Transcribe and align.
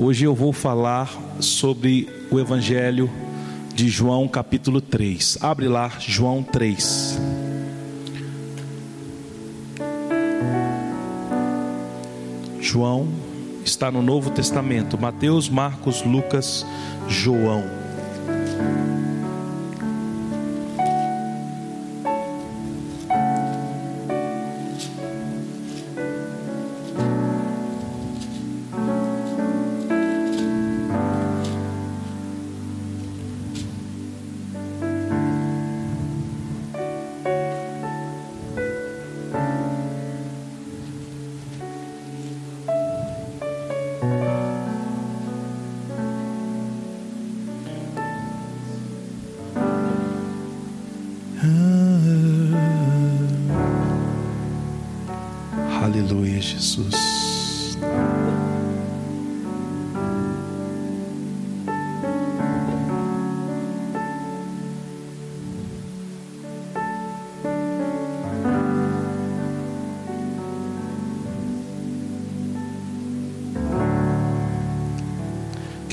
Hoje 0.00 0.24
eu 0.24 0.32
vou 0.32 0.52
falar 0.52 1.10
sobre 1.40 2.08
o 2.30 2.38
Evangelho 2.38 3.10
de 3.74 3.88
João, 3.88 4.28
capítulo 4.28 4.80
3. 4.80 5.38
Abre 5.40 5.66
lá, 5.66 5.90
João 5.98 6.40
3. 6.40 7.18
João 12.60 13.08
está 13.64 13.90
no 13.90 14.00
Novo 14.00 14.30
Testamento: 14.30 14.96
Mateus, 14.96 15.48
Marcos, 15.48 16.04
Lucas, 16.04 16.64
João. 17.08 17.64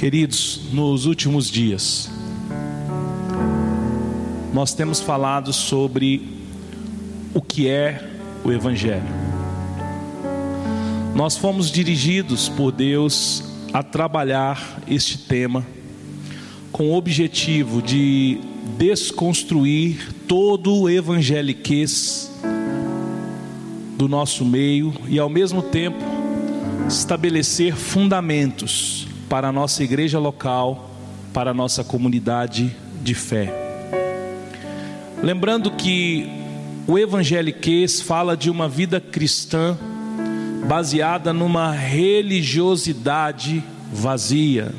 Queridos, 0.05 0.61
nos 0.71 1.07
últimos 1.07 1.49
dias, 1.49 2.11
nós 4.53 4.71
temos 4.71 5.01
falado 5.01 5.51
sobre 5.51 6.29
o 7.33 7.41
que 7.41 7.67
é 7.67 8.07
o 8.43 8.51
Evangelho. 8.51 9.09
Nós 11.15 11.35
fomos 11.35 11.71
dirigidos 11.71 12.47
por 12.47 12.71
Deus 12.71 13.45
a 13.73 13.81
trabalhar 13.81 14.79
este 14.87 15.17
tema 15.17 15.65
com 16.71 16.91
o 16.91 16.95
objetivo 16.95 17.81
de 17.81 18.39
desconstruir 18.77 20.13
todo 20.27 20.81
o 20.81 20.87
evangeliquez 20.87 22.31
do 23.97 24.07
nosso 24.07 24.45
meio 24.45 24.93
e 25.07 25.17
ao 25.17 25.29
mesmo 25.29 25.63
tempo 25.63 25.97
estabelecer 26.87 27.75
fundamentos 27.75 29.04
para 29.35 29.49
a 29.49 29.51
nossa 29.51 29.83
igreja 29.83 30.17
local, 30.17 30.89
para 31.33 31.51
a 31.51 31.53
nossa 31.53 31.83
comunidade 31.83 32.73
de 33.03 33.13
fé. 33.13 33.53
Lembrando 35.21 35.71
que 35.71 36.25
o 36.87 36.97
evangeliquez 36.97 37.99
fala 37.99 38.37
de 38.37 38.49
uma 38.49 38.69
vida 38.69 39.01
cristã 39.01 39.77
baseada 40.69 41.33
numa 41.33 41.69
religiosidade 41.73 43.61
vazia, 43.91 44.73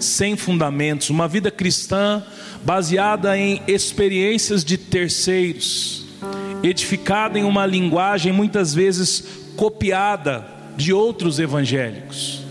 sem 0.00 0.36
fundamentos, 0.36 1.08
uma 1.08 1.28
vida 1.28 1.48
cristã 1.48 2.24
baseada 2.64 3.38
em 3.38 3.62
experiências 3.68 4.64
de 4.64 4.76
terceiros, 4.76 6.04
edificada 6.60 7.38
em 7.38 7.44
uma 7.44 7.64
linguagem 7.64 8.32
muitas 8.32 8.74
vezes 8.74 9.24
copiada 9.56 10.44
de 10.76 10.92
outros 10.92 11.38
evangélicos 11.38 12.43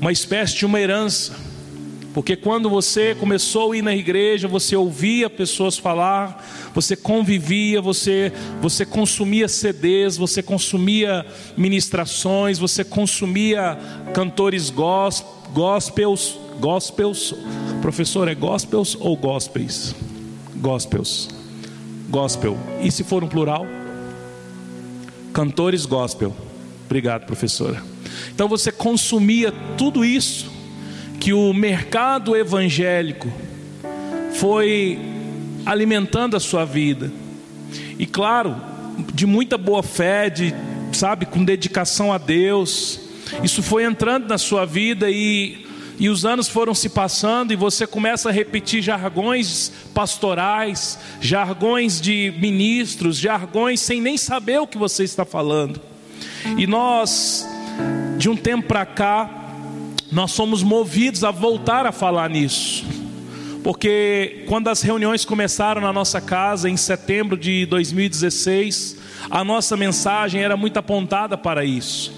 uma 0.00 0.10
espécie 0.10 0.56
de 0.56 0.66
uma 0.66 0.80
herança. 0.80 1.34
Porque 2.12 2.34
quando 2.34 2.68
você 2.68 3.14
começou 3.14 3.70
a 3.70 3.76
ir 3.76 3.82
na 3.82 3.94
igreja, 3.94 4.48
você 4.48 4.74
ouvia 4.74 5.30
pessoas 5.30 5.78
falar, 5.78 6.44
você 6.74 6.96
convivia, 6.96 7.80
você, 7.80 8.32
você 8.60 8.84
consumia 8.84 9.46
CDs, 9.46 10.16
você 10.16 10.42
consumia 10.42 11.24
ministrações, 11.56 12.58
você 12.58 12.82
consumia 12.82 13.78
cantores 14.12 14.70
gospels, 14.70 16.36
gospels, 16.58 17.34
professor, 17.80 18.26
é 18.26 18.34
gospels 18.34 18.96
ou 18.98 19.16
gospels? 19.16 19.94
Gospels, 20.56 21.28
gospel. 22.08 22.58
E 22.82 22.90
se 22.90 23.04
for 23.04 23.22
um 23.22 23.28
plural? 23.28 23.66
Cantores 25.32 25.86
gospel. 25.86 26.34
Obrigado, 26.86 27.24
professora. 27.24 27.89
Então 28.34 28.48
você 28.48 28.70
consumia 28.72 29.52
tudo 29.76 30.04
isso 30.04 30.50
que 31.18 31.32
o 31.32 31.52
mercado 31.52 32.34
evangélico 32.34 33.30
foi 34.34 34.98
alimentando 35.66 36.36
a 36.36 36.40
sua 36.40 36.64
vida. 36.64 37.12
E 37.98 38.06
claro, 38.06 38.56
de 39.12 39.26
muita 39.26 39.58
boa 39.58 39.82
fé, 39.82 40.30
de 40.30 40.54
sabe, 40.92 41.26
com 41.26 41.44
dedicação 41.44 42.12
a 42.12 42.18
Deus. 42.18 43.00
Isso 43.42 43.62
foi 43.62 43.84
entrando 43.84 44.28
na 44.28 44.38
sua 44.38 44.64
vida 44.64 45.10
e 45.10 45.66
e 46.00 46.08
os 46.08 46.24
anos 46.24 46.48
foram 46.48 46.74
se 46.74 46.88
passando 46.88 47.52
e 47.52 47.56
você 47.56 47.86
começa 47.86 48.30
a 48.30 48.32
repetir 48.32 48.80
jargões 48.80 49.70
pastorais, 49.92 50.98
jargões 51.20 52.00
de 52.00 52.32
ministros, 52.38 53.18
jargões 53.18 53.80
sem 53.80 54.00
nem 54.00 54.16
saber 54.16 54.62
o 54.62 54.66
que 54.66 54.78
você 54.78 55.04
está 55.04 55.26
falando. 55.26 55.78
E 56.56 56.66
nós 56.66 57.46
de 58.20 58.28
um 58.28 58.36
tempo 58.36 58.68
para 58.68 58.84
cá, 58.84 59.30
nós 60.12 60.32
somos 60.32 60.62
movidos 60.62 61.24
a 61.24 61.30
voltar 61.30 61.86
a 61.86 61.90
falar 61.90 62.28
nisso. 62.28 62.84
Porque 63.64 64.44
quando 64.46 64.68
as 64.68 64.82
reuniões 64.82 65.24
começaram 65.24 65.80
na 65.80 65.90
nossa 65.90 66.20
casa 66.20 66.68
em 66.68 66.76
setembro 66.76 67.34
de 67.34 67.64
2016, 67.64 68.98
a 69.30 69.42
nossa 69.42 69.74
mensagem 69.74 70.42
era 70.42 70.54
muito 70.54 70.76
apontada 70.76 71.38
para 71.38 71.64
isso. 71.64 72.12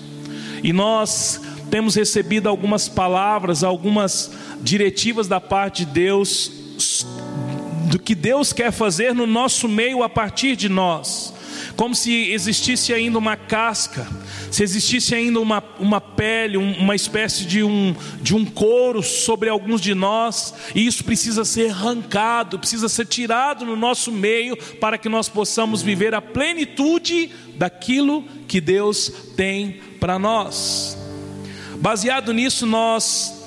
E 0.61 0.73
nós 0.73 1.41
temos 1.71 1.95
recebido 1.95 2.49
algumas 2.49 2.89
palavras, 2.89 3.63
algumas 3.63 4.33
diretivas 4.61 5.29
da 5.29 5.41
parte 5.41 5.85
de 5.85 5.93
Deus 5.93 6.51
do 7.89 7.99
que 8.01 8.17
Deus 8.17 8.53
quer 8.53 8.73
fazer 8.73 9.15
no 9.15 9.27
nosso 9.27 9.69
meio 9.69 10.03
a 10.03 10.09
partir 10.09 10.57
de 10.57 10.69
nós 10.69 11.33
como 11.77 11.95
se 11.95 12.31
existisse 12.33 12.93
ainda 12.93 13.19
uma 13.19 13.37
casca, 13.37 14.07
se 14.51 14.63
existisse 14.63 15.15
ainda 15.15 15.41
uma, 15.41 15.63
uma 15.79 16.01
pele, 16.01 16.57
uma 16.57 16.95
espécie 16.95 17.45
de 17.45 17.63
um, 17.63 17.95
de 18.21 18.35
um 18.35 18.45
couro 18.45 19.03
sobre 19.03 19.49
alguns 19.49 19.81
de 19.81 19.95
nós, 19.95 20.55
e 20.75 20.87
isso 20.87 21.05
precisa 21.05 21.45
ser 21.45 21.71
arrancado, 21.71 22.59
precisa 22.59 22.89
ser 22.89 23.07
tirado 23.07 23.65
no 23.65 23.77
nosso 23.77 24.13
meio, 24.13 24.57
para 24.57 24.99
que 24.99 25.09
nós 25.09 25.29
possamos 25.29 25.83
viver 25.83 26.15
a 26.15 26.21
plenitude 26.21 27.31
daquilo 27.57 28.25
que 28.47 28.61
Deus 28.61 29.13
tem 29.37 29.81
para 29.99 30.19
nós. 30.19 30.97
Baseado 31.77 32.33
nisso, 32.33 32.67
nós 32.67 33.47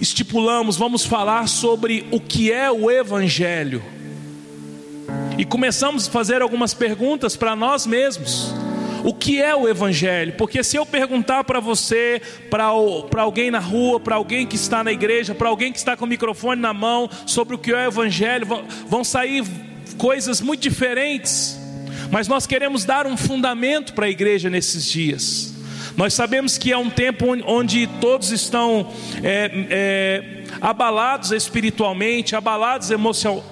estipulamos, 0.00 0.76
vamos 0.76 1.04
falar 1.04 1.48
sobre 1.48 2.06
o 2.10 2.20
que 2.20 2.50
é 2.50 2.70
o 2.70 2.90
Evangelho 2.90 3.93
e 5.36 5.44
começamos 5.44 6.08
a 6.08 6.10
fazer 6.10 6.42
algumas 6.42 6.74
perguntas 6.74 7.36
para 7.36 7.56
nós 7.56 7.86
mesmos. 7.86 8.52
O 9.04 9.12
que 9.12 9.42
é 9.42 9.54
o 9.54 9.68
Evangelho? 9.68 10.32
Porque 10.38 10.64
se 10.64 10.76
eu 10.76 10.86
perguntar 10.86 11.44
para 11.44 11.60
você, 11.60 12.22
para 12.48 12.64
alguém 12.64 13.50
na 13.50 13.58
rua, 13.58 14.00
para 14.00 14.14
alguém 14.14 14.46
que 14.46 14.56
está 14.56 14.82
na 14.82 14.90
igreja, 14.92 15.34
para 15.34 15.48
alguém 15.48 15.70
que 15.70 15.78
está 15.78 15.94
com 15.94 16.06
o 16.06 16.08
microfone 16.08 16.60
na 16.60 16.72
mão, 16.72 17.10
sobre 17.26 17.54
o 17.54 17.58
que 17.58 17.70
é 17.70 17.74
o 17.74 17.88
Evangelho, 17.88 18.46
vão 18.88 19.04
sair 19.04 19.44
coisas 19.98 20.40
muito 20.40 20.62
diferentes. 20.62 21.60
Mas 22.10 22.28
nós 22.28 22.46
queremos 22.46 22.84
dar 22.86 23.06
um 23.06 23.16
fundamento 23.16 23.92
para 23.92 24.06
a 24.06 24.10
igreja 24.10 24.48
nesses 24.48 24.86
dias. 24.86 25.52
Nós 25.96 26.14
sabemos 26.14 26.56
que 26.56 26.72
é 26.72 26.78
um 26.78 26.88
tempo 26.88 27.26
onde 27.46 27.86
todos 28.00 28.32
estão 28.32 28.90
é, 29.22 29.50
é, 29.70 30.43
abalados 30.64 31.30
espiritualmente, 31.30 32.34
abalados 32.34 32.88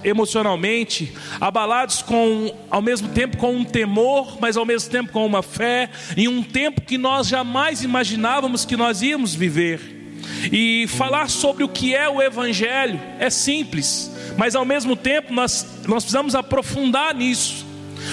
emocionalmente, 0.02 1.12
abalados 1.38 2.00
com 2.00 2.54
ao 2.70 2.80
mesmo 2.80 3.10
tempo 3.10 3.36
com 3.36 3.54
um 3.54 3.64
temor, 3.64 4.38
mas 4.40 4.56
ao 4.56 4.64
mesmo 4.64 4.90
tempo 4.90 5.12
com 5.12 5.26
uma 5.26 5.42
fé, 5.42 5.90
em 6.16 6.26
um 6.26 6.42
tempo 6.42 6.80
que 6.80 6.96
nós 6.96 7.28
jamais 7.28 7.82
imaginávamos 7.82 8.64
que 8.64 8.78
nós 8.78 9.02
íamos 9.02 9.34
viver. 9.34 10.00
E 10.50 10.86
falar 10.88 11.28
sobre 11.28 11.62
o 11.62 11.68
que 11.68 11.94
é 11.94 12.08
o 12.08 12.22
Evangelho 12.22 12.98
é 13.18 13.28
simples, 13.28 14.10
mas 14.38 14.54
ao 14.54 14.64
mesmo 14.64 14.96
tempo 14.96 15.34
nós, 15.34 15.66
nós 15.86 16.04
precisamos 16.04 16.34
aprofundar 16.34 17.14
nisso. 17.14 17.66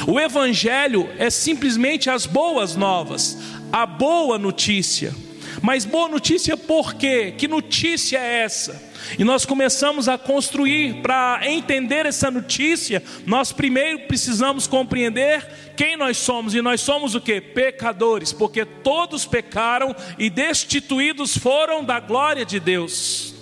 O 0.08 0.20
Evangelho 0.20 1.10
é 1.18 1.30
simplesmente 1.30 2.10
as 2.10 2.26
boas 2.26 2.76
novas, 2.76 3.38
a 3.72 3.86
boa 3.86 4.38
notícia 4.38 5.14
Mas 5.62 5.86
boa 5.86 6.08
notícia 6.08 6.56
por 6.58 6.96
quê? 6.96 7.34
Que 7.38 7.48
notícia 7.48 8.18
é 8.18 8.44
essa? 8.44 8.89
E 9.18 9.24
nós 9.24 9.46
começamos 9.46 10.08
a 10.08 10.18
construir 10.18 11.02
para 11.02 11.42
entender 11.44 12.06
essa 12.06 12.30
notícia, 12.30 13.02
nós 13.26 13.52
primeiro 13.52 14.00
precisamos 14.08 14.68
compreender 14.68 15.48
quem 15.76 15.96
nós 15.96 16.18
somos, 16.18 16.54
e 16.54 16.62
nós 16.62 16.82
somos 16.82 17.16
o 17.16 17.22
que? 17.22 17.40
Pecadores, 17.40 18.34
porque 18.34 18.66
todos 18.66 19.26
pecaram 19.26 19.96
e 20.18 20.30
destituídos 20.30 21.38
foram 21.38 21.84
da 21.84 22.00
glória 22.00 22.46
de 22.46 22.60
Deus. 22.60 23.34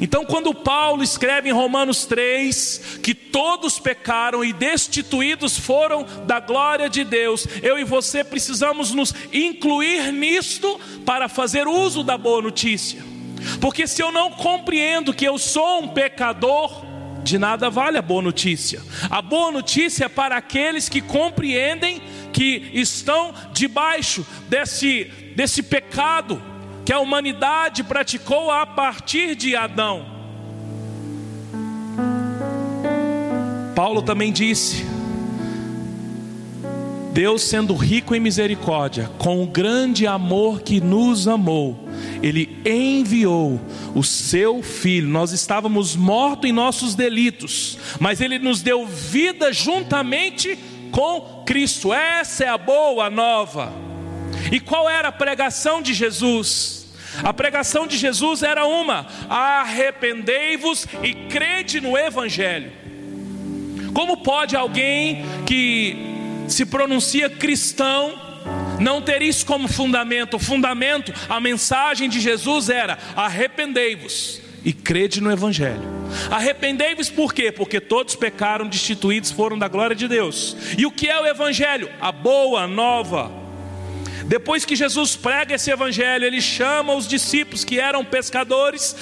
Então, 0.00 0.24
quando 0.24 0.54
Paulo 0.54 1.02
escreve 1.02 1.48
em 1.48 1.52
Romanos 1.52 2.04
3 2.06 2.98
que 3.02 3.14
todos 3.14 3.78
pecaram 3.78 4.44
e 4.44 4.52
destituídos 4.52 5.58
foram 5.58 6.04
da 6.26 6.40
glória 6.40 6.88
de 6.88 7.04
Deus, 7.04 7.46
eu 7.62 7.78
e 7.78 7.84
você 7.84 8.24
precisamos 8.24 8.92
nos 8.92 9.14
incluir 9.32 10.12
nisto 10.12 10.80
para 11.04 11.28
fazer 11.28 11.66
uso 11.66 12.02
da 12.02 12.16
boa 12.16 12.40
notícia. 12.40 13.13
Porque 13.60 13.86
se 13.86 14.02
eu 14.02 14.12
não 14.12 14.30
compreendo 14.30 15.14
que 15.14 15.24
eu 15.24 15.38
sou 15.38 15.82
um 15.82 15.88
pecador, 15.88 16.84
de 17.22 17.38
nada 17.38 17.70
vale 17.70 17.96
a 17.96 18.02
boa 18.02 18.22
notícia. 18.22 18.82
A 19.10 19.22
boa 19.22 19.50
notícia 19.50 20.04
é 20.04 20.08
para 20.08 20.36
aqueles 20.36 20.88
que 20.88 21.00
compreendem 21.00 22.00
que 22.32 22.70
estão 22.74 23.32
debaixo 23.52 24.26
desse, 24.48 25.04
desse 25.34 25.62
pecado 25.62 26.40
que 26.84 26.92
a 26.92 27.00
humanidade 27.00 27.82
praticou 27.82 28.50
a 28.50 28.66
partir 28.66 29.34
de 29.34 29.56
Adão. 29.56 30.12
Paulo 33.74 34.02
também 34.02 34.30
disse: 34.32 34.93
Deus, 37.14 37.42
sendo 37.42 37.76
rico 37.76 38.12
em 38.12 38.18
misericórdia, 38.18 39.08
com 39.18 39.40
o 39.40 39.46
grande 39.46 40.04
amor 40.04 40.62
que 40.62 40.80
nos 40.80 41.28
amou, 41.28 41.88
Ele 42.20 42.58
enviou 42.66 43.60
o 43.94 44.02
seu 44.02 44.64
Filho. 44.64 45.06
Nós 45.06 45.30
estávamos 45.30 45.94
mortos 45.94 46.50
em 46.50 46.52
nossos 46.52 46.96
delitos, 46.96 47.78
mas 48.00 48.20
Ele 48.20 48.40
nos 48.40 48.62
deu 48.62 48.84
vida 48.84 49.52
juntamente 49.52 50.58
com 50.90 51.44
Cristo. 51.46 51.94
Essa 51.94 52.46
é 52.46 52.48
a 52.48 52.58
boa 52.58 53.08
nova. 53.08 53.72
E 54.50 54.58
qual 54.58 54.90
era 54.90 55.06
a 55.06 55.12
pregação 55.12 55.80
de 55.80 55.94
Jesus? 55.94 56.92
A 57.22 57.32
pregação 57.32 57.86
de 57.86 57.96
Jesus 57.96 58.42
era 58.42 58.66
uma: 58.66 59.06
arrependei-vos 59.30 60.84
e 61.00 61.14
crede 61.14 61.80
no 61.80 61.96
Evangelho. 61.96 62.72
Como 63.94 64.16
pode 64.16 64.56
alguém 64.56 65.24
que 65.46 66.13
se 66.48 66.66
pronuncia 66.66 67.28
cristão 67.28 68.20
não 68.80 69.00
ter 69.00 69.22
isso 69.22 69.46
como 69.46 69.68
fundamento? 69.68 70.36
O 70.36 70.40
fundamento, 70.40 71.12
a 71.28 71.40
mensagem 71.40 72.08
de 72.08 72.20
Jesus 72.20 72.68
era: 72.68 72.98
arrependei-vos 73.16 74.40
e 74.64 74.72
crede 74.72 75.20
no 75.20 75.30
Evangelho. 75.30 75.82
Arrependei-vos 76.30 77.10
por 77.10 77.34
quê? 77.34 77.52
Porque 77.52 77.80
todos 77.80 78.14
pecaram, 78.14 78.68
destituídos 78.68 79.30
foram 79.30 79.58
da 79.58 79.68
glória 79.68 79.96
de 79.96 80.08
Deus. 80.08 80.56
E 80.78 80.86
o 80.86 80.90
que 80.90 81.08
é 81.08 81.20
o 81.20 81.26
Evangelho? 81.26 81.90
A 82.00 82.12
boa 82.12 82.66
nova 82.66 83.43
depois 84.26 84.64
que 84.64 84.74
Jesus 84.74 85.16
prega 85.16 85.54
esse 85.54 85.70
evangelho, 85.70 86.24
ele 86.24 86.40
chama 86.40 86.94
os 86.94 87.06
discípulos 87.06 87.64
que 87.64 87.78
eram 87.78 88.04
pescadores. 88.04 88.96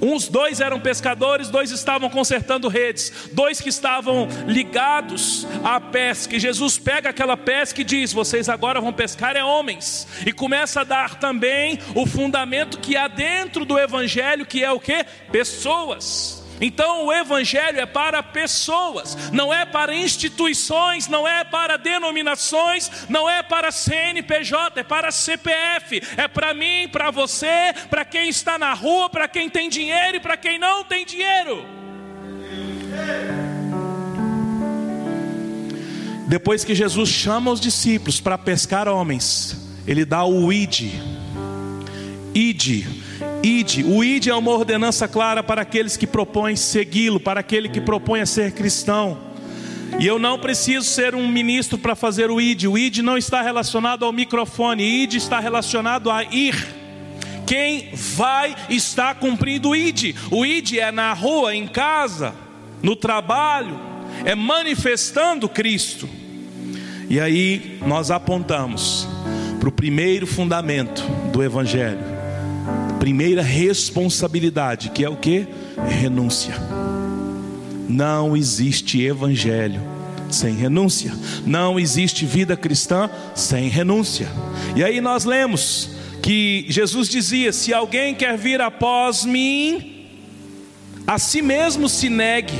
Uns 0.00 0.28
dois 0.28 0.60
eram 0.60 0.80
pescadores, 0.80 1.48
dois 1.48 1.70
estavam 1.70 2.08
consertando 2.08 2.68
redes, 2.68 3.12
dois 3.32 3.60
que 3.60 3.68
estavam 3.68 4.28
ligados 4.46 5.46
à 5.64 5.80
pesca. 5.80 6.36
E 6.36 6.40
Jesus 6.40 6.78
pega 6.78 7.10
aquela 7.10 7.36
pesca 7.36 7.80
e 7.80 7.84
diz: 7.84 8.12
"Vocês 8.12 8.48
agora 8.48 8.80
vão 8.80 8.92
pescar 8.92 9.36
é 9.36 9.44
homens". 9.44 10.06
E 10.24 10.32
começa 10.32 10.82
a 10.82 10.84
dar 10.84 11.16
também 11.16 11.78
o 11.94 12.06
fundamento 12.06 12.78
que 12.78 12.96
há 12.96 13.08
dentro 13.08 13.64
do 13.64 13.78
evangelho, 13.78 14.46
que 14.46 14.62
é 14.62 14.70
o 14.70 14.80
que? 14.80 15.04
Pessoas. 15.32 16.37
Então 16.60 17.06
o 17.06 17.12
Evangelho 17.12 17.80
é 17.80 17.86
para 17.86 18.22
pessoas, 18.22 19.16
não 19.32 19.52
é 19.52 19.64
para 19.64 19.94
instituições, 19.94 21.08
não 21.08 21.26
é 21.26 21.44
para 21.44 21.76
denominações, 21.76 22.90
não 23.08 23.28
é 23.28 23.42
para 23.42 23.70
CNPJ, 23.70 24.80
é 24.80 24.82
para 24.82 25.10
CPF, 25.10 26.02
é 26.16 26.26
para 26.26 26.52
mim, 26.54 26.88
para 26.88 27.10
você, 27.10 27.72
para 27.88 28.04
quem 28.04 28.28
está 28.28 28.58
na 28.58 28.72
rua, 28.74 29.08
para 29.08 29.28
quem 29.28 29.48
tem 29.48 29.68
dinheiro 29.68 30.16
e 30.16 30.20
para 30.20 30.36
quem 30.36 30.58
não 30.58 30.84
tem 30.84 31.04
dinheiro. 31.04 31.64
Depois 36.26 36.62
que 36.62 36.74
Jesus 36.74 37.08
chama 37.08 37.50
os 37.50 37.60
discípulos 37.60 38.20
para 38.20 38.36
pescar 38.36 38.86
homens, 38.86 39.56
ele 39.86 40.04
dá 40.04 40.24
o 40.24 40.52
id, 40.52 40.92
id 42.34 42.86
Ide, 43.42 43.84
o 43.84 44.02
ide 44.02 44.30
é 44.30 44.34
uma 44.34 44.50
ordenança 44.50 45.06
clara 45.06 45.42
para 45.42 45.62
aqueles 45.62 45.96
que 45.96 46.06
propõem 46.06 46.56
segui-lo, 46.56 47.20
para 47.20 47.40
aquele 47.40 47.68
que 47.68 47.80
propõe 47.80 48.20
a 48.20 48.26
ser 48.26 48.52
cristão. 48.52 49.16
E 49.98 50.06
eu 50.06 50.18
não 50.18 50.38
preciso 50.38 50.84
ser 50.84 51.14
um 51.14 51.26
ministro 51.28 51.78
para 51.78 51.94
fazer 51.94 52.30
o 52.30 52.40
id. 52.40 52.64
O 52.64 52.76
id 52.76 52.98
não 52.98 53.16
está 53.16 53.40
relacionado 53.40 54.04
ao 54.04 54.12
microfone, 54.12 55.04
id 55.04 55.14
está 55.14 55.38
relacionado 55.38 56.10
a 56.10 56.24
ir. 56.24 56.54
Quem 57.46 57.90
vai 57.94 58.54
está 58.68 59.14
cumprindo 59.14 59.70
o 59.70 59.76
id. 59.76 60.14
O 60.30 60.44
id 60.44 60.74
é 60.74 60.90
na 60.92 61.12
rua, 61.12 61.54
em 61.54 61.66
casa, 61.66 62.34
no 62.82 62.94
trabalho, 62.94 63.80
é 64.24 64.34
manifestando 64.34 65.48
Cristo. 65.48 66.08
E 67.08 67.18
aí 67.18 67.78
nós 67.86 68.10
apontamos 68.10 69.08
para 69.58 69.68
o 69.68 69.72
primeiro 69.72 70.26
fundamento 70.26 71.02
do 71.32 71.42
Evangelho 71.42 72.17
primeira 72.98 73.42
responsabilidade, 73.42 74.90
que 74.90 75.04
é 75.04 75.08
o 75.08 75.16
que? 75.16 75.46
Renúncia. 76.00 76.54
Não 77.88 78.36
existe 78.36 79.02
evangelho 79.02 79.80
sem 80.30 80.54
renúncia. 80.54 81.12
Não 81.46 81.78
existe 81.78 82.26
vida 82.26 82.56
cristã 82.56 83.10
sem 83.34 83.68
renúncia. 83.68 84.28
E 84.76 84.84
aí 84.84 85.00
nós 85.00 85.24
lemos 85.24 85.90
que 86.22 86.66
Jesus 86.68 87.08
dizia: 87.08 87.52
Se 87.52 87.72
alguém 87.72 88.14
quer 88.14 88.36
vir 88.36 88.60
após 88.60 89.24
mim, 89.24 90.06
a 91.06 91.18
si 91.18 91.40
mesmo 91.40 91.88
se 91.88 92.10
negue, 92.10 92.58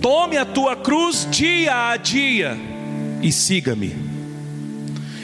tome 0.00 0.36
a 0.36 0.44
tua 0.44 0.74
cruz 0.74 1.28
dia 1.30 1.90
a 1.90 1.96
dia 1.96 2.58
e 3.22 3.30
siga-me. 3.30 4.11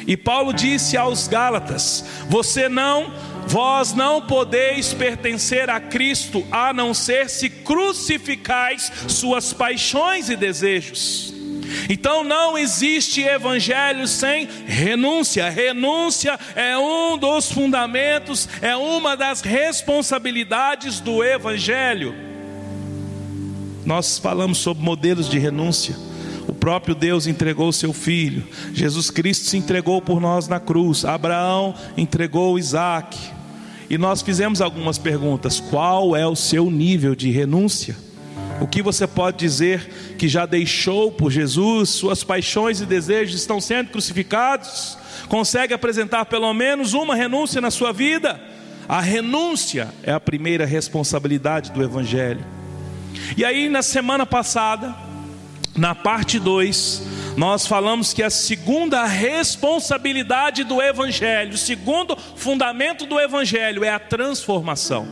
E 0.08 0.16
Paulo 0.16 0.52
disse 0.52 0.96
aos 0.96 1.28
Gálatas: 1.28 2.05
Você 2.28 2.69
não 2.69 3.12
Vós 3.49 3.94
não 3.94 4.20
podeis 4.20 4.93
pertencer 4.93 5.70
a 5.70 5.81
Cristo 5.81 6.46
a 6.53 6.70
não 6.70 6.93
ser 6.93 7.31
se 7.31 7.48
crucificais 7.48 8.93
suas 9.08 9.55
paixões 9.55 10.29
e 10.29 10.36
desejos. 10.36 11.32
Então 11.88 12.22
não 12.22 12.58
existe 12.58 13.22
evangelho 13.22 14.06
sem 14.06 14.46
renúncia. 14.67 15.48
Renúncia 15.48 16.38
é 16.55 16.77
um 16.77 17.17
dos 17.17 17.50
fundamentos, 17.50 18.46
é 18.60 18.77
uma 18.77 19.17
das 19.17 19.41
responsabilidades 19.41 21.00
do 21.00 21.24
evangelho. 21.24 22.15
Nós 23.86 24.19
falamos 24.19 24.58
sobre 24.58 24.84
modelos 24.84 25.27
de 25.27 25.38
renúncia. 25.38 25.96
O 26.48 26.55
próprio 26.55 26.94
Deus 26.94 27.26
entregou 27.26 27.70
seu 27.72 27.93
filho. 27.93 28.43
Jesus 28.72 29.10
Cristo 29.10 29.44
se 29.44 29.58
entregou 29.58 30.00
por 30.00 30.19
nós 30.19 30.48
na 30.48 30.58
cruz. 30.58 31.05
Abraão 31.05 31.74
entregou 31.94 32.58
Isaac. 32.58 33.19
E 33.90 33.98
nós 33.98 34.22
fizemos 34.22 34.62
algumas 34.62 34.96
perguntas: 34.96 35.60
qual 35.60 36.17
é 36.17 36.26
o 36.26 36.34
seu 36.34 36.70
nível 36.70 37.14
de 37.14 37.31
renúncia? 37.31 37.94
O 38.62 38.67
que 38.67 38.82
você 38.82 39.06
pode 39.06 39.36
dizer 39.36 40.17
que 40.19 40.26
já 40.26 40.46
deixou 40.46 41.12
por 41.12 41.31
Jesus, 41.31 41.90
suas 41.90 42.24
paixões 42.24 42.81
e 42.81 42.86
desejos 42.86 43.38
estão 43.38 43.60
sendo 43.60 43.90
crucificados? 43.90 44.96
Consegue 45.28 45.74
apresentar 45.74 46.24
pelo 46.24 46.52
menos 46.55 46.94
uma 46.94 47.14
renúncia 47.14 47.60
na 47.60 47.70
sua 47.70 47.93
vida? 47.93 48.40
A 48.88 49.02
renúncia 49.02 49.88
é 50.02 50.12
a 50.12 50.19
primeira 50.19 50.64
responsabilidade 50.64 51.70
do 51.72 51.82
Evangelho. 51.82 52.44
E 53.36 53.44
aí, 53.44 53.69
na 53.69 53.82
semana 53.82 54.24
passada, 54.24 55.07
na 55.79 55.94
parte 55.94 56.39
2, 56.39 57.03
nós 57.37 57.67
falamos 57.67 58.13
que 58.13 58.23
a 58.23 58.31
segunda 58.31 59.05
responsabilidade 59.05 60.65
do 60.65 60.82
Evangelho, 60.82 61.55
o 61.55 61.58
segundo 61.58 62.17
fundamento 62.37 63.06
do 63.06 63.19
Evangelho 63.19 63.85
é 63.85 63.91
a 63.91 63.99
transformação. 63.99 65.06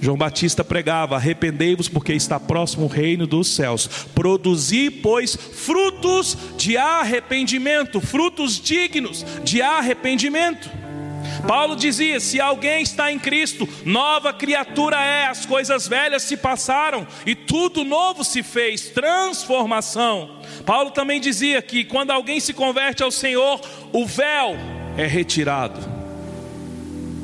João 0.00 0.16
Batista 0.16 0.64
pregava: 0.64 1.16
arrependei-vos, 1.16 1.88
porque 1.88 2.12
está 2.12 2.40
próximo 2.40 2.86
o 2.86 2.88
reino 2.88 3.26
dos 3.26 3.48
céus. 3.48 3.86
Produzi, 4.14 4.90
pois, 4.90 5.34
frutos 5.36 6.38
de 6.56 6.76
arrependimento, 6.76 8.00
frutos 8.00 8.58
dignos 8.58 9.26
de 9.44 9.60
arrependimento. 9.60 10.70
Paulo 11.46 11.76
dizia: 11.76 12.20
se 12.20 12.40
alguém 12.40 12.82
está 12.82 13.10
em 13.12 13.18
Cristo, 13.18 13.68
nova 13.84 14.32
criatura 14.32 14.96
é, 15.02 15.26
as 15.26 15.46
coisas 15.46 15.86
velhas 15.88 16.22
se 16.22 16.36
passaram 16.36 17.06
e 17.26 17.34
tudo 17.34 17.84
novo 17.84 18.24
se 18.24 18.42
fez 18.42 18.90
transformação. 18.90 20.38
Paulo 20.64 20.90
também 20.90 21.20
dizia 21.20 21.62
que 21.62 21.84
quando 21.84 22.10
alguém 22.10 22.40
se 22.40 22.52
converte 22.52 23.02
ao 23.02 23.10
Senhor, 23.10 23.60
o 23.92 24.06
véu 24.06 24.56
é 24.96 25.06
retirado. 25.06 26.00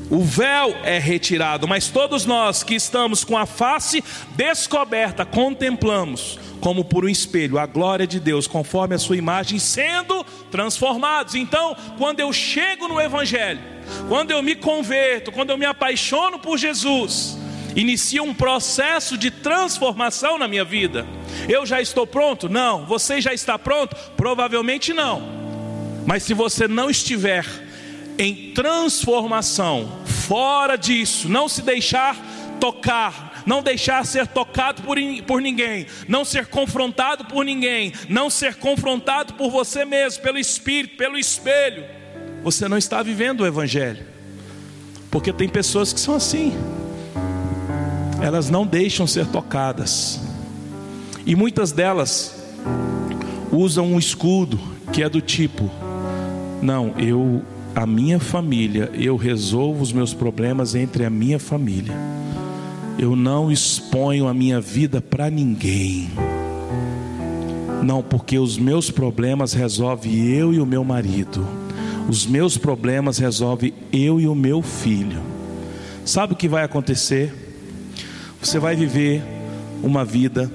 O 0.08 0.22
véu 0.22 0.70
é 0.84 0.98
retirado, 0.98 1.66
mas 1.66 1.88
todos 1.88 2.24
nós 2.24 2.62
que 2.62 2.76
estamos 2.76 3.24
com 3.24 3.36
a 3.36 3.44
face 3.44 4.04
descoberta, 4.36 5.24
contemplamos 5.24 6.38
como 6.60 6.84
por 6.84 7.04
um 7.04 7.08
espelho 7.08 7.58
a 7.58 7.66
glória 7.66 8.06
de 8.06 8.18
Deus, 8.18 8.46
conforme 8.46 8.94
a 8.94 8.98
sua 8.98 9.16
imagem, 9.16 9.58
sendo 9.58 10.24
transformados. 10.50 11.34
Então, 11.34 11.76
quando 11.98 12.20
eu 12.20 12.32
chego 12.32 12.88
no 12.88 13.00
Evangelho, 13.00 13.60
quando 14.08 14.30
eu 14.30 14.42
me 14.42 14.54
converto, 14.54 15.32
quando 15.32 15.50
eu 15.50 15.58
me 15.58 15.66
apaixono 15.66 16.38
por 16.38 16.58
Jesus, 16.58 17.36
inicia 17.74 18.22
um 18.22 18.34
processo 18.34 19.18
de 19.18 19.30
transformação 19.30 20.38
na 20.38 20.48
minha 20.48 20.64
vida. 20.64 21.06
Eu 21.48 21.66
já 21.66 21.80
estou 21.80 22.06
pronto? 22.06 22.48
Não. 22.48 22.86
Você 22.86 23.20
já 23.20 23.34
está 23.34 23.58
pronto? 23.58 23.94
Provavelmente 24.16 24.92
não. 24.92 25.22
Mas 26.06 26.22
se 26.22 26.32
você 26.34 26.66
não 26.66 26.88
estiver 26.88 27.44
em 28.18 28.52
transformação, 28.52 30.00
fora 30.06 30.76
disso, 30.76 31.28
não 31.28 31.48
se 31.48 31.62
deixar 31.62 32.16
tocar, 32.58 33.42
não 33.44 33.62
deixar 33.62 34.04
ser 34.06 34.26
tocado 34.26 34.82
por, 34.82 34.96
por 35.26 35.40
ninguém, 35.40 35.86
não 36.08 36.24
ser 36.24 36.46
confrontado 36.46 37.26
por 37.26 37.44
ninguém, 37.44 37.92
não 38.08 38.30
ser 38.30 38.54
confrontado 38.56 39.34
por 39.34 39.50
você 39.50 39.84
mesmo, 39.84 40.22
pelo 40.22 40.38
Espírito, 40.38 40.96
pelo 40.96 41.18
espelho, 41.18 41.84
você 42.42 42.68
não 42.68 42.76
está 42.76 43.02
vivendo 43.02 43.40
o 43.40 43.46
Evangelho, 43.46 44.04
porque 45.10 45.32
tem 45.32 45.48
pessoas 45.48 45.92
que 45.92 46.00
são 46.00 46.14
assim, 46.14 46.52
elas 48.20 48.50
não 48.50 48.66
deixam 48.66 49.06
ser 49.06 49.26
tocadas, 49.26 50.20
e 51.24 51.34
muitas 51.34 51.72
delas 51.72 52.36
usam 53.50 53.92
um 53.92 53.98
escudo 53.98 54.58
que 54.92 55.02
é 55.02 55.08
do 55.08 55.20
tipo: 55.20 55.70
não, 56.62 56.94
eu 56.98 57.42
a 57.76 57.86
minha 57.86 58.18
família, 58.18 58.90
eu 58.94 59.16
resolvo 59.16 59.82
os 59.82 59.92
meus 59.92 60.14
problemas 60.14 60.74
entre 60.74 61.04
a 61.04 61.10
minha 61.10 61.38
família. 61.38 61.94
Eu 62.98 63.14
não 63.14 63.52
exponho 63.52 64.26
a 64.26 64.32
minha 64.32 64.62
vida 64.62 65.02
para 65.02 65.28
ninguém. 65.28 66.08
Não, 67.82 68.02
porque 68.02 68.38
os 68.38 68.56
meus 68.56 68.90
problemas 68.90 69.52
resolve 69.52 70.34
eu 70.34 70.54
e 70.54 70.58
o 70.58 70.64
meu 70.64 70.82
marido. 70.82 71.46
Os 72.08 72.26
meus 72.26 72.56
problemas 72.56 73.18
resolve 73.18 73.74
eu 73.92 74.20
e 74.20 74.26
o 74.26 74.34
meu 74.34 74.62
filho. 74.62 75.20
Sabe 76.04 76.34
o 76.34 76.36
que 76.36 76.48
vai 76.48 76.62
acontecer? 76.62 77.32
Você 78.40 78.58
vai 78.58 78.76
viver 78.76 79.22
uma 79.82 80.04
vida 80.04 80.50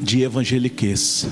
de 0.00 0.22
evangeliquez. 0.22 1.26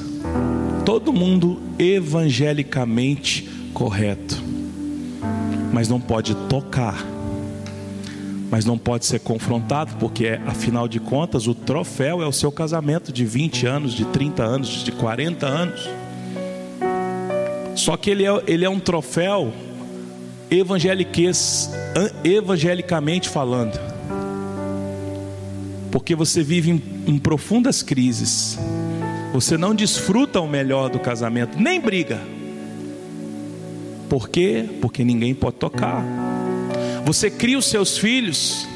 Todo 0.85 1.13
mundo 1.13 1.61
evangelicamente 1.79 3.49
correto 3.73 4.51
mas 5.73 5.89
não 5.89 6.01
pode 6.01 6.35
tocar, 6.35 7.05
mas 8.51 8.65
não 8.65 8.77
pode 8.77 9.07
ser 9.07 9.21
confrontado, 9.21 9.95
porque 9.99 10.41
afinal 10.47 10.89
de 10.89 10.99
contas 10.99 11.47
o 11.47 11.55
troféu 11.55 12.23
é 12.23 12.27
o 12.27 12.33
seu 12.33 12.51
casamento 12.51 13.13
de 13.13 13.25
20 13.25 13.67
anos, 13.67 13.93
de 13.93 14.05
30 14.07 14.43
anos, 14.43 14.69
de 14.85 14.93
40 14.93 15.47
anos. 15.47 15.89
Só 17.81 17.97
que 17.97 18.11
ele 18.11 18.25
é, 18.25 18.43
ele 18.47 18.65
é 18.65 18.71
um 18.71 18.79
troféu 18.79 19.53
evangeliquez, 20.51 21.71
evangelicamente 22.25 23.29
falando, 23.29 23.79
porque 25.91 26.15
você 26.15 26.43
vive 26.43 26.71
em, 26.71 26.83
em 27.07 27.19
profundas 27.19 27.83
crises, 27.83 28.59
você 29.33 29.57
não 29.57 29.75
desfruta 29.75 30.41
o 30.41 30.49
melhor 30.49 30.91
do 30.91 30.99
casamento, 30.99 31.59
nem 31.59 31.81
briga 31.81 32.21
por 34.11 34.29
quê? 34.29 34.69
Porque 34.81 35.05
ninguém 35.05 35.33
pode 35.33 35.57
tocar. 35.57 36.05
Você 37.05 37.31
cria 37.31 37.57
os 37.57 37.67
seus 37.67 37.97
filhos 37.97 38.67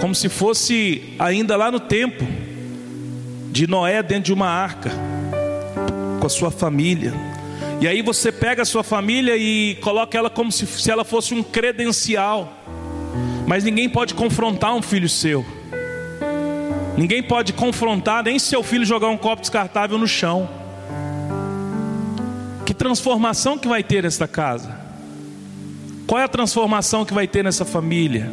como 0.00 0.14
se 0.14 0.28
fosse 0.28 1.14
ainda 1.18 1.56
lá 1.56 1.68
no 1.68 1.80
tempo 1.80 2.24
de 3.50 3.66
Noé 3.66 4.00
dentro 4.04 4.26
de 4.26 4.32
uma 4.32 4.46
arca, 4.46 4.92
com 6.20 6.26
a 6.26 6.30
sua 6.30 6.52
família. 6.52 7.12
E 7.82 7.88
aí 7.88 8.00
você 8.00 8.30
pega 8.30 8.62
a 8.62 8.64
sua 8.64 8.84
família 8.84 9.36
e 9.36 9.74
coloca 9.80 10.16
ela 10.16 10.30
como 10.30 10.52
se, 10.52 10.68
se 10.68 10.88
ela 10.88 11.04
fosse 11.04 11.34
um 11.34 11.42
credencial. 11.42 12.56
Mas 13.44 13.64
ninguém 13.64 13.88
pode 13.88 14.14
confrontar 14.14 14.72
um 14.72 14.80
filho 14.80 15.08
seu. 15.08 15.44
Ninguém 16.96 17.24
pode 17.24 17.52
confrontar 17.52 18.22
nem 18.22 18.38
seu 18.38 18.62
filho 18.62 18.84
jogar 18.84 19.08
um 19.08 19.16
copo 19.16 19.40
descartável 19.40 19.98
no 19.98 20.06
chão. 20.06 20.48
Que 22.64 22.72
transformação 22.72 23.58
que 23.58 23.66
vai 23.66 23.82
ter 23.82 24.04
nesta 24.04 24.28
casa? 24.28 24.78
Qual 26.06 26.20
é 26.20 26.24
a 26.24 26.28
transformação 26.28 27.04
que 27.04 27.12
vai 27.12 27.26
ter 27.26 27.42
nessa 27.42 27.64
família? 27.64 28.30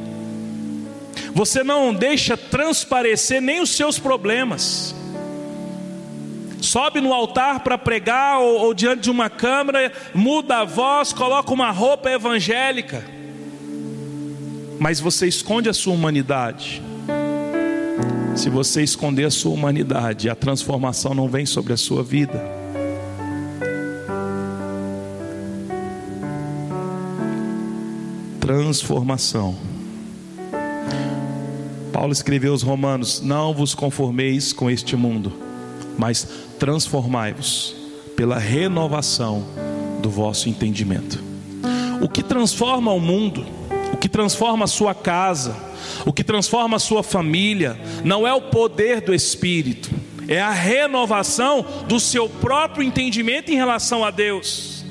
Você 1.34 1.64
não 1.64 1.92
deixa 1.92 2.38
transparecer 2.38 3.42
nem 3.42 3.62
os 3.62 3.72
seus 3.72 3.98
problemas. 3.98 4.94
Sobe 6.62 7.02
no 7.02 7.14
altar 7.14 7.62
para 7.62 7.78
pregar 7.78 8.40
ou, 8.40 8.60
ou 8.60 8.74
diante 8.74 9.04
de 9.04 9.12
uma 9.12 9.30
câmera, 9.30 9.92
muda 10.14 10.58
a 10.58 10.66
voz, 10.66 11.14
coloca 11.14 11.54
uma 11.54 11.72
roupa 11.72 12.10
evangélica. 12.10 13.04
Mas 14.80 15.00
você 15.00 15.28
esconde 15.28 15.70
a 15.70 15.74
sua 15.74 15.94
humanidade. 15.94 16.82
Se 18.36 18.50
você 18.50 18.82
esconder 18.82 19.26
a 19.26 19.32
sua 19.32 19.52
humanidade, 19.52 20.30
a 20.30 20.36
transformação 20.36 21.14
não 21.14 21.28
vem 21.28 21.46
sobre 21.46 21.74
a 21.74 21.78
sua 21.78 22.04
vida. 22.04 22.60
transformação. 28.50 29.56
Paulo 31.94 32.12
escreveu 32.12 32.52
aos 32.52 32.64
Romanos: 32.64 33.22
Não 33.22 33.54
vos 33.54 33.76
conformeis 33.76 34.52
com 34.52 34.72
este 34.72 34.96
mundo, 34.96 35.32
mas 36.00 36.26
transformai-vos 36.58 37.76
pela 38.16 38.40
renovação 38.40 39.46
do 40.02 40.10
vosso 40.10 40.48
entendimento. 40.48 41.22
O 42.02 42.08
que 42.08 42.24
transforma 42.24 42.94
o 42.94 43.00
mundo, 43.02 43.46
o 43.92 43.98
que 43.98 44.08
transforma 44.08 44.64
a 44.64 44.68
sua 44.68 44.96
casa, 44.96 45.56
o 46.06 46.14
que 46.14 46.24
transforma 46.24 46.78
a 46.78 46.80
sua 46.80 47.04
família, 47.04 47.78
não 48.04 48.26
é 48.26 48.34
o 48.34 48.44
poder 48.44 49.02
do 49.02 49.14
Espírito, 49.14 49.90
é 50.26 50.40
a 50.40 50.52
renovação 50.52 51.66
do 51.86 52.00
seu 52.00 52.30
próprio 52.30 52.82
entendimento 52.82 53.52
em 53.52 53.56
relação 53.56 54.04
a 54.06 54.10
Deus. 54.10 54.86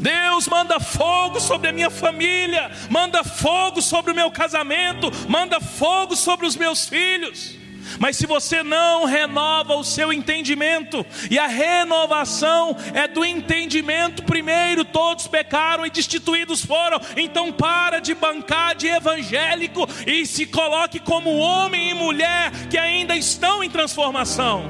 Deus 0.00 0.48
manda 0.48 0.80
fogo 0.80 1.38
sobre 1.38 1.68
a 1.68 1.72
minha 1.72 1.90
família, 1.90 2.72
manda 2.88 3.22
fogo 3.22 3.80
sobre 3.80 4.10
o 4.10 4.14
meu 4.16 4.32
casamento, 4.32 5.12
manda 5.28 5.60
fogo 5.60 6.16
sobre 6.16 6.44
os 6.44 6.56
meus 6.56 6.88
filhos. 6.88 7.59
Mas 7.98 8.16
se 8.16 8.26
você 8.26 8.62
não 8.62 9.04
renova 9.04 9.74
o 9.74 9.84
seu 9.84 10.12
entendimento, 10.12 11.04
e 11.30 11.38
a 11.38 11.46
renovação 11.46 12.76
é 12.94 13.08
do 13.08 13.24
entendimento 13.24 14.22
primeiro, 14.22 14.84
todos 14.84 15.26
pecaram 15.26 15.84
e 15.84 15.90
destituídos 15.90 16.64
foram, 16.64 17.00
então 17.16 17.52
para 17.52 18.00
de 18.00 18.14
bancar 18.14 18.74
de 18.74 18.86
evangélico 18.86 19.88
e 20.06 20.24
se 20.26 20.46
coloque 20.46 20.98
como 21.00 21.36
homem 21.36 21.90
e 21.90 21.94
mulher 21.94 22.50
que 22.68 22.78
ainda 22.78 23.16
estão 23.16 23.62
em 23.62 23.70
transformação. 23.70 24.64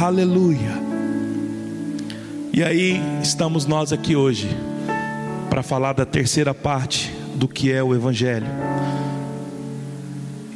Aleluia. 0.00 0.82
E 2.52 2.62
aí 2.62 3.00
estamos 3.22 3.66
nós 3.66 3.92
aqui 3.92 4.14
hoje 4.14 4.48
para 5.50 5.62
falar 5.62 5.92
da 5.92 6.04
terceira 6.04 6.52
parte 6.52 7.12
do 7.34 7.48
que 7.48 7.72
é 7.72 7.82
o 7.82 7.94
Evangelho. 7.94 8.46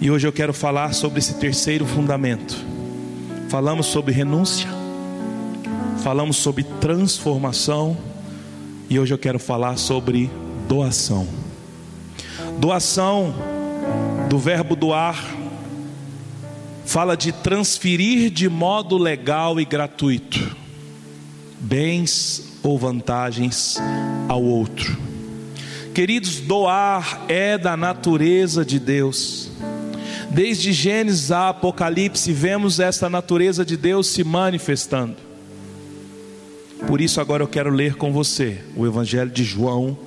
E 0.01 0.11
hoje 0.11 0.27
eu 0.27 0.33
quero 0.33 0.53
falar 0.53 0.95
sobre 0.95 1.19
esse 1.19 1.35
terceiro 1.35 1.85
fundamento. 1.85 2.57
Falamos 3.49 3.87
sobre 3.87 4.13
renúncia, 4.13 4.69
falamos 6.03 6.37
sobre 6.37 6.63
transformação, 6.63 7.97
e 8.89 8.99
hoje 8.99 9.13
eu 9.13 9.19
quero 9.19 9.39
falar 9.39 9.77
sobre 9.77 10.31
doação. 10.69 11.27
Doação, 12.59 13.35
do 14.29 14.39
verbo 14.39 14.77
doar, 14.77 15.25
fala 16.85 17.17
de 17.17 17.33
transferir 17.33 18.31
de 18.31 18.49
modo 18.49 18.97
legal 18.97 19.59
e 19.61 19.65
gratuito 19.65 20.57
bens 21.61 22.57
ou 22.63 22.79
vantagens 22.79 23.79
ao 24.29 24.43
outro. 24.43 24.97
Queridos, 25.95 26.39
doar 26.41 27.25
é 27.29 27.59
da 27.59 27.77
natureza 27.77 28.65
de 28.65 28.79
Deus. 28.79 29.51
Desde 30.31 30.73
Gênesis 30.73 31.33
a 31.33 31.49
Apocalipse, 31.49 32.33
vemos 32.33 32.79
esta 32.79 33.09
natureza 33.09 33.65
de 33.65 33.77
Deus 33.77 34.09
se 34.09 34.23
manifestando. 34.23 35.17
Por 36.87 37.01
isso, 37.01 37.21
agora 37.21 37.43
eu 37.43 37.49
quero 37.49 37.71
ler 37.71 37.97
com 37.97 38.13
você 38.13 38.59
o 38.77 38.87
Evangelho 38.87 39.31
de 39.31 39.43
João, 39.43 39.99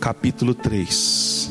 capítulo 0.00 0.54
3. 0.54 1.50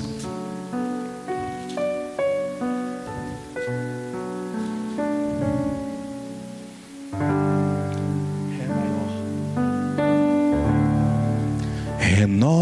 Renova-me, 11.99 12.55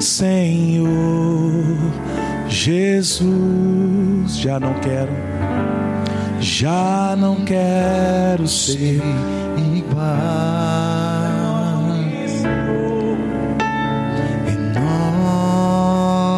Senhor 0.00 0.75
Jesus. 2.56 4.38
Já 4.38 4.58
não 4.58 4.72
quero, 4.80 5.12
já 6.40 7.14
não 7.16 7.44
quero 7.44 8.48
ser 8.48 9.02
igual. 9.76 10.06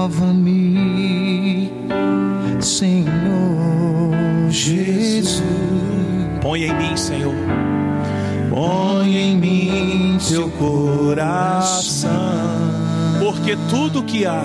Renova-me, 0.09 1.73
Senhor 2.61 4.51
Jesus. 4.51 5.41
Põe 6.43 6.65
em 6.65 6.75
mim, 6.77 6.97
Senhor. 6.97 7.35
Põe 8.51 9.17
em 9.17 9.37
mim 9.37 10.19
teu 10.29 10.51
coração. 10.51 12.09
Porque 13.21 13.57
tudo 13.71 14.03
que 14.03 14.27
há, 14.27 14.45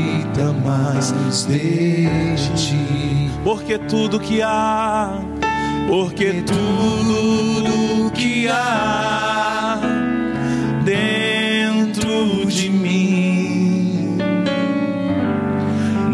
mais 0.71 1.11
de 1.47 1.57
ti. 2.55 3.29
Porque 3.43 3.77
tudo 3.77 4.19
que 4.19 4.41
há, 4.41 5.19
porque 5.87 6.43
tudo 6.43 8.11
que 8.11 8.47
há 8.47 9.79
dentro 10.85 12.45
de 12.45 12.69
mim 12.69 14.17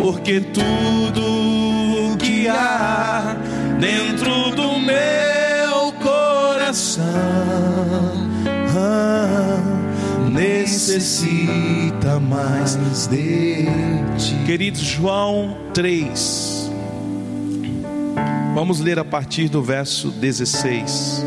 Porque 0.02 0.40
tudo 0.40 2.16
que 2.18 2.48
há 2.48 3.36
dentro 3.78 4.50
do 4.56 4.78
meu 4.80 5.29
necessita 10.90 12.18
mais 12.18 12.76
de 13.08 13.64
ti. 14.18 14.34
Queridos, 14.46 14.80
João 14.80 15.56
3. 15.74 16.70
Vamos 18.54 18.80
ler 18.80 18.98
a 18.98 19.04
partir 19.04 19.48
do 19.48 19.62
verso 19.62 20.10
16. 20.10 21.24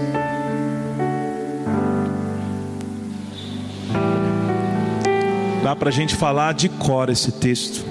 Dá 5.64 5.76
para 5.76 5.90
a 5.90 5.94
gente 5.94 6.16
falar 6.16 6.54
de 6.54 6.68
cor 6.68 7.10
esse 7.10 7.32
texto. 7.32 7.86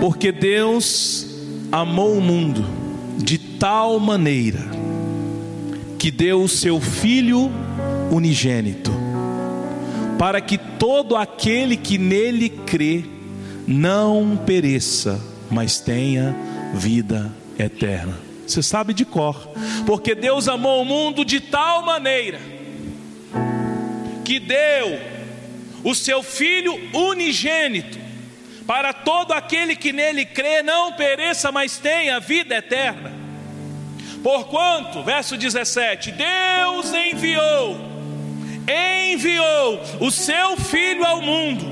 Porque 0.00 0.32
Deus 0.32 1.26
amou 1.70 2.16
o 2.16 2.20
mundo 2.20 2.64
de 3.18 3.38
tal 3.38 4.00
maneira 4.00 4.79
que 6.00 6.10
deu 6.10 6.42
o 6.42 6.48
seu 6.48 6.80
Filho 6.80 7.52
unigênito, 8.10 8.90
para 10.18 10.40
que 10.40 10.56
todo 10.56 11.14
aquele 11.14 11.76
que 11.76 11.98
nele 11.98 12.48
crê 12.48 13.04
não 13.68 14.34
pereça, 14.34 15.20
mas 15.50 15.78
tenha 15.78 16.34
vida 16.72 17.30
eterna. 17.58 18.18
Você 18.46 18.62
sabe 18.62 18.94
de 18.94 19.04
cor, 19.04 19.52
porque 19.84 20.14
Deus 20.14 20.48
amou 20.48 20.80
o 20.80 20.86
mundo 20.86 21.22
de 21.22 21.38
tal 21.38 21.84
maneira 21.84 22.40
que 24.24 24.40
deu 24.40 24.98
o 25.84 25.94
seu 25.94 26.22
Filho 26.22 26.80
unigênito, 26.94 27.98
para 28.66 28.94
todo 28.94 29.32
aquele 29.32 29.76
que 29.76 29.92
nele 29.92 30.24
crê 30.24 30.62
não 30.62 30.94
pereça, 30.94 31.52
mas 31.52 31.76
tenha 31.76 32.18
vida 32.18 32.54
eterna. 32.54 33.19
Porquanto, 34.22 35.02
verso 35.02 35.36
17: 35.36 36.12
Deus 36.12 36.92
enviou, 36.92 37.76
enviou 39.12 39.80
o 40.00 40.10
seu 40.10 40.56
Filho 40.56 41.04
ao 41.04 41.20
mundo, 41.20 41.64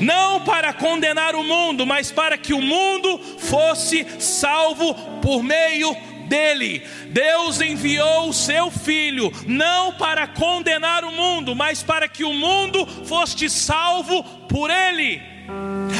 não 0.00 0.40
para 0.40 0.72
condenar 0.72 1.34
o 1.34 1.44
mundo, 1.44 1.86
mas 1.86 2.10
para 2.10 2.36
que 2.36 2.52
o 2.52 2.60
mundo 2.60 3.18
fosse 3.38 4.06
salvo 4.18 4.94
por 5.20 5.42
meio 5.42 5.96
dele. 6.28 6.82
Deus 7.10 7.60
enviou 7.60 8.28
o 8.28 8.32
seu 8.32 8.70
filho 8.70 9.30
não 9.46 9.92
para 9.92 10.26
condenar 10.26 11.04
o 11.04 11.12
mundo, 11.12 11.54
mas 11.54 11.82
para 11.82 12.08
que 12.08 12.24
o 12.24 12.32
mundo 12.32 12.86
fosse 13.04 13.48
salvo 13.48 14.22
por 14.48 14.70
ele. 14.70 15.33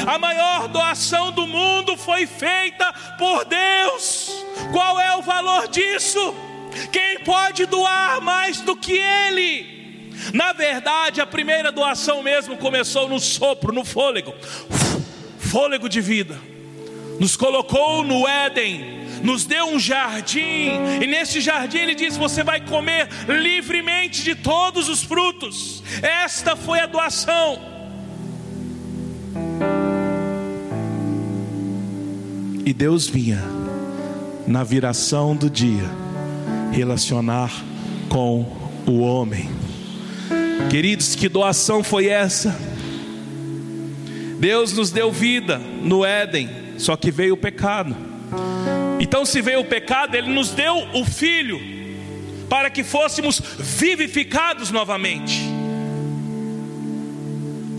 A 0.07 0.19
maior 0.19 0.69
doação 0.69 1.33
do 1.33 1.47
mundo 1.47 1.97
foi 1.97 2.27
feita 2.27 2.93
por 3.19 3.45
Deus. 3.45 4.31
Qual 4.73 5.01
é 5.01 5.17
o 5.17 5.23
valor 5.23 5.69
disso? 5.69 6.35
Quem 6.93 7.21
pode 7.21 7.67
doar 7.67 8.21
mais 8.21 8.61
do 8.61 8.77
que 8.77 8.93
ele? 8.93 10.13
Na 10.33 10.53
verdade, 10.53 11.21
a 11.21 11.27
primeira 11.27 11.71
doação 11.71 12.23
mesmo 12.23 12.57
começou 12.57 13.09
no 13.09 13.19
sopro, 13.21 13.73
no 13.73 13.85
fôlego 13.85 14.35
fôlego 15.55 15.89
de 15.89 16.01
vida. 16.01 16.37
Nos 17.21 17.37
colocou 17.37 18.03
no 18.03 18.27
Éden, 18.27 19.07
nos 19.23 19.45
deu 19.45 19.67
um 19.67 19.79
jardim, 19.79 20.73
e 21.01 21.07
nesse 21.07 21.41
jardim 21.41 21.79
ele 21.79 21.95
diz: 21.95 22.17
Você 22.17 22.43
vai 22.43 22.61
comer 22.61 23.09
livremente 23.29 24.25
de 24.25 24.35
todos 24.35 24.89
os 24.89 25.05
frutos. 25.05 25.81
Esta 26.03 26.57
foi 26.57 26.81
a 26.81 26.87
doação. 26.87 27.74
E 32.67 32.73
Deus 32.73 33.07
vinha, 33.07 33.43
na 34.47 34.65
viração 34.65 35.37
do 35.37 35.51
dia, 35.51 35.85
relacionar 36.73 37.53
com 38.09 38.47
o 38.87 39.01
homem. 39.01 39.51
Queridos, 40.71 41.15
que 41.15 41.29
doação 41.29 41.85
foi 41.85 42.07
essa? 42.07 42.59
Deus 44.41 44.73
nos 44.73 44.91
deu 44.91 45.13
vida 45.13 45.59
no 45.59 46.07
Éden, 46.07 46.49
só 46.79 46.97
que 46.97 47.11
veio 47.11 47.35
o 47.35 47.37
pecado. 47.37 47.95
Então, 48.99 49.27
se 49.27 49.43
veio 49.43 49.61
o 49.61 49.65
pecado, 49.67 50.15
Ele 50.15 50.33
nos 50.33 50.51
deu 50.51 50.89
o 50.95 51.05
Filho, 51.05 51.61
para 52.49 52.71
que 52.71 52.83
fôssemos 52.83 53.43
vivificados 53.59 54.71
novamente. 54.71 55.39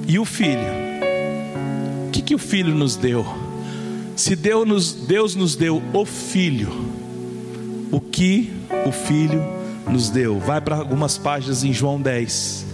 E 0.08 0.20
o 0.20 0.26
Filho? 0.26 0.86
O 2.08 2.12
que, 2.12 2.22
que 2.22 2.36
o 2.36 2.40
Filho 2.40 2.76
nos 2.76 2.96
deu? 2.96 3.45
Se 4.16 4.36
Deus 4.36 4.66
nos, 4.66 4.94
Deus 4.94 5.36
nos 5.36 5.56
deu 5.58 5.84
o 5.94 6.06
Filho, 6.06 6.72
o 7.92 8.00
que 8.00 8.52
o 8.86 8.92
Filho 8.92 9.44
nos 9.90 10.10
deu? 10.10 10.40
Vai 10.40 10.62
para 10.62 10.78
algumas 10.78 11.18
páginas 11.18 11.66
em 11.66 11.74
João 11.74 12.02
10. 12.02 12.66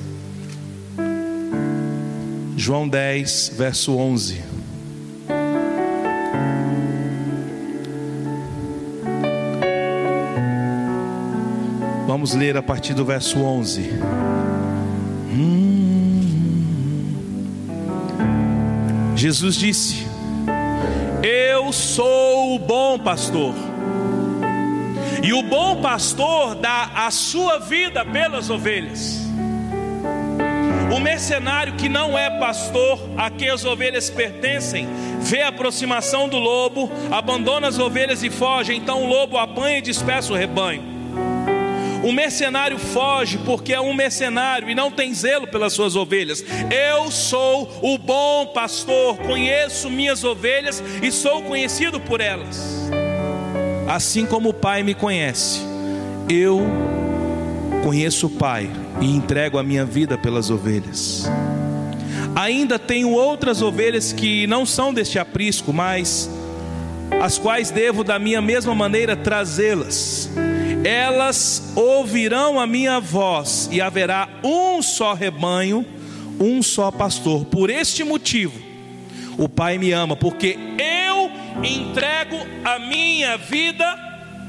João 2.56 2.88
10, 2.88 3.54
verso 3.58 3.96
11. 3.96 4.42
Vamos 12.06 12.36
ler 12.36 12.56
a 12.56 12.62
partir 12.62 12.94
do 12.94 13.04
verso 13.04 13.40
11. 13.40 13.90
Hum. 15.34 15.72
Jesus 19.16 19.56
disse: 19.56 20.11
Eu 21.24 21.72
sou 21.72 22.56
o 22.56 22.60
bom 22.60 22.98
pastor, 22.98 23.54
e 25.22 25.32
o 25.32 25.44
bom 25.44 25.80
pastor 25.80 26.56
dá 26.56 26.90
a 26.96 27.12
sua 27.12 27.60
vida 27.60 28.04
pelas 28.04 28.50
ovelhas. 28.50 29.20
O 30.92 31.00
mercenário 31.00 31.74
que 31.74 31.88
não 31.88 32.18
é 32.18 32.40
pastor, 32.40 33.00
a 33.16 33.30
quem 33.30 33.50
as 33.52 33.64
ovelhas 33.64 34.10
pertencem, 34.10 34.88
vê 35.20 35.44
a 35.44 35.50
aproximação 35.50 36.28
do 36.28 36.40
lobo, 36.40 36.92
abandona 37.12 37.68
as 37.68 37.78
ovelhas 37.78 38.24
e 38.24 38.32
foge, 38.32 38.74
então 38.74 39.04
o 39.04 39.08
lobo 39.08 39.38
apanha 39.38 39.78
e 39.78 39.82
dispersa 39.82 40.34
o 40.34 40.36
rebanho. 40.36 40.91
O 42.04 42.12
mercenário 42.12 42.80
foge 42.80 43.38
porque 43.40 43.74
é 43.74 43.80
um 43.80 43.94
mercenário 43.94 44.70
e 44.70 44.76
não 44.76 44.90
tem 44.90 45.14
zelo 45.14 45.48
pelas 45.48 45.74
suas 45.74 45.96
ovelhas. 45.96 46.44
Eu 46.72 47.12
sou 47.12 47.80
o 47.82 47.98
bom 47.98 48.48
pastor, 48.48 49.18
conheço 49.18 49.90
minhas 49.90 50.24
ovelhas 50.24 50.84
e 51.02 51.12
sou 51.12 51.44
conhecido 51.44 52.00
por 52.00 52.20
elas. 52.20 52.90
Assim 53.88 54.26
como 54.26 54.50
o 54.50 54.54
Pai 54.54 54.82
me 54.82 54.96
conhece, 54.96 55.62
eu 56.28 56.62
conheço 57.84 58.28
o 58.28 58.30
Pai 58.30 58.70
e 59.00 59.06
entrego 59.06 59.60
a 59.60 59.64
minha 59.64 59.86
vida 59.86 60.18
pelas 60.18 60.50
ovelhas. 60.50 61.30
Ainda 62.36 62.80
tenho 62.80 63.12
outras 63.12 63.62
ovelhas 63.62 64.12
que 64.12 64.48
não 64.48 64.66
são 64.66 64.92
deste 64.92 65.20
aprisco, 65.20 65.72
mas 65.72 66.30
as 67.22 67.38
quais 67.38 67.70
devo 67.70 68.04
da 68.04 68.18
minha 68.18 68.42
mesma 68.42 68.74
maneira 68.74 69.16
trazê-las 69.16 70.30
elas 70.84 71.74
ouvirão 71.76 72.60
a 72.60 72.66
minha 72.66 73.00
voz, 73.00 73.70
e 73.72 73.80
haverá 73.82 74.28
um 74.44 74.82
só 74.82 75.14
rebanho, 75.14 75.86
um 76.40 76.62
só 76.62 76.92
pastor. 76.92 77.46
Por 77.46 77.70
este 77.70 78.04
motivo, 78.04 78.60
o 79.38 79.48
Pai 79.48 79.78
me 79.78 79.92
ama, 79.92 80.16
porque 80.16 80.58
eu 80.78 81.32
entrego 81.64 82.38
a 82.64 82.80
minha 82.80 83.38
vida 83.38 83.86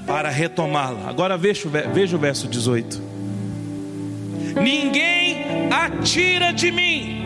para 0.06 0.30
retomá-la. 0.30 1.08
Agora 1.08 1.36
veja, 1.36 1.68
veja 1.92 2.16
o 2.16 2.18
verso 2.18 2.48
18: 2.48 3.00
Ninguém 4.60 5.68
atira 5.70 6.52
de 6.52 6.70
mim, 6.70 7.24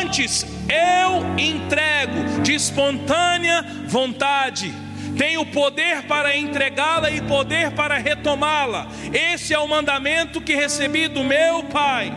antes 0.00 0.46
eu 0.68 1.38
entrego 1.38 2.42
de 2.42 2.54
espontânea 2.54 3.64
vontade 3.86 4.72
tenho 5.20 5.44
poder 5.44 6.04
para 6.04 6.34
entregá-la 6.34 7.10
e 7.10 7.20
poder 7.20 7.72
para 7.72 7.98
retomá-la. 7.98 8.88
Esse 9.12 9.52
é 9.52 9.58
o 9.58 9.68
mandamento 9.68 10.40
que 10.40 10.54
recebi 10.54 11.08
do 11.08 11.22
meu 11.22 11.64
Pai. 11.64 12.10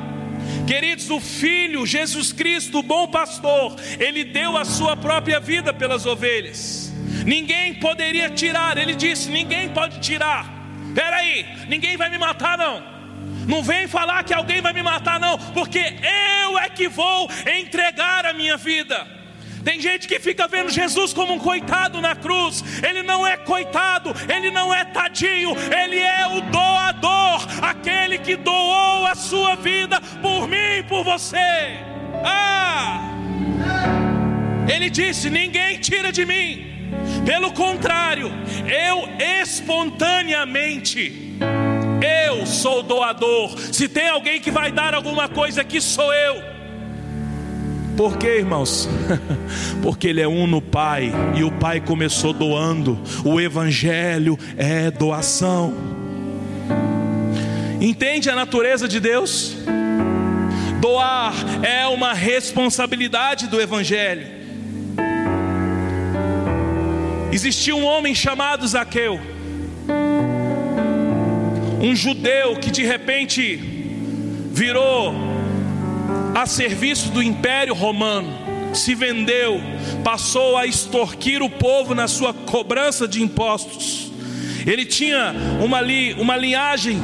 Queridos, 0.66 1.10
o 1.10 1.20
Filho, 1.20 1.86
Jesus 1.86 2.32
Cristo, 2.32 2.80
o 2.80 2.82
bom 2.82 3.06
pastor, 3.10 3.76
ele 4.00 4.24
deu 4.24 4.56
a 4.56 4.64
sua 4.64 4.96
própria 4.96 5.38
vida 5.38 5.74
pelas 5.74 6.06
ovelhas. 6.06 6.94
Ninguém 7.26 7.74
poderia 7.74 8.30
tirar, 8.30 8.78
ele 8.78 8.96
disse: 8.96 9.30
ninguém 9.30 9.68
pode 9.68 10.00
tirar. 10.00 10.50
Peraí, 10.96 11.46
ninguém 11.68 11.98
vai 11.98 12.10
me 12.10 12.18
matar, 12.18 12.58
não. 12.58 12.82
Não 13.46 13.62
vem 13.62 13.86
falar 13.86 14.24
que 14.24 14.34
alguém 14.34 14.62
vai 14.62 14.72
me 14.72 14.82
matar, 14.82 15.20
não, 15.20 15.38
porque 15.38 15.94
eu 16.42 16.58
é 16.58 16.70
que 16.70 16.88
vou 16.88 17.30
entregar 17.60 18.26
a 18.26 18.32
minha 18.32 18.56
vida. 18.56 19.23
Tem 19.64 19.80
gente 19.80 20.08
que 20.08 20.20
fica 20.20 20.48
vendo 20.48 20.70
Jesus 20.70 21.14
como 21.14 21.34
um 21.34 21.40
coitado 21.40 22.02
na 22.02 22.16
cruz. 22.16 22.64
Ele 22.88 23.02
não 23.02 23.26
é 23.26 23.38
coitado, 23.38 24.14
ele 24.34 24.52
não 24.52 24.74
é 24.74 24.84
tadinho, 24.84 25.56
ele 25.72 26.00
é 26.00 26.28
o 26.28 26.42
doador, 26.42 27.48
aquele 27.62 28.18
que 28.18 28.36
doou 28.36 29.06
a 29.06 29.16
sua 29.16 29.56
vida 29.56 30.02
por 30.22 30.48
mim 30.48 30.80
e 30.80 30.84
por 30.84 31.04
você. 31.04 31.78
Ah! 32.24 33.10
Ele 34.68 34.90
disse: 34.90 35.30
Ninguém 35.30 35.78
tira 35.80 36.12
de 36.12 36.26
mim. 36.26 36.74
Pelo 37.26 37.54
contrário, 37.54 38.32
eu 38.68 39.08
espontaneamente, 39.42 41.38
eu 42.28 42.46
sou 42.46 42.84
doador. 42.84 43.58
Se 43.72 43.88
tem 43.88 44.10
alguém 44.10 44.42
que 44.42 44.52
vai 44.52 44.72
dar 44.72 44.94
alguma 44.94 45.28
coisa 45.30 45.62
aqui, 45.62 45.80
sou 45.82 46.14
eu. 46.14 46.53
Por 47.96 48.18
quê, 48.18 48.40
irmãos? 48.40 48.90
Porque 49.82 50.08
Ele 50.08 50.22
é 50.22 50.28
um 50.28 50.48
no 50.48 50.62
Pai 50.62 51.12
e 51.36 51.44
o 51.44 51.52
Pai 51.52 51.80
começou 51.80 52.34
doando. 52.34 53.00
O 53.24 53.40
Evangelho 53.40 54.38
é 54.58 54.90
doação. 54.90 55.74
Entende 57.80 58.30
a 58.30 58.36
natureza 58.36 58.88
de 58.88 59.00
Deus? 59.00 59.56
Doar 60.82 61.34
é 61.62 61.86
uma 61.88 62.14
responsabilidade 62.14 63.48
do 63.48 63.62
Evangelho. 63.62 64.28
Existia 67.32 67.76
um 67.76 67.84
homem 67.84 68.14
chamado 68.14 68.68
Zaqueu, 68.68 69.20
um 71.82 71.96
judeu 71.96 72.56
que 72.58 72.70
de 72.70 72.84
repente 72.84 73.58
virou 74.52 75.33
a 76.34 76.46
serviço 76.46 77.10
do 77.10 77.22
Império 77.22 77.74
Romano, 77.74 78.30
se 78.74 78.96
vendeu, 78.96 79.62
passou 80.04 80.58
a 80.58 80.66
extorquir 80.66 81.42
o 81.42 81.50
povo 81.50 81.94
na 81.94 82.08
sua 82.08 82.34
cobrança 82.34 83.08
de 83.08 83.22
impostos. 83.22 84.12
Ele 84.66 84.86
tinha 84.86 85.34
uma, 85.62 85.80
li, 85.82 86.14
uma 86.14 86.36
linhagem 86.36 87.02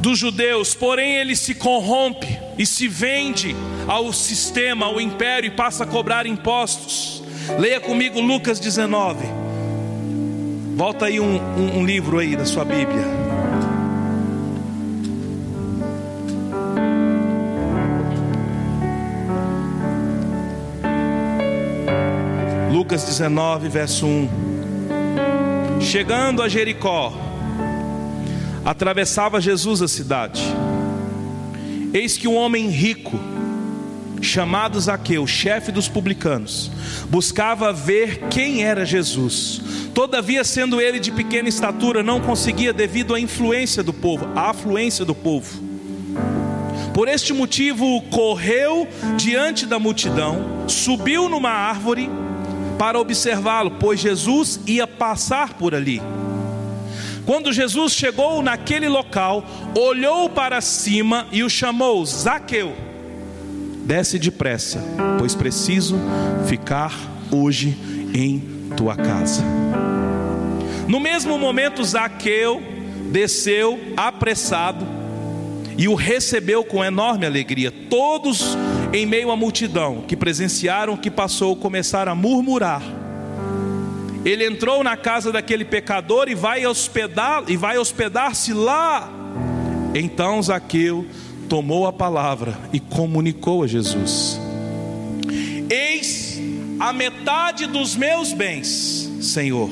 dos 0.00 0.18
judeus, 0.18 0.74
porém 0.74 1.16
ele 1.16 1.36
se 1.36 1.54
corrompe 1.54 2.38
e 2.56 2.64
se 2.64 2.88
vende 2.88 3.54
ao 3.86 4.12
sistema, 4.12 4.86
ao 4.86 5.00
império 5.00 5.48
e 5.48 5.50
passa 5.50 5.84
a 5.84 5.86
cobrar 5.86 6.26
impostos. 6.26 7.22
Leia 7.58 7.80
comigo 7.80 8.20
Lucas 8.20 8.58
19. 8.58 9.26
Volta 10.74 11.06
aí 11.06 11.20
um, 11.20 11.36
um, 11.36 11.78
um 11.78 11.84
livro 11.84 12.18
aí 12.18 12.34
da 12.34 12.44
sua 12.44 12.64
Bíblia. 12.64 13.21
Lucas 22.92 23.04
19, 23.06 23.70
verso 23.70 24.04
1. 24.04 24.28
Chegando 25.80 26.42
a 26.42 26.48
Jericó, 26.48 27.14
atravessava 28.66 29.40
Jesus 29.40 29.80
a 29.80 29.88
cidade. 29.88 30.42
Eis 31.94 32.18
que 32.18 32.28
um 32.28 32.36
homem 32.36 32.68
rico, 32.68 33.18
chamado 34.20 34.78
Zaqueu, 34.78 35.26
chefe 35.26 35.72
dos 35.72 35.88
publicanos, 35.88 36.70
buscava 37.08 37.72
ver 37.72 38.24
quem 38.28 38.62
era 38.62 38.84
Jesus. 38.84 39.62
Todavia, 39.94 40.44
sendo 40.44 40.78
ele 40.78 41.00
de 41.00 41.10
pequena 41.10 41.48
estatura, 41.48 42.02
não 42.02 42.20
conseguia 42.20 42.74
devido 42.74 43.14
à 43.14 43.20
influência 43.20 43.82
do 43.82 43.94
povo, 43.94 44.28
à 44.36 44.50
afluência 44.50 45.02
do 45.02 45.14
povo. 45.14 45.62
Por 46.92 47.08
este 47.08 47.32
motivo, 47.32 48.02
correu 48.10 48.86
diante 49.16 49.64
da 49.64 49.78
multidão, 49.78 50.66
subiu 50.68 51.26
numa 51.30 51.48
árvore 51.48 52.10
para 52.82 52.98
observá-lo, 52.98 53.70
pois 53.78 54.00
Jesus 54.00 54.58
ia 54.66 54.88
passar 54.88 55.54
por 55.54 55.72
ali. 55.72 56.02
Quando 57.24 57.52
Jesus 57.52 57.92
chegou 57.92 58.42
naquele 58.42 58.88
local, 58.88 59.46
olhou 59.78 60.28
para 60.28 60.60
cima 60.60 61.28
e 61.30 61.44
o 61.44 61.48
chamou: 61.48 62.04
Zaqueu, 62.04 62.74
desce 63.84 64.18
depressa, 64.18 64.82
pois 65.16 65.32
preciso 65.32 65.96
ficar 66.48 66.92
hoje 67.30 67.78
em 68.12 68.40
tua 68.76 68.96
casa. 68.96 69.44
No 70.88 70.98
mesmo 70.98 71.38
momento, 71.38 71.84
Zaqueu 71.84 72.60
desceu 73.12 73.78
apressado 73.96 74.84
e 75.78 75.86
o 75.86 75.94
recebeu 75.94 76.64
com 76.64 76.84
enorme 76.84 77.26
alegria. 77.26 77.70
Todos 77.70 78.56
em 78.92 79.06
meio 79.06 79.30
à 79.30 79.36
multidão 79.36 80.04
que 80.06 80.16
presenciaram 80.16 80.94
o 80.94 80.98
que 80.98 81.10
passou, 81.10 81.56
começaram 81.56 82.12
a 82.12 82.14
murmurar. 82.14 82.82
Ele 84.24 84.46
entrou 84.46 84.84
na 84.84 84.96
casa 84.96 85.32
daquele 85.32 85.64
pecador 85.64 86.28
e 86.28 86.34
vai 86.34 86.66
hospedar 86.66 87.44
e 87.48 87.56
vai 87.56 87.78
hospedar-se 87.78 88.52
lá. 88.52 89.10
Então 89.94 90.40
Zaqueu 90.42 91.06
tomou 91.48 91.86
a 91.86 91.92
palavra 91.92 92.56
e 92.72 92.78
comunicou 92.78 93.64
a 93.64 93.66
Jesus: 93.66 94.38
Eis 95.68 96.40
a 96.78 96.92
metade 96.92 97.66
dos 97.66 97.96
meus 97.96 98.32
bens, 98.32 99.10
Senhor, 99.20 99.70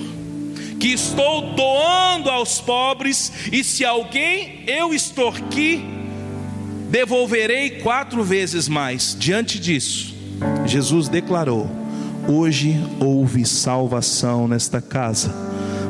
que 0.80 0.88
estou 0.88 1.54
doando 1.54 2.30
aos 2.30 2.60
pobres, 2.60 3.32
e 3.52 3.62
se 3.62 3.84
alguém 3.84 4.64
eu 4.66 4.92
extorqui, 4.94 5.99
devolverei 6.90 7.70
quatro 7.70 8.22
vezes 8.24 8.68
mais. 8.68 9.16
Diante 9.18 9.58
disso, 9.58 10.14
Jesus 10.66 11.08
declarou: 11.08 11.70
Hoje 12.28 12.78
houve 12.98 13.46
salvação 13.46 14.46
nesta 14.48 14.80
casa. 14.80 15.32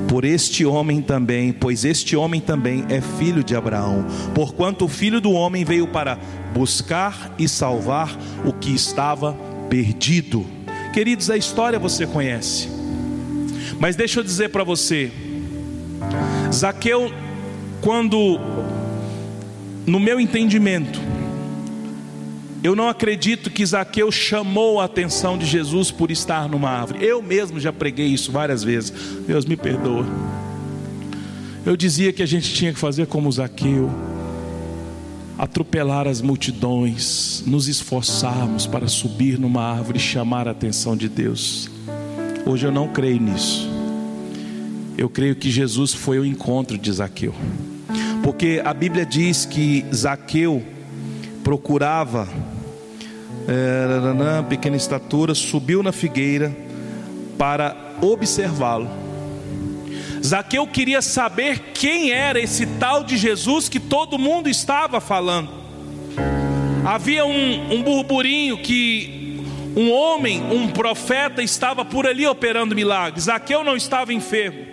Por 0.08 0.24
este 0.24 0.66
homem 0.66 1.00
também, 1.00 1.52
pois 1.52 1.84
este 1.84 2.16
homem 2.16 2.40
também 2.40 2.84
é 2.88 3.00
filho 3.00 3.44
de 3.44 3.54
Abraão, 3.54 4.04
porquanto 4.34 4.84
o 4.84 4.88
filho 4.88 5.20
do 5.20 5.30
homem 5.30 5.64
veio 5.64 5.86
para 5.86 6.18
buscar 6.52 7.32
e 7.38 7.48
salvar 7.48 8.18
o 8.44 8.52
que 8.52 8.74
estava 8.74 9.36
perdido. 9.68 10.44
Queridos, 10.92 11.30
a 11.30 11.36
história 11.36 11.78
você 11.78 12.08
conhece, 12.08 12.68
mas 13.78 13.94
deixa 13.94 14.18
eu 14.18 14.24
dizer 14.24 14.48
para 14.48 14.64
você: 14.64 15.12
Zaqueu, 16.52 17.12
quando 17.80 18.40
no 19.90 19.98
meu 19.98 20.20
entendimento, 20.20 21.00
Eu 22.62 22.76
não 22.76 22.88
acredito 22.88 23.50
que 23.50 23.64
Zaqueu 23.64 24.12
chamou 24.12 24.80
a 24.80 24.84
atenção 24.84 25.38
de 25.38 25.46
Jesus 25.46 25.90
por 25.90 26.10
estar 26.10 26.46
numa 26.46 26.68
árvore. 26.68 27.02
Eu 27.02 27.22
mesmo 27.22 27.58
já 27.58 27.72
preguei 27.72 28.06
isso 28.08 28.30
várias 28.30 28.62
vezes. 28.62 28.92
Deus 29.26 29.46
me 29.46 29.56
perdoa. 29.56 30.04
Eu 31.64 31.74
dizia 31.74 32.12
que 32.12 32.22
a 32.22 32.26
gente 32.26 32.52
tinha 32.52 32.70
que 32.70 32.78
fazer 32.78 33.06
como 33.06 33.32
Zaqueu, 33.32 33.90
atropelar 35.38 36.06
as 36.06 36.20
multidões, 36.20 37.42
nos 37.46 37.66
esforçarmos 37.66 38.66
para 38.66 38.88
subir 38.88 39.38
numa 39.38 39.62
árvore 39.62 39.96
e 39.96 40.02
chamar 40.02 40.46
a 40.46 40.50
atenção 40.50 40.94
de 40.94 41.08
Deus. 41.08 41.70
Hoje 42.44 42.66
eu 42.66 42.72
não 42.72 42.88
creio 42.88 43.20
nisso. 43.20 43.70
Eu 44.98 45.08
creio 45.08 45.34
que 45.34 45.50
Jesus 45.50 45.94
foi 45.94 46.18
ao 46.18 46.26
encontro 46.26 46.76
de 46.76 46.92
Zaqueu, 46.92 47.34
porque 48.22 48.60
a 48.64 48.74
Bíblia 48.74 49.06
diz 49.06 49.44
que 49.44 49.84
Zaqueu 49.94 50.62
procurava 51.42 52.28
é, 53.48 54.42
pequena 54.48 54.76
estatura, 54.76 55.34
subiu 55.34 55.82
na 55.82 55.92
figueira 55.92 56.54
para 57.38 57.76
observá-lo. 58.00 58.88
Zaqueu 60.24 60.66
queria 60.66 61.00
saber 61.00 61.72
quem 61.72 62.12
era 62.12 62.38
esse 62.38 62.66
tal 62.66 63.02
de 63.02 63.16
Jesus 63.16 63.68
que 63.68 63.80
todo 63.80 64.18
mundo 64.18 64.48
estava 64.48 65.00
falando. 65.00 65.50
Havia 66.84 67.24
um, 67.24 67.74
um 67.74 67.82
burburinho 67.82 68.58
que 68.58 69.42
um 69.76 69.90
homem, 69.92 70.42
um 70.52 70.68
profeta, 70.68 71.42
estava 71.42 71.84
por 71.84 72.06
ali 72.06 72.26
operando 72.26 72.74
milagres. 72.74 73.24
Zaqueu 73.24 73.64
não 73.64 73.76
estava 73.76 74.12
enfermo. 74.12 74.66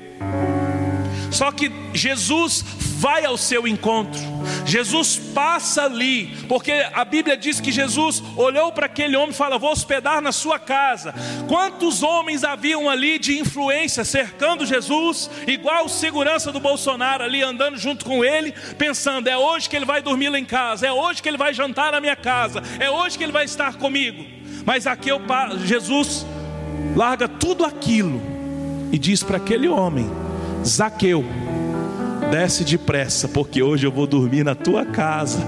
Só 1.31 1.51
que 1.51 1.71
Jesus 1.93 2.65
vai 2.97 3.25
ao 3.25 3.37
seu 3.37 3.67
encontro. 3.67 4.19
Jesus 4.65 5.17
passa 5.17 5.83
ali, 5.83 6.35
porque 6.49 6.71
a 6.93 7.05
Bíblia 7.05 7.37
diz 7.37 7.59
que 7.59 7.71
Jesus 7.71 8.23
olhou 8.35 8.71
para 8.71 8.87
aquele 8.87 9.15
homem 9.15 9.29
e 9.29 9.33
fala: 9.33 9.59
Vou 9.59 9.71
hospedar 9.71 10.19
na 10.19 10.31
sua 10.31 10.57
casa. 10.57 11.13
Quantos 11.47 12.01
homens 12.01 12.43
haviam 12.43 12.89
ali 12.89 13.19
de 13.19 13.37
influência 13.37 14.03
cercando 14.03 14.65
Jesus, 14.65 15.29
igual 15.45 15.85
o 15.85 15.89
segurança 15.89 16.51
do 16.51 16.59
Bolsonaro 16.59 17.23
ali 17.23 17.43
andando 17.43 17.77
junto 17.77 18.03
com 18.03 18.25
ele, 18.25 18.51
pensando: 18.77 19.27
É 19.27 19.37
hoje 19.37 19.69
que 19.69 19.75
ele 19.75 19.85
vai 19.85 20.01
dormir 20.01 20.29
lá 20.29 20.39
em 20.39 20.45
casa, 20.45 20.87
é 20.87 20.91
hoje 20.91 21.21
que 21.21 21.29
ele 21.29 21.37
vai 21.37 21.53
jantar 21.53 21.91
na 21.91 22.01
minha 22.01 22.15
casa, 22.15 22.63
é 22.79 22.89
hoje 22.89 23.17
que 23.17 23.23
ele 23.23 23.31
vai 23.31 23.45
estar 23.45 23.75
comigo. 23.75 24.25
Mas 24.65 24.87
aqui 24.87 25.09
eu, 25.09 25.21
Jesus 25.63 26.25
larga 26.95 27.27
tudo 27.27 27.63
aquilo 27.63 28.19
e 28.91 28.97
diz 28.97 29.21
para 29.21 29.37
aquele 29.37 29.67
homem: 29.67 30.09
Zaqueu 30.65 31.23
desce 32.31 32.63
depressa, 32.63 33.27
porque 33.27 33.61
hoje 33.61 33.85
eu 33.85 33.91
vou 33.91 34.05
dormir 34.05 34.43
na 34.43 34.55
tua 34.55 34.85
casa. 34.85 35.39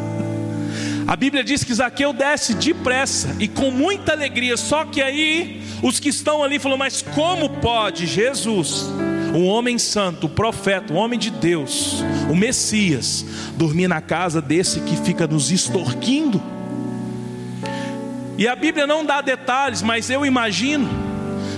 A 1.07 1.15
Bíblia 1.15 1.43
diz 1.43 1.63
que 1.63 1.73
Zaqueu 1.73 2.13
desce 2.13 2.53
depressa 2.53 3.35
e 3.39 3.47
com 3.47 3.71
muita 3.71 4.11
alegria, 4.11 4.55
só 4.55 4.85
que 4.85 5.01
aí 5.01 5.61
os 5.81 5.99
que 5.99 6.09
estão 6.09 6.43
ali 6.43 6.59
falam: 6.59 6.77
Mas 6.77 7.01
como 7.01 7.49
pode 7.49 8.05
Jesus, 8.05 8.85
um 9.33 9.45
homem 9.45 9.77
santo, 9.77 10.27
o 10.27 10.29
profeta, 10.29 10.93
um 10.93 10.97
homem 10.97 11.17
de 11.17 11.31
Deus, 11.31 12.03
o 12.29 12.35
Messias, 12.35 13.25
dormir 13.57 13.87
na 13.87 14.01
casa 14.01 14.41
desse 14.41 14.81
que 14.81 14.95
fica 14.97 15.25
nos 15.25 15.51
extorquindo? 15.51 16.41
E 18.37 18.47
a 18.47 18.55
Bíblia 18.55 18.87
não 18.87 19.03
dá 19.03 19.19
detalhes, 19.19 19.81
mas 19.81 20.09
eu 20.09 20.25
imagino 20.25 20.87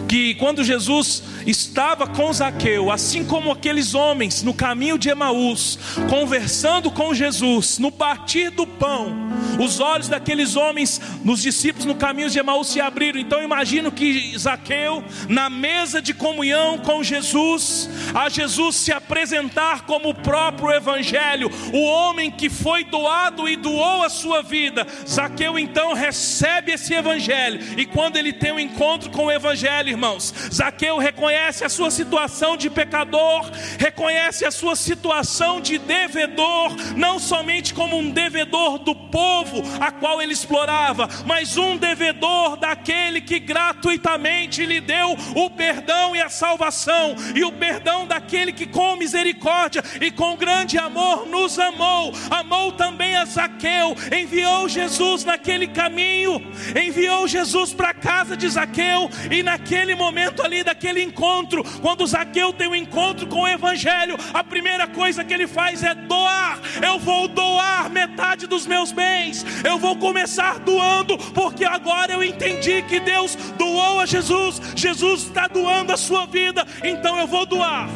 que 0.08 0.34
quando 0.36 0.64
Jesus 0.64 1.24
estava 1.46 2.08
com 2.08 2.32
Zaqueu, 2.32 2.92
assim 2.92 3.26
como 3.26 3.52
aqueles 3.52 3.94
homens 3.94 4.44
no 4.44 4.54
caminho 4.54 4.98
de 4.98 5.10
Emaús, 5.10 5.78
conversando 6.10 6.92
com 6.92 7.14
Jesus, 7.14 7.78
no 7.80 7.92
partir 7.92 8.50
do 8.52 8.68
pão, 8.68 9.32
os 9.60 9.80
olhos 9.80 10.08
daqueles 10.08 10.56
homens, 10.56 11.02
nos 11.24 11.42
discípulos 11.42 11.86
no 11.86 11.96
caminho 11.96 12.30
de 12.30 12.40
Emaús 12.40 12.68
se 12.68 12.80
abriram. 12.80 13.20
Então 13.20 13.44
imagino 13.44 13.92
que 13.92 14.38
Zaqueu, 14.38 15.04
na 15.28 15.50
mesa 15.50 16.02
de 16.02 16.14
comunhão 16.14 16.78
com 16.78 17.04
Jesus, 17.04 17.90
a 18.14 18.30
Jesus 18.30 18.76
se 18.76 18.92
apresentar 18.92 19.86
como 19.86 20.10
o 20.10 20.16
próprio 20.16 20.72
Evangelho, 20.72 21.50
o 21.74 21.84
homem 21.84 22.32
que 22.32 22.50
foi 22.50 22.84
doado 22.84 23.50
e 23.50 23.56
doou 23.56 24.04
a 24.04 24.10
sua 24.10 24.42
vida. 24.42 24.86
Zaqueu 25.08 25.58
então 25.58 25.94
recebe 25.94 26.72
esse 26.74 26.94
Evangelho, 26.94 27.60
e 27.78 27.86
quando 27.86 28.18
ele 28.18 28.34
tem 28.34 28.52
um 28.52 28.60
encontro 28.60 29.10
com 29.10 29.26
o 29.26 29.32
Evangelho, 29.32 29.90
irmãos, 29.90 30.34
Zaqueu 30.54 30.98
reconhece 30.98 31.31
reconhece 31.32 31.64
a 31.64 31.70
sua 31.70 31.90
situação 31.90 32.58
de 32.58 32.70
pecador, 32.70 33.50
reconhece 33.80 34.46
a 34.46 34.52
sua 34.52 34.76
situação 34.76 35.62
de 35.62 35.78
devedor, 35.78 36.76
não 36.98 37.20
somente 37.20 37.74
como 37.74 37.98
um 37.98 38.10
devedor 38.10 38.80
do 38.80 38.94
povo 38.94 39.64
a 39.80 39.92
qual 39.92 40.22
ele 40.22 40.34
explorava, 40.34 41.08
mas 41.26 41.58
um 41.58 41.78
devedor 41.78 42.58
daquele 42.58 43.22
que 43.22 43.40
gratuitamente 43.40 44.66
lhe 44.66 44.82
deu 44.82 45.16
o 45.36 45.50
perdão 45.50 46.16
e 46.16 46.22
a 46.22 46.30
salvação, 46.30 47.16
e 47.34 47.46
o 47.46 47.52
perdão 47.52 48.06
daquele 48.06 48.52
que 48.52 48.66
com 48.66 48.98
misericórdia 48.98 49.84
e 50.02 50.12
com 50.12 50.36
grande 50.36 50.78
amor 50.78 51.26
nos 51.26 51.58
amou, 51.58 52.12
amou 52.30 52.74
também 52.74 53.16
a 53.16 53.24
Zaqueu, 53.26 53.96
enviou 54.20 54.68
Jesus 54.68 55.24
naquele 55.24 55.68
caminho, 55.68 56.42
enviou 56.76 57.26
Jesus 57.28 57.74
para 57.74 57.90
a 57.90 57.94
casa 57.94 58.36
de 58.36 58.50
Zaqueu, 58.50 59.10
e 59.30 59.42
naquele 59.42 59.96
momento 59.96 60.44
ali, 60.44 60.64
daquele 60.64 61.02
encontro, 61.02 61.21
encontro, 61.22 61.64
quando 61.82 62.08
Zaqueu 62.08 62.52
tem 62.52 62.68
um 62.68 62.76
encontro 62.76 63.28
com 63.28 63.42
o 63.42 63.48
Evangelho, 63.48 64.18
a 64.34 64.44
primeira 64.44 64.88
coisa 64.88 65.24
que 65.24 65.32
ele 65.32 65.46
faz 65.46 65.84
é 65.84 65.94
doar. 65.94 66.60
Eu 66.82 66.98
vou 66.98 67.28
doar 67.28 67.92
metade 67.92 68.48
dos 68.48 68.66
meus 68.66 68.92
bens, 68.92 69.46
eu 69.64 69.78
vou 69.78 69.96
começar 69.96 70.58
doando, 70.60 71.16
porque 71.18 71.64
agora 71.64 72.14
eu 72.14 72.24
entendi 72.24 72.82
que 72.84 73.00
Deus 73.00 73.36
doou 73.56 74.00
a 74.00 74.06
Jesus, 74.08 74.60
Jesus 74.76 75.24
está 75.24 75.48
doando 75.48 75.94
a 75.94 75.98
sua 75.98 76.26
vida, 76.26 76.66
então 76.84 77.20
eu 77.20 77.28
vou 77.28 77.46
doar. 77.46 77.88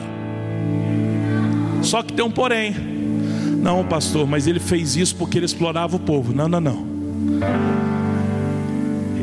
Só 1.82 2.04
que 2.04 2.14
tem 2.14 2.24
um 2.24 2.32
porém. 2.32 2.74
Não, 2.74 3.84
pastor, 3.84 4.28
mas 4.28 4.46
ele 4.46 4.60
fez 4.60 4.96
isso 4.96 5.16
porque 5.16 5.40
ele 5.40 5.46
explorava 5.46 5.96
o 5.96 6.00
povo. 6.00 6.32
Não, 6.32 6.48
não, 6.48 6.62
não. 6.62 6.86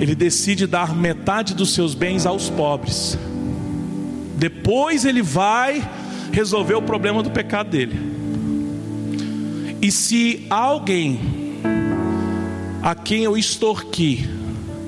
Ele 0.01 0.17
decide 0.17 0.67
dar 0.67 0.93
metade 0.93 1.55
dos 1.55 1.73
seus 1.73 1.95
bens 1.95 2.27
aos 2.27 2.51
pobres. 2.51 3.17
Depois 4.43 5.05
ele 5.05 5.23
vai 5.23 5.89
resolver 6.33 6.75
o 6.75 6.83
problema 6.83 7.23
do 7.23 7.31
pecado 7.31 7.71
dele. 7.71 7.97
E 9.81 9.93
se 9.93 10.49
alguém 10.51 11.21
a 12.83 12.93
quem 12.93 13.23
eu 13.23 13.37
extorqui 13.37 14.29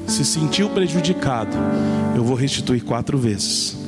se 0.08 0.24
sentiu 0.24 0.70
prejudicado, 0.70 1.56
eu 2.16 2.24
vou 2.24 2.34
restituir 2.34 2.82
quatro 2.82 3.16
vezes. 3.16 3.78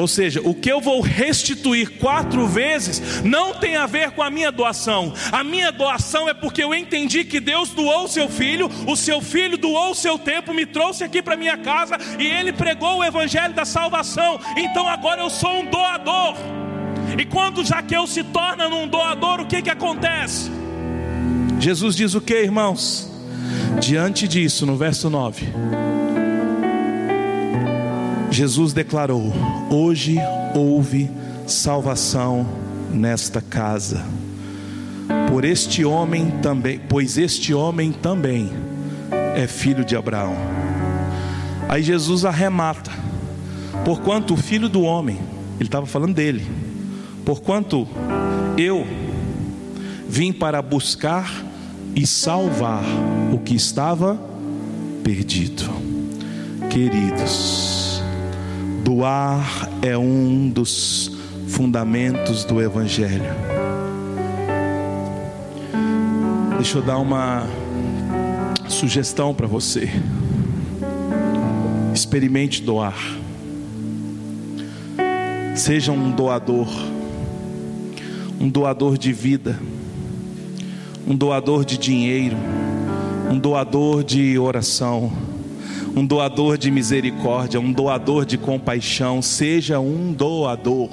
Ou 0.00 0.08
seja, 0.08 0.40
o 0.42 0.54
que 0.54 0.72
eu 0.72 0.80
vou 0.80 1.02
restituir 1.02 1.90
quatro 1.98 2.46
vezes 2.46 3.22
não 3.22 3.52
tem 3.52 3.76
a 3.76 3.84
ver 3.84 4.12
com 4.12 4.22
a 4.22 4.30
minha 4.30 4.50
doação. 4.50 5.12
A 5.30 5.44
minha 5.44 5.70
doação 5.70 6.26
é 6.26 6.32
porque 6.32 6.64
eu 6.64 6.74
entendi 6.74 7.22
que 7.22 7.38
Deus 7.38 7.68
doou 7.68 8.04
o 8.04 8.08
seu 8.08 8.26
filho, 8.26 8.70
o 8.86 8.96
seu 8.96 9.20
filho 9.20 9.58
doou 9.58 9.90
o 9.90 9.94
seu 9.94 10.18
tempo, 10.18 10.54
me 10.54 10.64
trouxe 10.64 11.04
aqui 11.04 11.20
para 11.20 11.36
minha 11.36 11.58
casa 11.58 11.98
e 12.18 12.26
ele 12.26 12.50
pregou 12.50 12.98
o 12.98 13.04
evangelho 13.04 13.52
da 13.52 13.66
salvação. 13.66 14.40
Então 14.56 14.88
agora 14.88 15.20
eu 15.20 15.28
sou 15.28 15.60
um 15.60 15.66
doador. 15.66 16.34
E 17.18 17.26
quando 17.26 17.62
Zaqueu 17.62 18.06
se 18.06 18.24
torna 18.24 18.68
um 18.68 18.88
doador, 18.88 19.40
o 19.40 19.46
que 19.46 19.60
que 19.60 19.70
acontece? 19.70 20.50
Jesus 21.58 21.94
diz 21.94 22.14
o 22.14 22.22
que, 22.22 22.40
irmãos? 22.40 23.06
Diante 23.78 24.26
disso, 24.26 24.64
no 24.64 24.76
verso 24.76 25.10
9, 25.10 25.46
Jesus 28.30 28.72
declarou: 28.72 29.32
Hoje 29.70 30.16
houve 30.54 31.10
salvação 31.46 32.46
nesta 32.92 33.40
casa. 33.40 34.04
Por 35.28 35.44
este 35.44 35.84
homem 35.84 36.30
também, 36.42 36.80
pois 36.88 37.18
este 37.18 37.52
homem 37.52 37.92
também 37.92 38.50
é 39.34 39.46
filho 39.46 39.84
de 39.84 39.96
Abraão. 39.96 40.36
Aí 41.68 41.82
Jesus 41.82 42.24
arremata: 42.24 42.90
Porquanto 43.84 44.34
o 44.34 44.36
filho 44.36 44.68
do 44.68 44.82
homem, 44.82 45.18
ele 45.56 45.68
estava 45.68 45.86
falando 45.86 46.14
dele, 46.14 46.46
porquanto 47.24 47.86
eu 48.56 48.86
vim 50.08 50.32
para 50.32 50.60
buscar 50.62 51.30
e 51.94 52.06
salvar 52.06 52.82
o 53.32 53.38
que 53.38 53.54
estava 53.54 54.20
perdido. 55.02 55.64
Queridos, 56.68 57.79
Doar 58.84 59.68
é 59.82 59.96
um 59.96 60.48
dos 60.48 61.10
fundamentos 61.48 62.44
do 62.44 62.60
Evangelho. 62.60 63.30
Deixa 66.56 66.78
eu 66.78 66.82
dar 66.82 66.98
uma 66.98 67.46
sugestão 68.68 69.34
para 69.34 69.46
você. 69.46 69.88
Experimente 71.94 72.62
doar. 72.62 72.96
Seja 75.54 75.92
um 75.92 76.10
doador, 76.10 76.68
um 78.40 78.48
doador 78.48 78.96
de 78.96 79.12
vida, 79.12 79.58
um 81.06 81.14
doador 81.14 81.64
de 81.64 81.76
dinheiro, 81.76 82.36
um 83.30 83.38
doador 83.38 84.02
de 84.02 84.38
oração, 84.38 85.12
um 85.94 86.06
doador 86.06 86.56
de 86.56 86.70
misericórdia, 86.70 87.60
um 87.60 87.72
doador 87.72 88.24
de 88.24 88.38
compaixão. 88.38 89.20
Seja 89.20 89.80
um 89.80 90.12
doador. 90.12 90.90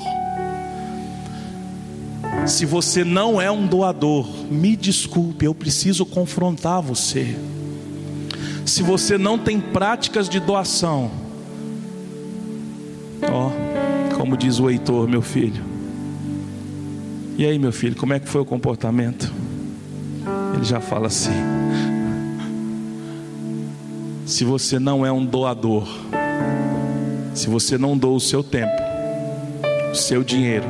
Se 2.46 2.66
você 2.66 3.04
não 3.04 3.42
é 3.42 3.52
um 3.52 3.68
doador, 3.68 4.28
me 4.50 4.76
desculpe, 4.76 5.46
eu 5.46 5.54
preciso 5.54 6.06
confrontar 6.06 6.82
você. 6.82 7.36
Se 8.66 8.84
você 8.84 9.18
não 9.18 9.38
tem 9.38 9.60
práticas 9.60 10.28
de 10.28 10.40
doação, 10.40 11.12
ó, 13.24 13.52
como 14.16 14.38
diz 14.38 14.60
o 14.60 14.70
Heitor, 14.70 15.08
meu 15.08 15.22
filho. 15.22 15.64
E 17.38 17.46
aí, 17.46 17.60
meu 17.60 17.72
filho, 17.72 17.96
como 17.96 18.14
é 18.14 18.20
que 18.20 18.28
foi 18.28 18.42
o 18.42 18.46
comportamento? 18.46 19.32
Ele 20.56 20.64
já 20.64 20.80
fala 20.80 21.08
assim: 21.08 21.32
se 24.28 24.44
você 24.44 24.78
não 24.78 25.06
é 25.06 25.12
um 25.12 25.26
doador, 25.26 25.88
se 27.34 27.48
você 27.48 27.78
não 27.78 27.98
doa 27.98 28.18
o 28.18 28.20
seu 28.20 28.44
tempo, 28.44 28.74
o 29.90 29.96
seu 29.96 30.22
dinheiro, 30.22 30.66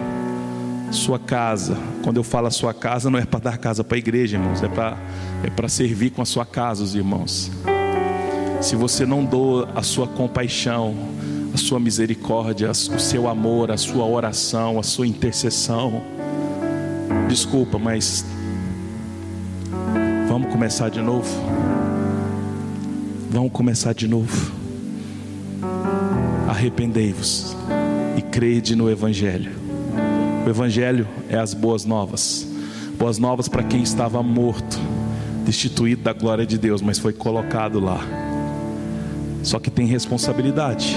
sua 0.92 1.18
casa, 1.18 1.76
quando 2.04 2.18
eu 2.18 2.24
falo 2.24 2.46
a 2.46 2.52
sua 2.52 2.72
casa, 2.72 3.10
não 3.10 3.18
é 3.18 3.26
para 3.26 3.40
dar 3.40 3.58
casa 3.58 3.84
para 3.84 3.98
a 3.98 4.00
igreja, 4.00 4.38
irmãos, 4.38 4.62
é 4.62 4.68
para 4.68 4.96
é 5.44 5.50
para 5.50 5.68
servir 5.68 6.12
com 6.12 6.22
a 6.22 6.26
sua 6.26 6.46
casa, 6.46 6.84
os 6.84 6.94
irmãos. 6.94 7.52
Se 8.62 8.76
você 8.76 9.08
não 9.08 9.26
doa 9.26 9.70
a 9.76 9.82
sua 9.82 10.08
compaixão, 10.08 10.96
a 11.52 11.58
sua 11.58 11.80
misericórdia, 11.80 12.70
o 12.70 12.76
seu 12.76 13.28
amor, 13.28 13.72
a 13.72 13.78
sua 13.78 14.06
oração, 14.06 14.80
a 14.80 14.84
sua 14.84 15.08
intercessão, 15.08 16.04
desculpa, 17.28 17.80
mas 17.80 18.24
vamos 20.28 20.52
começar 20.52 20.90
de 20.90 21.02
novo. 21.02 21.28
Vamos 23.30 23.52
começar 23.52 23.94
de 23.94 24.08
novo. 24.08 24.52
Arrependei-vos 26.48 27.56
e 28.18 28.22
crede 28.22 28.76
no 28.76 28.90
Evangelho. 28.90 29.52
O 30.46 30.50
Evangelho 30.50 31.06
é 31.30 31.38
as 31.38 31.54
boas 31.54 31.84
novas. 31.84 32.48
Boas 32.98 33.20
novas 33.20 33.50
para 33.50 33.64
quem 33.64 33.84
estava 33.84 34.24
morto, 34.24 34.80
destituído 35.46 36.04
da 36.04 36.14
glória 36.14 36.46
de 36.46 36.58
Deus, 36.58 36.82
mas 36.82 36.98
foi 36.98 37.12
colocado 37.12 37.80
lá. 37.82 38.00
Só 39.44 39.60
que 39.60 39.70
tem 39.70 39.86
responsabilidade. 39.86 40.96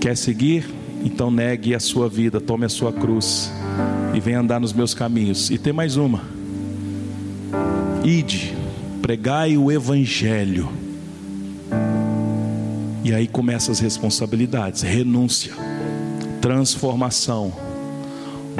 Quer 0.00 0.16
seguir? 0.16 0.68
Então 1.04 1.30
negue 1.30 1.74
a 1.74 1.80
sua 1.80 2.08
vida, 2.08 2.40
tome 2.40 2.66
a 2.66 2.68
sua 2.68 2.92
cruz 2.92 3.52
e 4.14 4.20
venha 4.20 4.40
andar 4.40 4.60
nos 4.60 4.72
meus 4.72 4.94
caminhos. 4.94 5.48
E 5.48 5.58
tem 5.58 5.72
mais 5.72 5.96
uma. 5.96 6.22
Ide 8.04 8.61
pregai 9.02 9.56
o 9.56 9.70
evangelho. 9.70 10.70
E 13.04 13.12
aí 13.12 13.26
começam 13.26 13.72
as 13.72 13.80
responsabilidades: 13.80 14.82
renúncia, 14.82 15.52
transformação, 16.40 17.52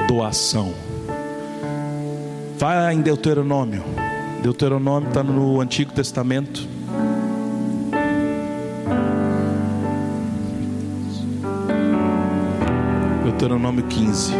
doação. 0.07 0.73
Vai 2.59 2.93
em 2.93 3.01
Deuteronômio. 3.01 3.83
Deuteronômio 4.43 5.07
está 5.07 5.23
no 5.23 5.61
Antigo 5.61 5.93
Testamento. 5.93 6.67
Deuteronômio 13.23 13.83
15. 13.85 14.33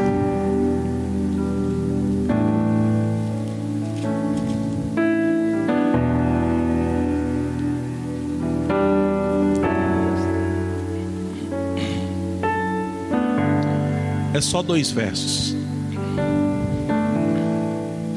É 14.34 14.42
só 14.42 14.64
dois 14.64 14.90
versos. 14.90 15.56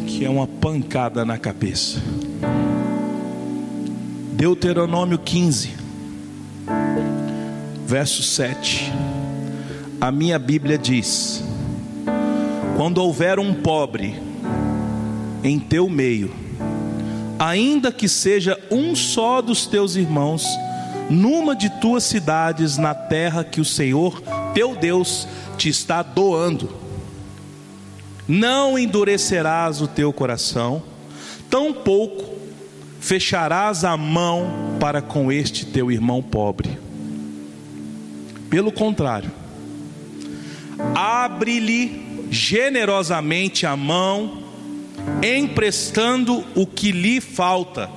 Que 0.06 0.24
é 0.24 0.30
uma 0.30 0.46
pancada 0.46 1.26
na 1.26 1.36
cabeça. 1.36 2.00
Deuteronômio 4.32 5.18
15, 5.18 5.74
verso 7.86 8.22
7. 8.22 8.90
A 10.00 10.10
minha 10.10 10.38
Bíblia 10.38 10.78
diz: 10.78 11.44
Quando 12.78 12.96
houver 12.98 13.38
um 13.38 13.52
pobre 13.52 14.18
em 15.44 15.58
teu 15.58 15.86
meio, 15.86 16.32
ainda 17.38 17.92
que 17.92 18.08
seja 18.08 18.58
um 18.70 18.96
só 18.96 19.42
dos 19.42 19.66
teus 19.66 19.96
irmãos, 19.96 20.46
numa 21.10 21.54
de 21.54 21.68
tuas 21.78 22.04
cidades, 22.04 22.78
na 22.78 22.94
terra 22.94 23.44
que 23.44 23.60
o 23.60 23.64
Senhor 23.66 24.22
teu 24.56 24.74
Deus 24.74 25.28
te 25.58 25.68
está 25.68 26.02
doando. 26.02 26.70
Não 28.26 28.78
endurecerás 28.78 29.82
o 29.82 29.86
teu 29.86 30.10
coração, 30.14 30.82
tampouco 31.50 32.34
fecharás 32.98 33.84
a 33.84 33.98
mão 33.98 34.78
para 34.80 35.02
com 35.02 35.30
este 35.30 35.66
teu 35.66 35.92
irmão 35.92 36.22
pobre. 36.22 36.78
Pelo 38.48 38.72
contrário, 38.72 39.30
abre-lhe 40.94 42.26
generosamente 42.30 43.66
a 43.66 43.76
mão, 43.76 44.42
emprestando 45.22 46.42
o 46.54 46.66
que 46.66 46.92
lhe 46.92 47.20
falta, 47.20 47.90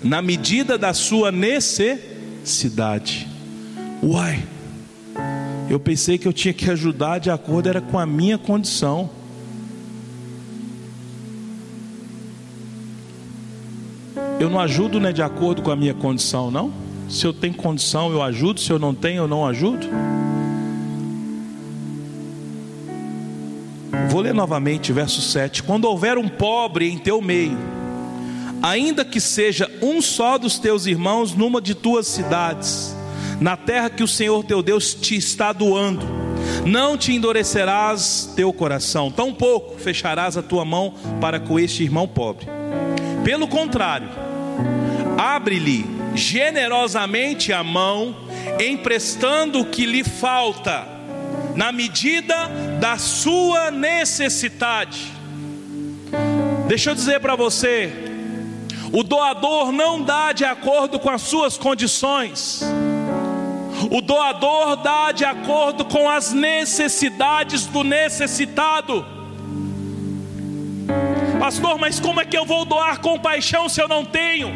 na 0.00 0.22
medida 0.22 0.78
da 0.78 0.94
sua 0.94 1.32
necessidade. 1.32 3.26
Uai, 4.00 4.51
eu 5.72 5.80
pensei 5.80 6.18
que 6.18 6.28
eu 6.28 6.34
tinha 6.34 6.52
que 6.52 6.70
ajudar 6.70 7.18
de 7.18 7.30
acordo 7.30 7.66
era 7.66 7.80
com 7.80 7.98
a 7.98 8.04
minha 8.04 8.36
condição. 8.36 9.08
Eu 14.38 14.50
não 14.50 14.60
ajudo 14.60 15.00
né, 15.00 15.14
de 15.14 15.22
acordo 15.22 15.62
com 15.62 15.70
a 15.70 15.76
minha 15.76 15.94
condição, 15.94 16.50
não? 16.50 16.70
Se 17.08 17.24
eu 17.24 17.32
tenho 17.32 17.54
condição, 17.54 18.12
eu 18.12 18.22
ajudo. 18.22 18.60
Se 18.60 18.70
eu 18.70 18.78
não 18.78 18.94
tenho, 18.94 19.22
eu 19.22 19.28
não 19.28 19.46
ajudo. 19.46 19.86
Vou 24.10 24.20
ler 24.20 24.34
novamente 24.34 24.92
verso 24.92 25.22
7. 25.22 25.62
Quando 25.62 25.86
houver 25.86 26.18
um 26.18 26.28
pobre 26.28 26.86
em 26.86 26.98
teu 26.98 27.22
meio, 27.22 27.56
ainda 28.62 29.06
que 29.06 29.22
seja 29.22 29.70
um 29.80 30.02
só 30.02 30.36
dos 30.36 30.58
teus 30.58 30.84
irmãos 30.84 31.34
numa 31.34 31.62
de 31.62 31.74
tuas 31.74 32.06
cidades, 32.06 32.94
na 33.42 33.56
terra 33.56 33.90
que 33.90 34.04
o 34.04 34.08
Senhor 34.08 34.44
teu 34.44 34.62
Deus 34.62 34.94
te 34.94 35.16
está 35.16 35.52
doando. 35.52 36.06
Não 36.64 36.96
te 36.96 37.12
endurecerás 37.12 38.32
teu 38.36 38.52
coração, 38.52 39.10
tampouco 39.10 39.78
fecharás 39.78 40.36
a 40.36 40.42
tua 40.42 40.64
mão 40.64 40.94
para 41.20 41.40
com 41.40 41.58
este 41.58 41.82
irmão 41.82 42.06
pobre. 42.06 42.46
Pelo 43.24 43.48
contrário, 43.48 44.08
abre-lhe 45.18 45.84
generosamente 46.14 47.52
a 47.52 47.64
mão, 47.64 48.14
emprestando 48.60 49.60
o 49.60 49.66
que 49.66 49.86
lhe 49.86 50.04
falta, 50.04 50.86
na 51.56 51.72
medida 51.72 52.48
da 52.80 52.96
sua 52.96 53.70
necessidade. 53.70 55.10
Deixa 56.68 56.90
eu 56.90 56.94
dizer 56.94 57.20
para 57.20 57.34
você, 57.34 57.92
o 58.92 59.02
doador 59.02 59.72
não 59.72 60.02
dá 60.02 60.32
de 60.32 60.44
acordo 60.44 60.98
com 60.98 61.10
as 61.10 61.22
suas 61.22 61.56
condições. 61.56 62.62
O 63.90 64.00
doador 64.00 64.76
dá 64.76 65.12
de 65.12 65.24
acordo 65.24 65.84
com 65.84 66.08
as 66.08 66.32
necessidades 66.32 67.66
do 67.66 67.82
necessitado. 67.82 69.04
Pastor, 71.38 71.78
mas 71.78 71.98
como 71.98 72.20
é 72.20 72.24
que 72.24 72.36
eu 72.36 72.46
vou 72.46 72.64
doar 72.64 73.00
compaixão 73.00 73.68
se 73.68 73.80
eu 73.80 73.88
não 73.88 74.04
tenho? 74.04 74.50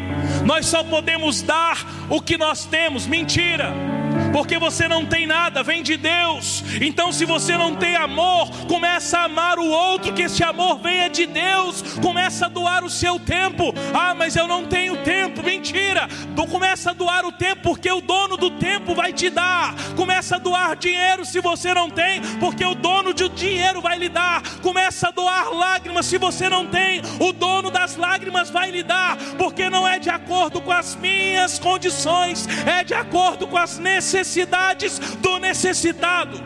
Nós 0.45 0.65
só 0.67 0.83
podemos 0.83 1.41
dar 1.41 1.85
o 2.09 2.21
que 2.21 2.37
nós 2.37 2.65
temos. 2.65 3.05
Mentira 3.05 3.96
porque 4.31 4.57
você 4.57 4.87
não 4.87 5.05
tem 5.05 5.25
nada, 5.25 5.63
vem 5.63 5.83
de 5.83 5.97
Deus. 5.97 6.63
Então, 6.81 7.11
se 7.11 7.25
você 7.25 7.57
não 7.57 7.75
tem 7.75 7.95
amor, 7.95 8.49
começa 8.67 9.19
a 9.19 9.23
amar 9.23 9.59
o 9.59 9.67
outro, 9.67 10.13
que 10.13 10.23
esse 10.23 10.43
amor 10.43 10.79
venha 10.79 11.09
de 11.09 11.25
Deus. 11.25 11.81
Começa 12.01 12.45
a 12.45 12.49
doar 12.49 12.83
o 12.83 12.89
seu 12.89 13.19
tempo. 13.19 13.73
Ah, 13.93 14.13
mas 14.13 14.35
eu 14.35 14.47
não 14.47 14.65
tenho 14.65 14.97
tempo. 14.97 15.43
Mentira. 15.43 16.07
Começa 16.49 16.91
a 16.91 16.93
doar 16.93 17.25
o 17.25 17.31
tempo, 17.31 17.61
porque 17.61 17.91
o 17.91 17.99
dono 17.99 18.37
do 18.37 18.51
tempo 18.51 18.95
vai 18.95 19.11
te 19.11 19.29
dar. 19.29 19.75
Começa 19.95 20.37
a 20.37 20.39
doar 20.39 20.77
dinheiro 20.77 21.25
se 21.25 21.41
você 21.41 21.73
não 21.73 21.89
tem, 21.89 22.21
porque 22.39 22.63
o 22.63 22.73
dono 22.73 23.13
do 23.13 23.29
dinheiro 23.29 23.81
vai 23.81 23.97
lhe 23.97 24.07
dar. 24.07 24.41
Começa 24.61 25.09
a 25.09 25.11
doar 25.11 25.51
lágrimas 25.51 26.05
se 26.05 26.17
você 26.17 26.47
não 26.47 26.65
tem, 26.65 27.01
o 27.19 27.33
dono 27.33 27.69
das 27.69 27.97
lágrimas 27.97 28.49
vai 28.49 28.71
lhe 28.71 28.81
dar, 28.81 29.17
porque 29.37 29.69
não 29.69 29.87
é 29.87 29.99
de 29.99 30.09
acordo 30.09 30.61
com 30.61 30.71
as 30.71 30.95
minhas 30.95 31.59
condições, 31.59 32.47
é 32.65 32.83
de 32.83 32.93
acordo 32.93 33.45
com 33.45 33.57
as 33.57 33.77
necessidades 33.77 34.16
necessidades 34.17 34.99
do 35.21 35.37
necessitado. 35.37 36.39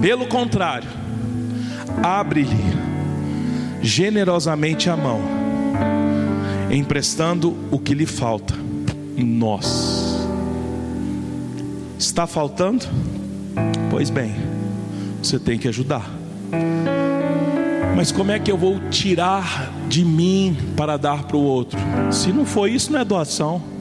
Pelo 0.00 0.26
contrário, 0.26 0.88
abre-lhe 2.02 2.76
generosamente 3.82 4.88
a 4.88 4.96
mão, 4.96 5.20
emprestando 6.70 7.56
o 7.70 7.78
que 7.78 7.94
lhe 7.94 8.06
falta 8.06 8.54
nós. 9.16 10.16
Está 11.98 12.26
faltando? 12.26 12.86
Pois 13.90 14.10
bem, 14.10 14.36
você 15.20 15.38
tem 15.38 15.58
que 15.58 15.66
ajudar. 15.66 16.08
Mas 17.96 18.12
como 18.12 18.30
é 18.30 18.38
que 18.38 18.52
eu 18.52 18.58
vou 18.58 18.78
tirar 18.90 19.72
de 19.88 20.04
mim 20.04 20.56
para 20.76 20.96
dar 20.96 21.24
para 21.24 21.36
o 21.36 21.42
outro? 21.42 21.78
Se 22.12 22.30
não 22.30 22.44
for 22.44 22.68
isso, 22.68 22.92
não 22.92 23.00
é 23.00 23.04
doação. 23.04 23.75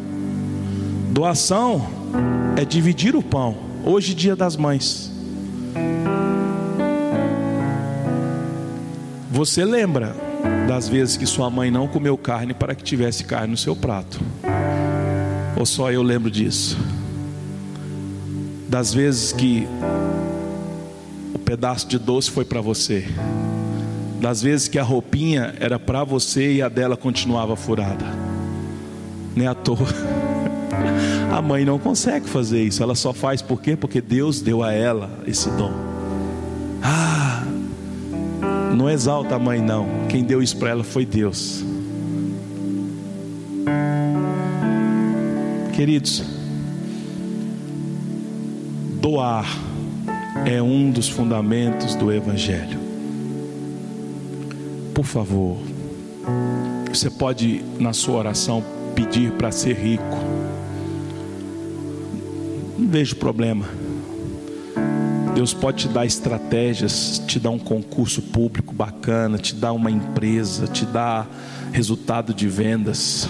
Doação 1.15 1.87
é 2.57 2.65
dividir 2.65 3.15
o 3.15 3.23
pão. 3.23 3.55
Hoje, 3.85 4.13
dia 4.13 4.35
das 4.35 4.57
mães. 4.57 5.09
Você 9.31 9.63
lembra 9.63 10.13
das 10.67 10.89
vezes 10.89 11.15
que 11.15 11.25
sua 11.25 11.49
mãe 11.49 11.71
não 11.71 11.87
comeu 11.87 12.17
carne 12.17 12.53
para 12.53 12.75
que 12.75 12.83
tivesse 12.83 13.23
carne 13.23 13.51
no 13.51 13.55
seu 13.55 13.77
prato? 13.77 14.19
Ou 15.57 15.65
só 15.65 15.89
eu 15.89 16.03
lembro 16.03 16.29
disso? 16.29 16.77
Das 18.67 18.93
vezes 18.93 19.31
que 19.31 19.65
o 21.33 21.39
pedaço 21.39 21.87
de 21.87 21.97
doce 21.97 22.29
foi 22.29 22.43
para 22.43 22.59
você? 22.59 23.07
Das 24.19 24.41
vezes 24.41 24.67
que 24.67 24.77
a 24.77 24.83
roupinha 24.83 25.55
era 25.61 25.79
para 25.79 26.03
você 26.03 26.55
e 26.55 26.61
a 26.61 26.67
dela 26.67 26.97
continuava 26.97 27.55
furada? 27.55 28.05
Nem 29.33 29.47
à 29.47 29.55
toa. 29.55 30.34
A 31.31 31.41
mãe 31.41 31.65
não 31.65 31.77
consegue 31.77 32.27
fazer 32.27 32.63
isso, 32.63 32.81
ela 32.81 32.95
só 32.95 33.13
faz 33.13 33.41
por 33.41 33.61
quê? 33.61 33.75
Porque 33.75 33.99
Deus 34.01 34.41
deu 34.41 34.63
a 34.63 34.71
ela 34.71 35.09
esse 35.27 35.49
dom. 35.51 35.71
Ah, 36.81 37.43
não 38.75 38.89
exalta 38.89 39.35
a 39.35 39.39
mãe, 39.39 39.61
não. 39.61 39.87
Quem 40.07 40.23
deu 40.23 40.41
isso 40.41 40.57
para 40.57 40.69
ela 40.69 40.83
foi 40.83 41.05
Deus. 41.05 41.63
Queridos, 45.73 46.23
doar 49.01 49.45
é 50.45 50.61
um 50.61 50.89
dos 50.89 51.09
fundamentos 51.09 51.95
do 51.95 52.11
Evangelho. 52.11 52.79
Por 54.93 55.03
favor, 55.03 55.57
você 56.87 57.09
pode, 57.09 57.63
na 57.77 57.91
sua 57.91 58.15
oração, 58.15 58.63
pedir 58.95 59.31
para 59.33 59.51
ser 59.51 59.75
rico. 59.75 60.34
Vejo 62.95 63.17
problema. 63.17 63.65
Deus 65.33 65.53
pode 65.53 65.79
te 65.79 65.87
dar 65.89 66.05
estratégias, 66.05 67.21
te 67.27 67.37
dar 67.37 67.49
um 67.49 67.59
concurso 67.59 68.21
público 68.21 68.73
bacana, 68.73 69.37
te 69.37 69.53
dar 69.53 69.73
uma 69.73 69.91
empresa, 69.91 70.65
te 70.65 70.85
dar 70.85 71.29
resultado 71.73 72.33
de 72.33 72.47
vendas. 72.47 73.27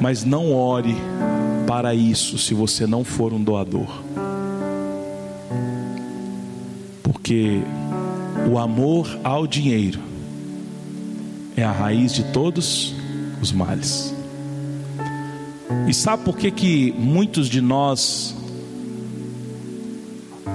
Mas 0.00 0.24
não 0.24 0.54
ore 0.54 0.94
para 1.66 1.96
isso 1.96 2.38
se 2.38 2.54
você 2.54 2.86
não 2.86 3.02
for 3.02 3.32
um 3.32 3.42
doador. 3.42 3.88
Porque 7.02 7.60
o 8.48 8.56
amor 8.56 9.18
ao 9.24 9.48
dinheiro 9.48 9.98
é 11.56 11.64
a 11.64 11.72
raiz 11.72 12.14
de 12.14 12.22
todos 12.26 12.94
os 13.42 13.50
males. 13.50 14.19
E 15.88 15.94
sabe 15.94 16.24
por 16.24 16.36
que, 16.36 16.50
que 16.50 16.92
muitos 16.98 17.48
de 17.48 17.60
nós 17.60 18.34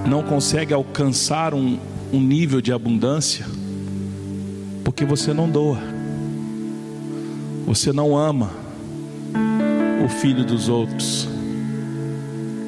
não 0.06 0.22
consegue 0.22 0.72
alcançar 0.72 1.54
um, 1.54 1.78
um 2.12 2.20
nível 2.20 2.60
de 2.60 2.72
abundância, 2.72 3.46
porque 4.84 5.04
você 5.04 5.32
não 5.32 5.48
doa, 5.48 5.78
você 7.66 7.92
não 7.92 8.16
ama 8.16 8.50
o 10.04 10.08
filho 10.08 10.44
dos 10.44 10.68
outros, 10.68 11.28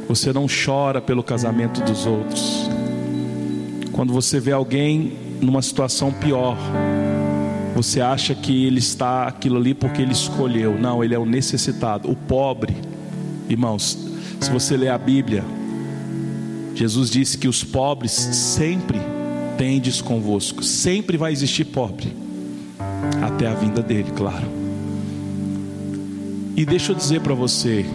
você 0.09 0.33
não 0.33 0.47
chora 0.47 1.01
pelo 1.01 1.23
casamento 1.23 1.83
dos 1.83 2.07
outros. 2.07 2.69
Quando 3.93 4.13
você 4.13 4.41
vê 4.41 4.53
alguém 4.53 5.13
numa 5.41 5.63
situação 5.63 6.13
pior, 6.13 6.57
você 7.79 8.01
acha 8.01 8.35
que 8.35 8.65
ele 8.67 8.81
está 8.81 9.29
aquilo 9.29 9.57
ali 9.57 9.73
porque 9.73 10.03
ele 10.03 10.11
escolheu. 10.11 10.77
Não, 10.77 11.05
ele 11.05 11.15
é 11.15 11.19
o 11.19 11.25
necessitado, 11.25 12.11
o 12.11 12.17
pobre. 12.17 12.77
Irmãos, 13.49 13.97
se 14.41 14.51
você 14.51 14.77
ler 14.77 14.89
a 14.89 14.99
Bíblia, 14.99 15.45
Jesus 16.75 17.09
disse 17.09 17.39
que 17.39 17.47
os 17.47 17.63
pobres 17.63 18.11
sempre 18.11 19.01
tendes 19.57 20.01
convosco, 20.01 20.61
sempre 20.65 21.17
vai 21.17 21.31
existir 21.31 21.67
pobre, 21.67 22.13
até 23.23 23.47
a 23.47 23.55
vinda 23.55 23.81
dele, 23.81 24.11
claro. 24.11 24.49
E 26.57 26.67
deixa 26.67 26.91
eu 26.91 26.97
dizer 26.97 27.21
para 27.21 27.35
você, 27.35 27.87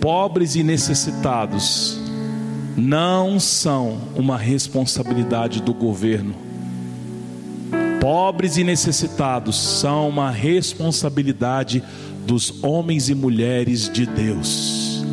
pobres 0.00 0.54
e 0.54 0.62
necessitados 0.62 1.98
não 2.76 3.40
são 3.40 3.98
uma 4.14 4.38
responsabilidade 4.38 5.60
do 5.60 5.74
governo. 5.74 6.49
Pobres 8.00 8.56
e 8.56 8.64
necessitados 8.64 9.60
são 9.60 10.08
uma 10.08 10.30
responsabilidade 10.30 11.84
dos 12.26 12.64
homens 12.64 13.10
e 13.10 13.14
mulheres 13.14 13.90
de 13.90 14.06
Deus. 14.06 15.04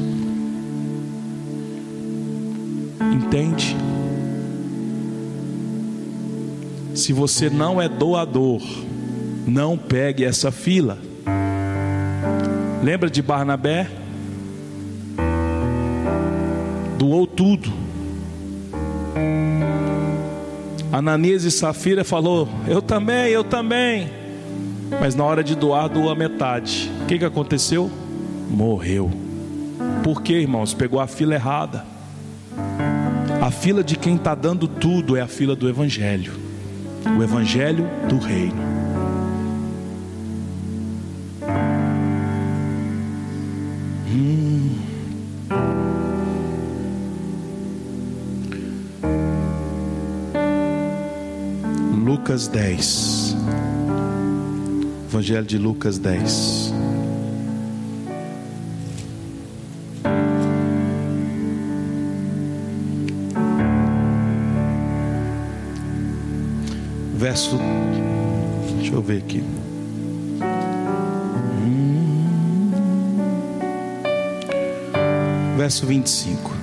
Entende? 3.12 3.76
Se 6.96 7.12
você 7.12 7.50
não 7.50 7.82
é 7.82 7.90
doador, 7.90 8.62
não 9.46 9.78
pegue 9.78 10.24
essa 10.24 10.52
fila. 10.52 10.98
Lembra 12.82 13.10
de 13.10 13.22
Barnabé? 13.22 13.90
Doou 16.98 17.28
tudo. 17.28 17.72
Ananias 20.92 21.44
e 21.44 21.52
Safira 21.52 22.04
falou: 22.04 22.48
Eu 22.68 22.82
também, 22.82 23.30
eu 23.30 23.44
também. 23.44 24.10
Mas 25.00 25.16
na 25.16 25.24
hora 25.24 25.44
de 25.44 25.56
doar, 25.56 25.90
doou 25.90 26.10
a 26.10 26.16
metade. 26.16 26.92
O 27.04 27.06
que, 27.06 27.20
que 27.20 27.26
aconteceu? 27.26 27.92
Morreu. 28.50 29.12
Por 30.04 30.22
quê, 30.22 30.34
irmãos? 30.34 30.74
Pegou 30.74 31.00
a 31.00 31.08
fila 31.08 31.36
errada. 31.36 31.86
A 33.42 33.52
fila 33.52 33.84
de 33.84 33.96
quem 33.96 34.16
está 34.16 34.34
dando 34.34 34.68
tudo 34.68 35.16
é 35.16 35.22
a 35.22 35.28
fila 35.28 35.56
do 35.56 35.70
Evangelho, 35.70 36.34
o 37.18 37.24
Evangelho 37.24 37.88
do 38.10 38.18
Reino. 38.18 38.77
Lucas 52.38 52.48
10, 52.50 53.36
Evangelho 55.10 55.44
de 55.44 55.58
Lucas 55.58 55.98
10. 55.98 56.72
verso. 67.16 67.58
Deixa 68.78 68.94
eu 68.94 69.02
ver 69.02 69.18
aqui. 69.18 69.44
Hum, 71.60 72.72
verso 75.58 75.88
25. 75.88 76.57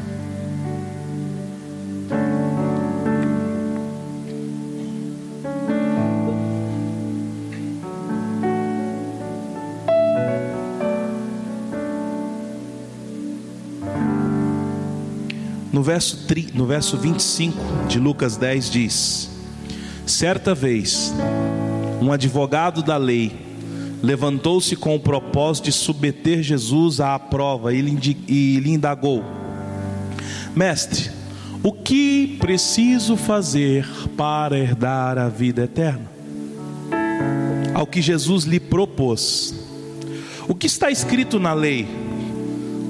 Verso, 15.84 16.26
no 16.54 16.66
verso 16.66 16.96
25 16.96 17.86
de 17.88 18.00
Lucas 18.00 18.36
10 18.36 18.70
diz: 18.70 19.30
Certa 20.06 20.54
vez, 20.54 21.14
um 22.00 22.10
advogado 22.10 22.82
da 22.82 22.96
lei 22.96 23.32
levantou-se 24.02 24.74
com 24.76 24.96
o 24.96 25.00
propósito 25.00 25.66
de 25.66 25.72
submeter 25.72 26.42
Jesus 26.42 27.00
à 27.00 27.18
prova 27.18 27.72
e 27.72 27.80
lhe 27.80 28.70
indagou: 28.70 29.22
Mestre, 30.56 31.10
o 31.62 31.72
que 31.72 32.36
preciso 32.40 33.16
fazer 33.16 33.86
para 34.16 34.58
herdar 34.58 35.18
a 35.18 35.28
vida 35.28 35.64
eterna? 35.64 36.10
Ao 37.74 37.86
que 37.86 38.00
Jesus 38.00 38.44
lhe 38.44 38.58
propôs: 38.58 39.54
O 40.48 40.54
que 40.54 40.66
está 40.66 40.90
escrito 40.90 41.38
na 41.38 41.52
lei? 41.52 41.86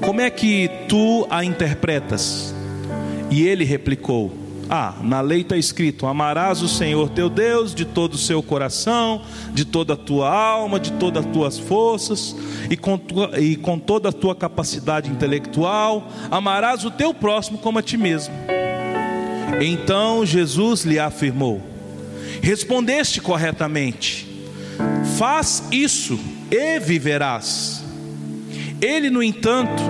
Como 0.01 0.21
é 0.21 0.29
que 0.29 0.69
tu 0.87 1.27
a 1.29 1.43
interpretas? 1.43 2.54
E 3.35 3.45
ele 3.45 3.65
replicou: 3.65 4.31
Ah, 4.69 4.93
na 5.01 5.19
lei 5.19 5.41
está 5.41 5.57
escrito: 5.57 6.07
amarás 6.07 6.61
o 6.61 6.69
Senhor 6.69 7.09
teu 7.09 7.29
Deus 7.29 7.75
de 7.75 7.83
todo 7.83 8.13
o 8.13 8.17
seu 8.17 8.41
coração, 8.41 9.23
de 9.53 9.65
toda 9.65 9.93
a 9.93 9.97
tua 9.97 10.33
alma, 10.33 10.79
de 10.79 10.93
todas 10.93 11.25
as 11.25 11.33
tuas 11.33 11.59
forças 11.59 12.33
e 12.69 12.77
com, 12.77 12.97
tua, 12.97 13.37
e 13.37 13.57
com 13.57 13.77
toda 13.77 14.07
a 14.07 14.13
tua 14.13 14.33
capacidade 14.33 15.11
intelectual. 15.11 16.07
Amarás 16.31 16.85
o 16.85 16.91
teu 16.91 17.13
próximo 17.13 17.57
como 17.57 17.77
a 17.77 17.81
ti 17.81 17.97
mesmo. 17.97 18.33
Então 19.59 20.25
Jesus 20.25 20.85
lhe 20.85 20.97
afirmou: 20.97 21.61
Respondeste 22.41 23.19
corretamente, 23.19 24.25
faz 25.17 25.61
isso 25.73 26.17
e 26.49 26.79
viverás. 26.79 27.83
Ele, 28.81 29.09
no 29.09 29.21
entanto, 29.21 29.83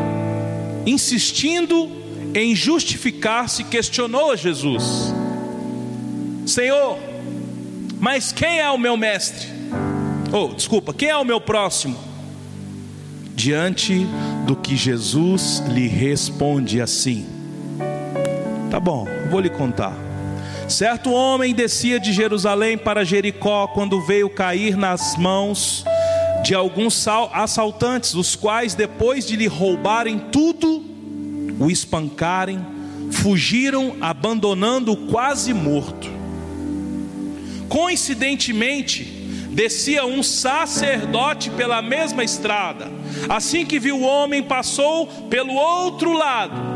insistindo 0.83 2.05
em 2.36 2.53
justificar-se, 2.55 3.63
questionou 3.63 4.31
a 4.31 4.36
Jesus: 4.36 5.13
Senhor, 6.45 6.99
mas 7.99 8.31
quem 8.31 8.59
é 8.59 8.69
o 8.69 8.77
meu 8.77 8.97
mestre? 8.97 9.47
Oh, 10.31 10.49
desculpa, 10.53 10.93
quem 10.93 11.09
é 11.09 11.17
o 11.17 11.23
meu 11.23 11.39
próximo? 11.39 11.97
Diante 13.33 14.05
do 14.45 14.55
que 14.55 14.75
Jesus 14.75 15.63
lhe 15.69 15.88
responde 15.88 16.81
assim: 16.81 17.25
Tá 18.69 18.79
bom, 18.79 19.07
vou 19.31 19.39
lhe 19.39 19.49
contar. 19.49 19.95
Certo 20.67 21.11
homem 21.11 21.53
descia 21.53 21.99
de 21.99 22.11
Jerusalém 22.11 22.77
para 22.77 23.05
Jericó 23.05 23.67
quando 23.67 24.01
veio 24.01 24.29
cair 24.29 24.75
nas 24.75 25.15
mãos 25.15 25.86
de 26.43 26.53
alguns 26.53 27.07
assaltantes, 27.07 28.13
os 28.13 28.36
quais, 28.36 28.75
depois 28.75 29.25
de 29.25 29.36
lhe 29.36 29.47
roubarem 29.47 30.19
tudo, 30.19 30.94
o 31.60 31.70
espancarem, 31.70 32.60
fugiram, 33.12 33.95
abandonando-o 34.01 35.08
quase 35.08 35.53
morto. 35.53 36.10
Coincidentemente, 37.70 39.03
descia 39.51 40.06
um 40.06 40.22
sacerdote 40.22 41.49
pela 41.49 41.82
mesma 41.82 42.24
estrada. 42.24 42.91
Assim 43.30 43.66
que 43.66 43.80
viu 43.80 43.97
o 43.97 44.03
homem, 44.03 44.43
passou 44.43 45.08
pelo 45.30 45.53
outro 45.53 46.14
lado. 46.14 46.76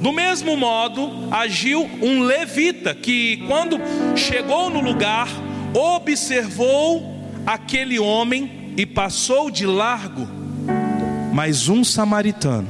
Do 0.00 0.12
mesmo 0.12 0.56
modo, 0.56 1.10
agiu 1.30 1.88
um 2.00 2.22
levita 2.22 2.94
que, 2.94 3.44
quando 3.48 3.78
chegou 4.16 4.70
no 4.70 4.80
lugar, 4.80 5.28
observou 5.74 7.18
aquele 7.44 7.98
homem 7.98 8.72
e 8.76 8.86
passou 8.86 9.50
de 9.50 9.66
largo. 9.66 10.26
Mas 11.32 11.68
um 11.68 11.82
samaritano, 11.82 12.68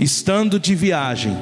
estando 0.00 0.58
de 0.58 0.74
viagem, 0.74 1.36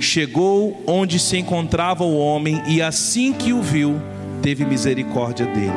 chegou 0.00 0.82
onde 0.86 1.18
se 1.18 1.36
encontrava 1.36 2.04
o 2.04 2.16
homem 2.16 2.62
e 2.66 2.80
assim 2.80 3.32
que 3.32 3.52
o 3.52 3.60
viu, 3.60 4.00
teve 4.40 4.64
misericórdia 4.64 5.44
dele. 5.46 5.72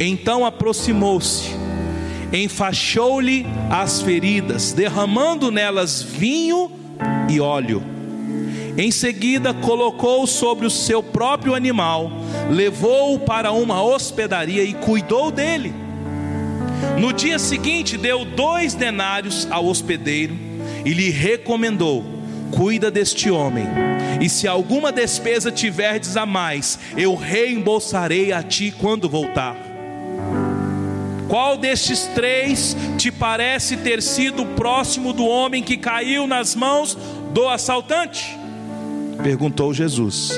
Então 0.00 0.44
aproximou-se, 0.44 1.50
enfaixou-lhe 2.32 3.46
as 3.70 4.00
feridas, 4.00 4.72
derramando 4.72 5.50
nelas 5.50 6.02
vinho 6.02 6.70
e 7.28 7.38
óleo 7.38 7.98
em 8.78 8.92
seguida, 8.92 9.52
colocou 9.52 10.24
sobre 10.24 10.64
o 10.64 10.70
seu 10.70 11.02
próprio 11.02 11.56
animal, 11.56 12.12
levou-o 12.48 13.18
para 13.18 13.50
uma 13.50 13.82
hospedaria 13.82 14.62
e 14.62 14.72
cuidou 14.72 15.32
dele. 15.32 15.74
No 17.00 17.12
dia 17.12 17.38
seguinte, 17.38 17.96
deu 17.96 18.24
dois 18.24 18.74
denários 18.74 19.46
ao 19.50 19.66
hospedeiro 19.66 20.36
e 20.84 20.92
lhe 20.92 21.10
recomendou: 21.10 22.04
Cuida 22.50 22.90
deste 22.90 23.30
homem, 23.30 23.66
e 24.20 24.28
se 24.28 24.48
alguma 24.48 24.90
despesa 24.90 25.52
tiverdes 25.52 26.16
a 26.16 26.26
mais, 26.26 26.78
eu 26.96 27.14
reembolsarei 27.14 28.32
a 28.32 28.42
ti 28.42 28.74
quando 28.76 29.08
voltar. 29.08 29.56
Qual 31.28 31.58
destes 31.58 32.06
três 32.14 32.74
te 32.96 33.12
parece 33.12 33.76
ter 33.76 34.02
sido 34.02 34.46
próximo 34.46 35.12
do 35.12 35.26
homem 35.26 35.62
que 35.62 35.76
caiu 35.76 36.26
nas 36.26 36.56
mãos 36.56 36.96
do 37.32 37.46
assaltante? 37.46 38.36
Perguntou 39.22 39.74
Jesus. 39.74 40.32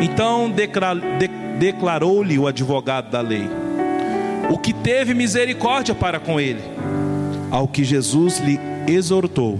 Então 0.00 0.52
declarou-lhe 1.58 2.38
o 2.38 2.46
advogado 2.46 3.10
da 3.10 3.20
lei, 3.20 3.48
o 4.52 4.58
que 4.58 4.74
teve 4.74 5.14
misericórdia 5.14 5.94
para 5.94 6.20
com 6.20 6.38
ele. 6.38 6.60
Ao 7.50 7.66
que 7.66 7.82
Jesus 7.82 8.38
lhe 8.38 8.60
exortou: 8.86 9.58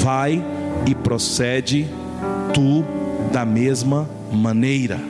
Vai 0.00 0.42
e 0.86 0.94
procede 0.94 1.88
tu 2.54 2.84
da 3.32 3.44
mesma 3.44 4.08
maneira. 4.32 5.00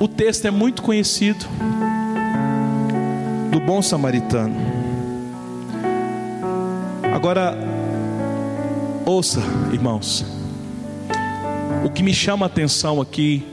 O 0.00 0.08
texto 0.08 0.46
é 0.46 0.50
muito 0.50 0.82
conhecido 0.82 1.46
do 3.52 3.60
bom 3.60 3.80
samaritano. 3.80 4.56
Agora, 7.14 7.56
ouça, 9.06 9.40
irmãos. 9.72 10.24
O 11.84 11.90
que 11.90 12.02
me 12.02 12.12
chama 12.12 12.46
a 12.46 12.48
atenção 12.48 13.00
aqui 13.00 13.46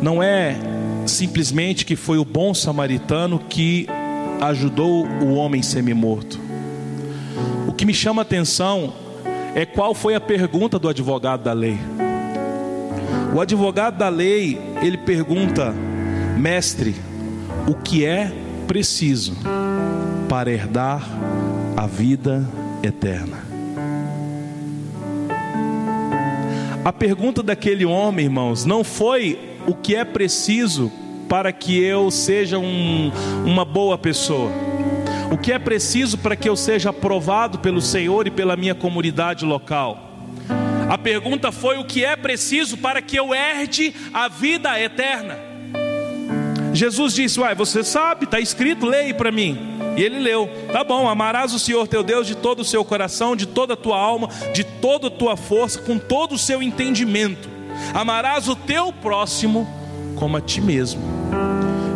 não 0.00 0.22
é 0.22 0.67
simplesmente 1.08 1.84
que 1.84 1.96
foi 1.96 2.18
o 2.18 2.24
bom 2.24 2.54
samaritano 2.54 3.38
que 3.38 3.86
ajudou 4.40 5.06
o 5.06 5.34
homem 5.34 5.62
semi-morto. 5.62 6.38
O 7.66 7.72
que 7.72 7.84
me 7.84 7.94
chama 7.94 8.22
a 8.22 8.24
atenção 8.24 8.92
é 9.54 9.66
qual 9.66 9.94
foi 9.94 10.14
a 10.14 10.20
pergunta 10.20 10.78
do 10.78 10.88
advogado 10.88 11.42
da 11.42 11.52
lei. 11.52 11.78
O 13.34 13.40
advogado 13.40 13.98
da 13.98 14.08
lei, 14.08 14.60
ele 14.82 14.98
pergunta: 14.98 15.74
"Mestre, 16.36 16.94
o 17.66 17.74
que 17.74 18.04
é 18.04 18.32
preciso 18.66 19.36
para 20.28 20.50
herdar 20.50 21.02
a 21.76 21.86
vida 21.86 22.46
eterna?" 22.82 23.48
A 26.84 26.92
pergunta 26.92 27.42
daquele 27.42 27.84
homem, 27.84 28.26
irmãos, 28.26 28.64
não 28.64 28.82
foi 28.82 29.57
o 29.66 29.74
que 29.74 29.94
é 29.94 30.04
preciso 30.04 30.90
para 31.28 31.52
que 31.52 31.78
eu 31.82 32.10
seja 32.10 32.58
um, 32.58 33.12
uma 33.44 33.64
boa 33.64 33.98
pessoa. 33.98 34.50
O 35.30 35.36
que 35.36 35.52
é 35.52 35.58
preciso 35.58 36.16
para 36.18 36.34
que 36.34 36.48
eu 36.48 36.56
seja 36.56 36.90
aprovado 36.90 37.58
pelo 37.58 37.82
Senhor 37.82 38.26
e 38.26 38.30
pela 38.30 38.56
minha 38.56 38.74
comunidade 38.74 39.44
local. 39.44 40.08
A 40.88 40.96
pergunta 40.96 41.52
foi 41.52 41.76
o 41.76 41.84
que 41.84 42.02
é 42.02 42.16
preciso 42.16 42.78
para 42.78 43.02
que 43.02 43.16
eu 43.16 43.34
herde 43.34 43.94
a 44.12 44.26
vida 44.26 44.80
eterna. 44.80 45.38
Jesus 46.72 47.12
disse: 47.12 47.38
Uai, 47.40 47.54
você 47.54 47.84
sabe, 47.84 48.24
está 48.24 48.40
escrito, 48.40 48.86
leia 48.86 49.12
para 49.12 49.30
mim. 49.30 49.58
E 49.98 50.02
ele 50.02 50.18
leu: 50.18 50.48
Tá 50.72 50.82
bom, 50.82 51.06
amarás 51.06 51.52
o 51.52 51.58
Senhor 51.58 51.86
teu 51.86 52.02
Deus 52.02 52.26
de 52.26 52.36
todo 52.36 52.60
o 52.60 52.64
seu 52.64 52.84
coração, 52.84 53.36
de 53.36 53.46
toda 53.46 53.74
a 53.74 53.76
tua 53.76 53.98
alma, 53.98 54.28
de 54.54 54.64
toda 54.64 55.08
a 55.08 55.10
tua 55.10 55.36
força, 55.36 55.80
com 55.80 55.98
todo 55.98 56.36
o 56.36 56.38
seu 56.38 56.62
entendimento. 56.62 57.57
Amarás 57.94 58.48
o 58.48 58.56
teu 58.56 58.92
próximo 58.92 59.66
como 60.16 60.36
a 60.36 60.40
ti 60.40 60.60
mesmo. 60.60 61.00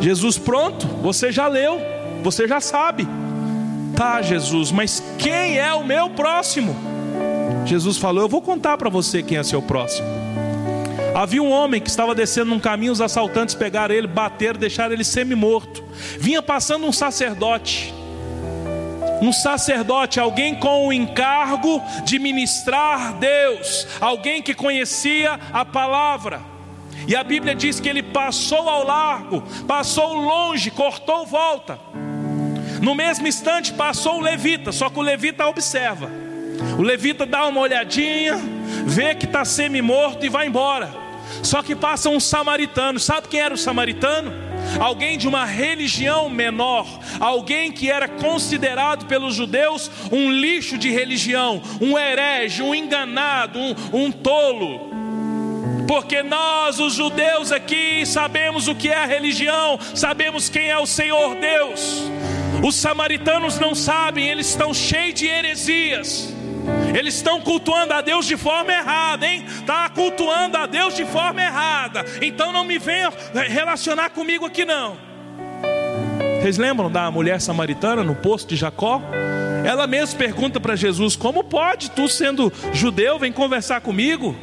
Jesus, 0.01 0.39
pronto, 0.39 0.87
você 0.87 1.31
já 1.31 1.47
leu, 1.47 1.81
você 2.23 2.49
já 2.49 2.61
sabe. 2.61 3.07
Tá, 3.97 4.23
Jesus, 4.23 4.73
mas 4.73 5.03
quem 5.19 5.59
é 5.59 5.73
o 5.75 5.85
meu 5.85 6.11
próximo? 6.11 6.75
Jesus 7.65 7.99
falou: 7.99 8.23
Eu 8.25 8.29
vou 8.29 8.43
contar 8.43 8.77
para 8.77 8.91
você 8.91 9.23
quem 9.23 9.39
é 9.39 9.43
seu 9.43 9.63
próximo. 9.63 10.07
Havia 11.15 11.43
um 11.43 11.51
homem 11.51 11.81
que 11.81 11.91
estava 11.91 12.15
descendo 12.15 12.51
num 12.51 12.59
caminho, 12.59 12.93
os 12.93 13.01
assaltantes 13.01 13.55
pegaram 13.55 13.95
ele, 13.95 14.07
bateram, 14.07 14.59
deixaram 14.59 14.95
ele 14.95 15.05
semi-morto. 15.05 15.85
Vinha 16.19 16.43
passando 16.43 16.87
um 16.87 16.93
sacerdote. 16.93 17.93
Um 19.23 19.33
sacerdote, 19.33 20.19
alguém 20.19 20.57
com 20.57 20.89
o 20.89 20.93
encargo 20.93 21.81
de 22.03 22.19
ministrar 22.19 23.15
Deus, 23.15 23.87
alguém 24.01 24.43
que 24.43 24.53
conhecia 24.53 25.39
a 25.53 25.65
palavra. 25.65 26.41
E 27.07 27.15
a 27.15 27.23
Bíblia 27.23 27.55
diz 27.55 27.79
que 27.79 27.89
ele 27.89 28.03
passou 28.03 28.69
ao 28.69 28.85
largo, 28.85 29.43
passou 29.67 30.13
longe, 30.13 30.73
cortou 30.73 31.25
volta. 31.25 31.79
No 32.83 32.97
mesmo 32.97 33.29
instante 33.29 33.73
passou 33.73 34.17
o 34.17 34.21
levita, 34.21 34.73
só 34.73 34.91
que 34.91 34.99
o 34.99 35.03
levita 35.03 35.47
observa. 35.47 36.11
O 36.77 36.83
levita 36.83 37.25
dá 37.25 37.47
uma 37.47 37.61
olhadinha, 37.61 38.41
vê 38.85 39.15
que 39.15 39.27
está 39.27 39.45
semi-morto 39.45 40.27
e 40.27 40.29
vai 40.29 40.49
embora. 40.49 40.93
Só 41.45 41.63
que 41.63 41.77
passa 41.77 42.09
um 42.09 42.19
samaritano. 42.19 42.99
Sabe 42.99 43.29
quem 43.29 43.41
era 43.41 43.55
o 43.55 43.59
samaritano? 43.59 44.52
Alguém 44.81 45.19
de 45.19 45.29
uma 45.29 45.45
religião 45.45 46.29
menor, 46.29 46.87
alguém 47.21 47.71
que 47.71 47.91
era 47.91 48.09
considerado 48.09 49.07
pelos 49.07 49.35
judeus 49.35 49.91
um 50.11 50.31
lixo 50.31 50.79
de 50.79 50.91
religião, 50.91 51.63
um 51.81 51.97
herege, 51.99 52.63
um 52.63 52.75
enganado, 52.75 53.59
um, 53.59 53.75
um 53.93 54.13
tolo. 54.13 54.91
Porque 55.87 56.23
nós, 56.23 56.81
os 56.81 56.95
judeus 56.95 57.53
aqui, 57.53 58.07
sabemos 58.07 58.69
o 58.69 58.75
que 58.75 58.89
é 58.89 58.97
a 58.97 59.07
religião, 59.07 59.79
sabemos 59.95 60.49
quem 60.49 60.69
é 60.69 60.79
o 60.79 60.87
Senhor 60.87 61.35
Deus. 61.37 62.03
Os 62.65 62.77
samaritanos 62.77 63.59
não 63.59 63.75
sabem, 63.75 64.29
eles 64.29 64.49
estão 64.49 64.73
cheios 64.73 65.15
de 65.15 65.27
heresias. 65.27 66.42
Eles 66.97 67.15
estão 67.15 67.41
cultuando 67.41 67.95
a 67.95 68.01
Deus 68.01 68.27
de 68.27 68.37
forma 68.37 68.73
errada, 68.73 69.27
hein? 69.27 69.45
Tá 69.67 69.89
cultuando 69.89 70.57
a 70.57 70.67
Deus 70.67 70.95
de 70.95 71.05
forma 71.05 71.41
errada. 71.41 72.05
Então 72.21 72.53
não 72.53 72.65
me 72.65 72.79
venham 72.79 73.13
relacionar 73.49 74.11
comigo 74.11 74.47
aqui 74.47 74.65
não. 74.65 74.97
Vocês 76.41 76.59
lembram 76.59 76.91
da 76.91 77.11
mulher 77.11 77.41
samaritana 77.41 78.03
no 78.03 78.15
poço 78.15 78.47
de 78.47 78.57
Jacó? 78.57 79.01
Ela 79.65 79.87
mesma 79.87 80.19
pergunta 80.19 80.59
para 80.59 80.75
Jesus: 80.75 81.15
Como 81.17 81.45
pode 81.45 81.91
tu, 81.93 82.09
sendo 82.09 82.53
judeu, 82.73 83.19
vem 83.19 83.33
conversar 83.33 83.81
comigo? 83.81 84.35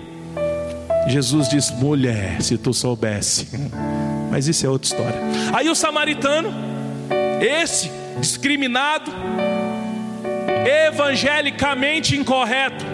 Jesus 1.08 1.50
diz: 1.50 1.72
Mulher, 1.72 2.42
se 2.42 2.58
tu 2.58 2.74
soubesse. 2.74 3.50
Mas 4.32 4.48
isso 4.48 4.66
é 4.66 4.70
outra 4.70 4.88
história. 4.88 5.20
Aí 5.54 5.70
o 5.70 5.76
samaritano, 5.76 6.54
esse 7.42 7.92
discriminado, 8.20 9.12
evangelicamente 10.66 12.16
incorreto, 12.16 12.86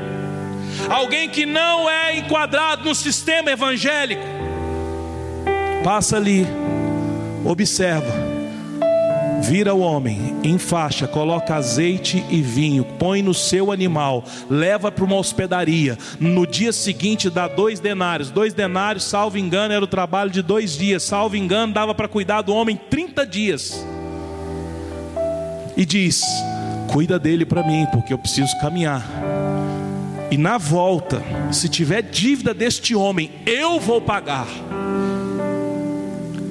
alguém 0.90 1.30
que 1.30 1.46
não 1.46 1.90
é 1.90 2.18
enquadrado 2.18 2.84
no 2.84 2.96
sistema 2.96 3.52
evangélico, 3.52 4.24
passa 5.84 6.18
ali, 6.18 6.46
observa, 7.44 8.14
vira 9.42 9.74
o 9.74 9.80
homem 9.80 10.36
em 10.44 10.58
faixa, 10.58 11.08
coloca 11.08 11.56
azeite 11.56 12.24
e 12.30 12.42
vinho, 12.42 12.84
põe 12.84 13.22
no 13.22 13.34
seu 13.34 13.72
animal, 13.72 14.24
leva 14.50 14.92
para 14.92 15.04
uma 15.04 15.16
hospedaria. 15.16 15.98
No 16.20 16.48
dia 16.48 16.74
seguinte 16.74 17.30
dá 17.30 17.48
dois 17.48 17.80
denários. 17.80 18.32
Dois 18.32 18.54
denários, 18.54 19.04
salvo 19.04 19.38
engano, 19.38 19.74
era 19.74 19.84
o 19.84 19.88
trabalho 19.88 20.32
de 20.32 20.42
dois 20.42 20.78
dias. 20.78 21.04
Salvo 21.04 21.36
engano, 21.36 21.74
dava 21.74 21.94
para 21.94 22.08
cuidar 22.08 22.42
do 22.42 22.54
homem 22.54 22.76
30 22.90 23.26
dias. 23.26 23.86
E 25.78 25.86
diz: 25.86 26.24
Cuida 26.88 27.20
dele 27.20 27.46
para 27.46 27.64
mim, 27.64 27.86
porque 27.92 28.14
eu 28.14 28.18
preciso 28.18 28.58
caminhar. 28.60 29.06
E 30.32 30.38
na 30.38 30.58
volta, 30.58 31.22
se 31.52 31.70
tiver 31.70 32.02
dívida 32.02 32.54
deste 32.54 32.96
homem, 32.96 33.32
eu 33.46 33.80
vou 33.80 34.02
pagar. 34.02 34.48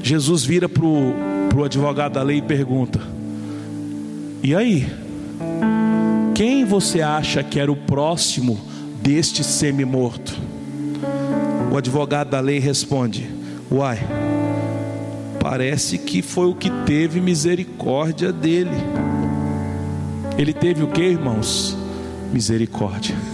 Jesus 0.03 0.45
vira 0.45 0.69
para 0.69 0.85
o 0.85 1.65
advogado 1.65 2.13
da 2.13 2.23
lei 2.23 2.39
e 2.39 2.43
pergunta: 2.43 3.01
E 4.43 4.55
aí? 4.55 4.87
Quem 6.35 6.65
você 6.65 7.01
acha 7.01 7.43
que 7.45 7.61
era 7.61 7.71
o 7.71 7.77
próximo 7.77 8.61
deste 9.03 9.45
semi-morto? 9.45 10.35
O 11.73 11.77
advogado 11.77 12.31
da 12.31 12.41
lei 12.41 12.59
responde: 12.59 13.29
Uai, 13.71 13.99
parece 15.41 15.99
que 15.99 16.23
foi 16.23 16.47
o 16.47 16.55
que 16.55 16.71
teve 16.85 17.21
misericórdia 17.21 18.33
dele. 18.33 18.77
Ele 20.37 20.53
teve 20.53 20.83
o 20.83 20.89
que, 20.89 21.03
irmãos? 21.03 21.77
Misericórdia. 22.33 23.15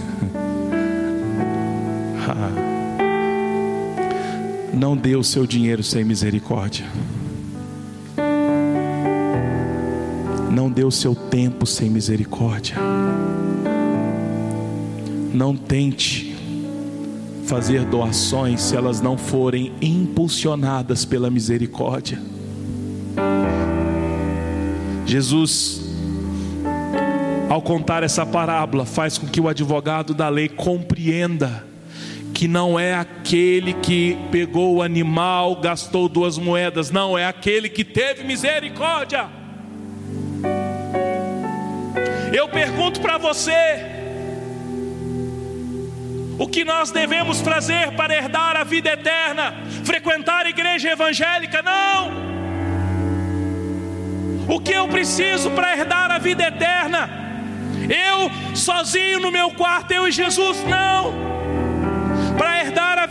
Não 4.71 4.95
dê 4.95 5.15
o 5.15 5.23
seu 5.23 5.47
dinheiro 5.47 5.83
sem 5.83 6.03
misericórdia. 6.03 6.85
Não 10.51 10.69
dê 10.69 10.83
o 10.83 10.91
seu 10.91 11.15
tempo 11.15 11.65
sem 11.65 11.89
misericórdia. 11.89 12.75
Não 15.33 15.55
tente 15.55 16.35
fazer 17.45 17.83
doações 17.85 18.61
se 18.61 18.75
elas 18.75 19.01
não 19.01 19.17
forem 19.17 19.73
impulsionadas 19.81 21.03
pela 21.03 21.29
misericórdia. 21.29 22.21
Jesus 25.05 25.80
ao 27.51 27.61
contar 27.61 28.01
essa 28.01 28.25
parábola, 28.25 28.85
faz 28.85 29.17
com 29.17 29.27
que 29.27 29.41
o 29.41 29.49
advogado 29.49 30.13
da 30.13 30.29
lei 30.29 30.47
compreenda 30.47 31.67
que 32.33 32.47
não 32.47 32.79
é 32.79 32.93
aquele 32.93 33.73
que 33.73 34.17
pegou 34.31 34.77
o 34.77 34.81
animal, 34.81 35.57
gastou 35.57 36.07
duas 36.07 36.37
moedas, 36.37 36.91
não, 36.91 37.17
é 37.17 37.25
aquele 37.25 37.67
que 37.67 37.83
teve 37.83 38.23
misericórdia. 38.23 39.27
Eu 42.31 42.47
pergunto 42.47 43.01
para 43.01 43.17
você, 43.17 43.85
o 46.39 46.47
que 46.47 46.63
nós 46.63 46.89
devemos 46.89 47.41
fazer 47.41 47.91
para 47.97 48.15
herdar 48.15 48.55
a 48.55 48.63
vida 48.63 48.91
eterna? 48.93 49.55
Frequentar 49.83 50.45
a 50.45 50.49
igreja 50.49 50.91
evangélica? 50.91 51.61
Não. 51.61 52.31
O 54.47 54.61
que 54.61 54.71
eu 54.71 54.87
preciso 54.87 55.51
para 55.51 55.77
herdar 55.77 56.11
a 56.11 56.17
vida 56.17 56.47
eterna? 56.47 57.20
Eu 57.91 58.55
sozinho 58.55 59.19
no 59.19 59.31
meu 59.31 59.51
quarto, 59.51 59.91
eu 59.91 60.07
e 60.07 60.11
Jesus, 60.11 60.63
não. 60.63 61.40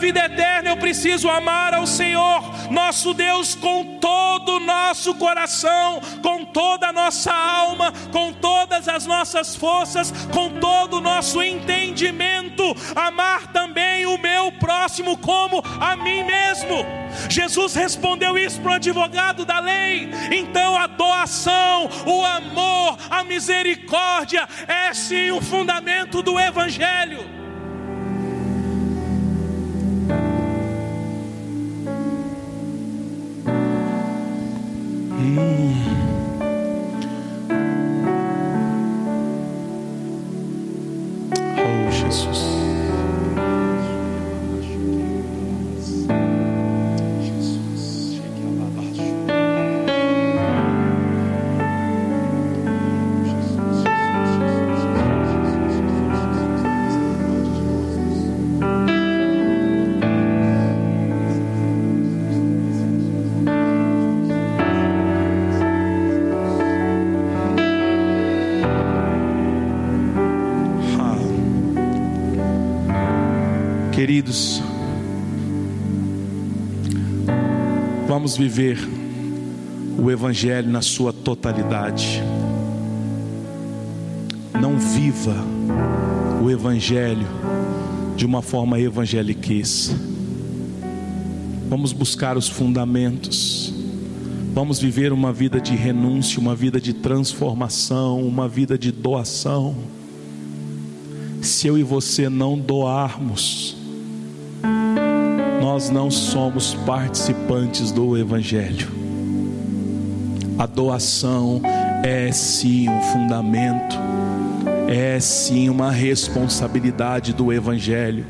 Vida 0.00 0.24
eterna, 0.24 0.70
eu 0.70 0.78
preciso 0.78 1.28
amar 1.28 1.74
ao 1.74 1.86
Senhor, 1.86 2.42
nosso 2.70 3.12
Deus, 3.12 3.54
com 3.54 3.98
todo 3.98 4.56
o 4.56 4.60
nosso 4.60 5.14
coração, 5.14 6.00
com 6.22 6.42
toda 6.42 6.88
a 6.88 6.92
nossa 6.92 7.30
alma, 7.30 7.92
com 8.10 8.32
todas 8.32 8.88
as 8.88 9.04
nossas 9.04 9.54
forças, 9.54 10.10
com 10.32 10.58
todo 10.58 10.96
o 10.96 11.00
nosso 11.02 11.42
entendimento. 11.42 12.64
Amar 12.96 13.48
também 13.48 14.06
o 14.06 14.16
meu 14.16 14.50
próximo 14.52 15.18
como 15.18 15.62
a 15.78 15.94
mim 15.96 16.24
mesmo. 16.24 16.78
Jesus 17.28 17.74
respondeu 17.74 18.38
isso 18.38 18.58
para 18.62 18.72
o 18.72 18.74
advogado 18.76 19.44
da 19.44 19.60
lei. 19.60 20.08
Então 20.32 20.78
a 20.78 20.86
doação, 20.86 21.90
o 22.06 22.24
amor, 22.24 22.96
a 23.10 23.22
misericórdia 23.22 24.48
é 24.66 24.94
sim 24.94 25.30
o 25.30 25.42
fundamento 25.42 26.22
do 26.22 26.40
Evangelho. 26.40 27.39
Oh, 41.58 41.90
Jesus. 41.90 42.39
Queridos, 74.20 74.60
vamos 78.06 78.36
viver 78.36 78.76
o 79.98 80.10
Evangelho 80.10 80.68
na 80.68 80.82
sua 80.82 81.10
totalidade. 81.10 82.22
Não 84.60 84.78
viva 84.78 85.34
o 86.44 86.50
Evangelho 86.50 87.26
de 88.14 88.26
uma 88.26 88.42
forma 88.42 88.78
evangeliquez. 88.78 89.96
Vamos 91.70 91.94
buscar 91.94 92.36
os 92.36 92.46
fundamentos. 92.46 93.72
Vamos 94.52 94.78
viver 94.78 95.14
uma 95.14 95.32
vida 95.32 95.58
de 95.58 95.74
renúncia, 95.74 96.38
uma 96.38 96.54
vida 96.54 96.78
de 96.78 96.92
transformação, 96.92 98.20
uma 98.20 98.46
vida 98.46 98.76
de 98.76 98.92
doação. 98.92 99.74
Se 101.40 101.68
eu 101.68 101.78
e 101.78 101.82
você 101.82 102.28
não 102.28 102.58
doarmos, 102.58 103.79
nós 105.80 105.88
não 105.88 106.10
somos 106.10 106.74
participantes 106.74 107.90
do 107.90 108.18
Evangelho. 108.18 108.86
A 110.58 110.66
doação 110.66 111.62
é 112.04 112.30
sim 112.32 112.86
um 112.86 113.00
fundamento, 113.00 113.96
é 114.86 115.18
sim 115.18 115.70
uma 115.70 115.90
responsabilidade 115.90 117.32
do 117.32 117.50
Evangelho. 117.50 118.26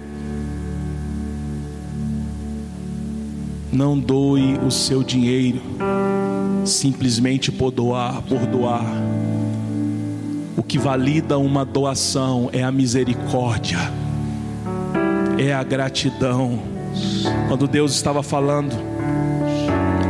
Não 3.73 3.99
doe 3.99 4.57
o 4.65 4.71
seu 4.71 5.03
dinheiro 5.03 5.61
simplesmente 6.65 7.51
por 7.51 7.73
doar, 7.73 8.23
por 8.23 8.47
doar. 8.47 8.87
O 10.57 10.63
que 10.63 10.79
valida 10.79 11.37
uma 11.37 11.65
doação 11.65 12.49
é 12.53 12.63
a 12.63 12.71
misericórdia, 12.71 13.79
é 15.37 15.53
a 15.53 15.65
gratidão 15.65 16.71
quando 17.49 17.67
Deus 17.67 17.95
estava 17.95 18.23
falando 18.23 18.77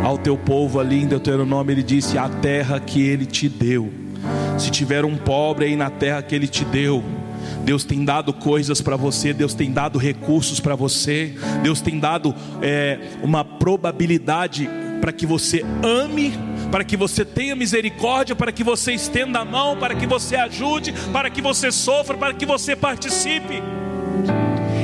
ao 0.05 0.19
teu 0.19 0.37
povo 0.37 0.81
ali 0.81 1.03
em 1.03 1.07
Deuteronômio, 1.07 1.73
ele 1.73 1.83
disse: 1.83 2.19
A 2.19 2.29
terra 2.29 2.81
que 2.81 3.01
ele 3.01 3.27
te 3.27 3.49
deu. 3.49 3.93
Se 4.59 4.71
tiver 4.71 5.05
um 5.05 5.17
pobre 5.17 5.67
aí 5.67 5.77
na 5.77 5.89
terra 5.89 6.23
que 6.23 6.35
ele 6.35 6.47
te 6.47 6.65
deu, 6.65 7.03
Deus 7.65 7.85
tem 7.85 8.05
dado 8.05 8.33
coisas 8.33 8.81
para 8.81 8.97
você, 8.97 9.33
Deus 9.33 9.55
tem 9.55 9.73
dado 9.73 9.99
recursos 9.99 10.61
para 10.61 10.75
você, 10.75 11.35
Deus 11.63 11.81
tem 11.81 11.99
dado 11.99 12.35
é, 12.61 12.99
uma 13.23 13.45
probabilidade 13.45 14.69
para 15.01 15.13
que 15.13 15.25
você 15.25 15.65
ame, 15.83 16.35
para 16.71 16.85
que 16.85 16.97
você 16.97 17.25
tenha 17.25 17.57
misericórdia, 17.57 18.37
para 18.37 18.53
que 18.53 18.63
você 18.63 18.93
estenda 18.93 19.41
a 19.41 19.45
mão, 19.45 19.77
para 19.77 19.95
que 19.95 20.07
você 20.07 20.37
ajude, 20.37 20.93
para 21.13 21.31
que 21.31 21.41
você 21.41 21.73
sofra, 21.73 22.17
para 22.17 22.35
que 22.35 22.45
você 22.45 22.77
participe. 22.77 23.63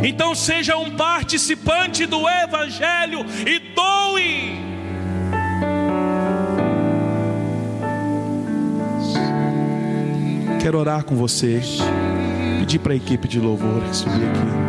Então 0.07 0.37
seja 0.37 0.77
um 0.77 0.93
participante 0.93 2.07
do 2.07 2.29
Evangelho 2.29 3.27
e 3.45 3.59
doe. 3.75 4.57
Quero 10.61 10.79
orar 10.79 11.03
com 11.03 11.17
você, 11.17 11.61
pedir 12.61 12.79
para 12.79 12.93
a 12.93 12.97
equipe 12.97 13.27
de 13.27 13.41
louvor 13.41 13.83
subir 13.93 14.29
aqui. 14.29 14.67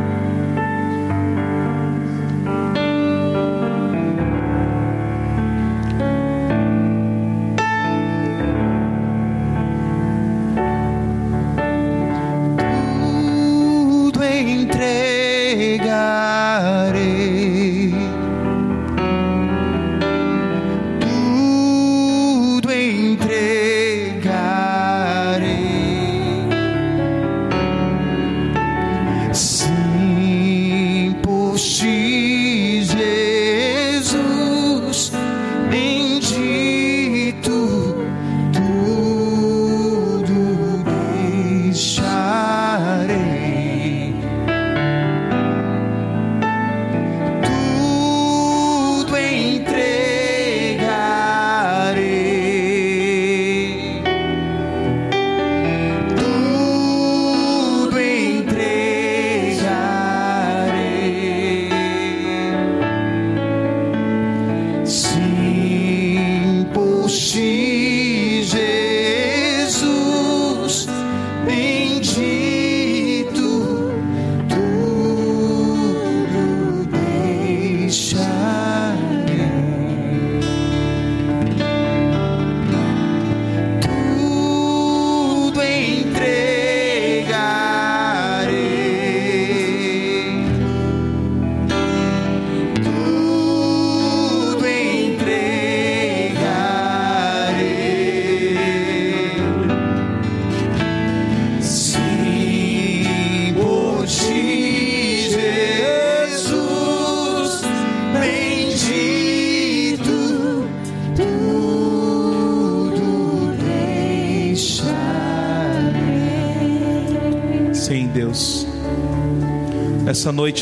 Essa 15.60 16.57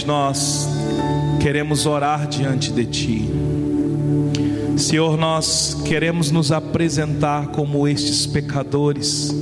nós 0.05 0.69
queremos 1.41 1.85
orar 1.85 2.27
diante 2.27 2.71
de 2.71 2.85
Ti. 2.85 3.29
Senhor, 4.77 5.17
nós 5.17 5.81
queremos 5.85 6.31
nos 6.31 6.51
apresentar 6.51 7.47
como 7.47 7.87
estes 7.87 8.25
pecadores 8.25 9.33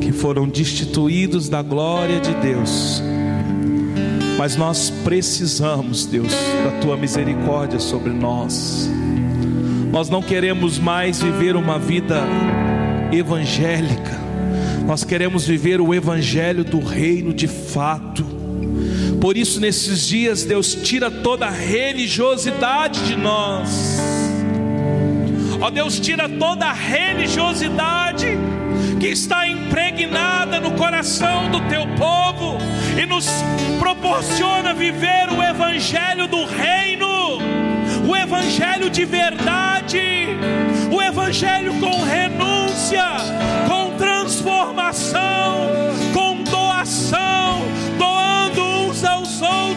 que 0.00 0.12
foram 0.12 0.48
destituídos 0.48 1.48
da 1.48 1.62
glória 1.62 2.20
de 2.20 2.34
Deus. 2.34 3.02
Mas 4.38 4.56
nós 4.56 4.90
precisamos, 5.02 6.06
Deus, 6.06 6.32
da 6.64 6.80
tua 6.80 6.96
misericórdia 6.96 7.80
sobre 7.80 8.12
nós. 8.12 8.88
Nós 9.90 10.08
não 10.08 10.22
queremos 10.22 10.78
mais 10.78 11.20
viver 11.20 11.56
uma 11.56 11.78
vida 11.78 12.22
evangélica. 13.10 14.18
Nós 14.86 15.02
queremos 15.02 15.46
viver 15.46 15.80
o 15.80 15.94
evangelho 15.94 16.62
do 16.62 16.78
reino 16.78 17.32
de 17.32 17.48
fato 17.48 18.37
por 19.20 19.36
isso, 19.36 19.60
nesses 19.60 20.06
dias, 20.06 20.44
Deus 20.44 20.74
tira 20.74 21.10
toda 21.10 21.46
a 21.46 21.50
religiosidade 21.50 23.04
de 23.06 23.16
nós. 23.16 23.98
Ó 25.60 25.70
Deus, 25.70 25.98
tira 25.98 26.28
toda 26.28 26.66
a 26.66 26.72
religiosidade 26.72 28.28
que 29.00 29.08
está 29.08 29.46
impregnada 29.46 30.60
no 30.60 30.72
coração 30.72 31.50
do 31.50 31.60
teu 31.68 31.86
povo 31.96 32.58
e 33.00 33.06
nos 33.06 33.26
proporciona 33.78 34.72
viver 34.72 35.28
o 35.36 35.42
evangelho 35.42 36.28
do 36.28 36.44
reino, 36.44 37.38
o 38.08 38.16
evangelho 38.16 38.88
de 38.88 39.04
verdade, 39.04 40.00
o 40.92 41.02
evangelho 41.02 41.74
com 41.80 42.02
renúncia, 42.02 43.04
com 43.66 43.96
transformação, 43.96 45.68
com 46.12 46.42
doação, 46.44 47.62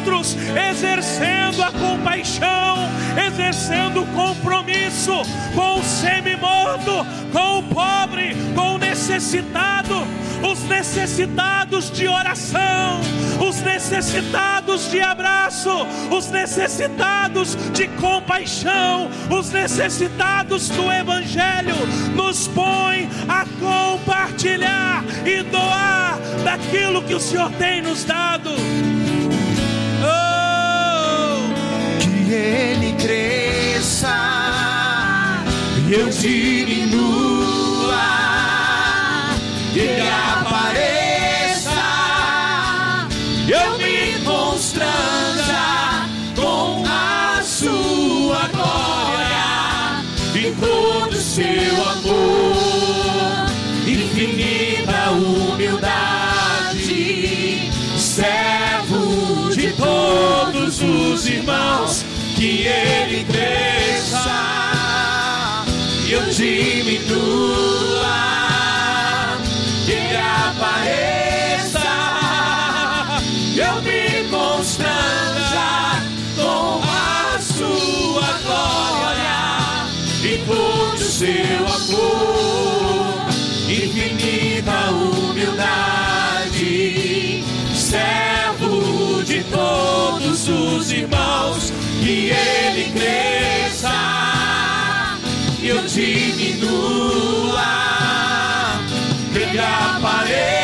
outros, 0.02 0.36
exercendo 0.70 1.62
a 1.64 1.72
compaixão, 1.72 2.90
exercendo 3.28 4.02
o 4.02 4.08
compromisso 4.08 5.14
com 5.54 5.80
o 5.80 5.84
semi-morto, 5.84 7.06
com 7.32 7.60
o 7.60 7.64
pobre, 7.64 8.36
com 8.56 8.76
o 8.76 8.78
necessitado, 8.78 9.96
os 10.42 10.64
necessitados 10.64 11.92
de 11.92 12.08
oração, 12.08 13.00
os 13.48 13.62
necessitados 13.62 14.90
de 14.90 15.00
abraço, 15.02 15.70
os 16.10 16.32
necessitados 16.32 17.56
de 17.72 17.88
compaixão, 17.88 19.08
os 19.30 19.52
necessitados 19.52 20.70
do 20.70 20.92
Evangelho, 20.92 21.76
nos 22.16 22.48
põe 22.48 23.08
a 23.28 23.46
compartilhar 23.60 25.04
e 25.26 25.44
doar 25.44 26.18
daquilo 26.44 27.04
que 27.04 27.14
o 27.14 27.20
Senhor 27.20 27.52
tem 27.52 27.84
nos 27.84 28.04
dado. 28.04 28.52
Ele 32.34 32.94
cresça 32.94 34.16
e 35.88 35.94
eu 35.94 36.10
diminua, 36.10 37.02
e 39.74 39.80
ele 39.80 40.10
apareça, 40.10 41.72
eu 43.48 43.78
me 43.78 44.24
constranja 44.24 46.08
com 46.36 46.84
a 46.88 47.42
sua 47.44 48.48
glória 48.48 50.02
e 50.34 50.56
todo 50.60 51.16
seu 51.18 51.90
amor, 51.90 53.46
infinita 53.86 55.12
humildade, 55.12 56.80
servo 57.98 59.50
de 59.54 59.74
todos 59.74 60.82
os 60.82 61.28
irmãos 61.28 62.06
que 62.42 62.66
ele 62.66 63.24
cresça 63.26 63.81
ele 92.32 92.92
cresça 92.92 93.92
e 95.62 95.68
eu 95.68 95.82
diminua, 95.84 97.62
que 99.34 99.40
ele 99.40 99.60
apareça. 99.60 100.61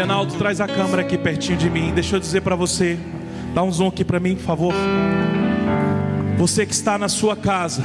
Denaldo, 0.00 0.32
traz 0.36 0.62
a 0.62 0.66
câmera 0.66 1.02
aqui 1.02 1.18
pertinho 1.18 1.58
de 1.58 1.68
mim. 1.68 1.92
Deixa 1.94 2.16
eu 2.16 2.20
dizer 2.20 2.40
para 2.40 2.56
você. 2.56 2.98
Dá 3.52 3.62
um 3.62 3.70
zoom 3.70 3.88
aqui 3.88 4.02
para 4.02 4.18
mim, 4.18 4.34
por 4.34 4.44
favor. 4.44 4.74
Você 6.38 6.64
que 6.64 6.72
está 6.72 6.96
na 6.96 7.06
sua 7.06 7.36
casa, 7.36 7.84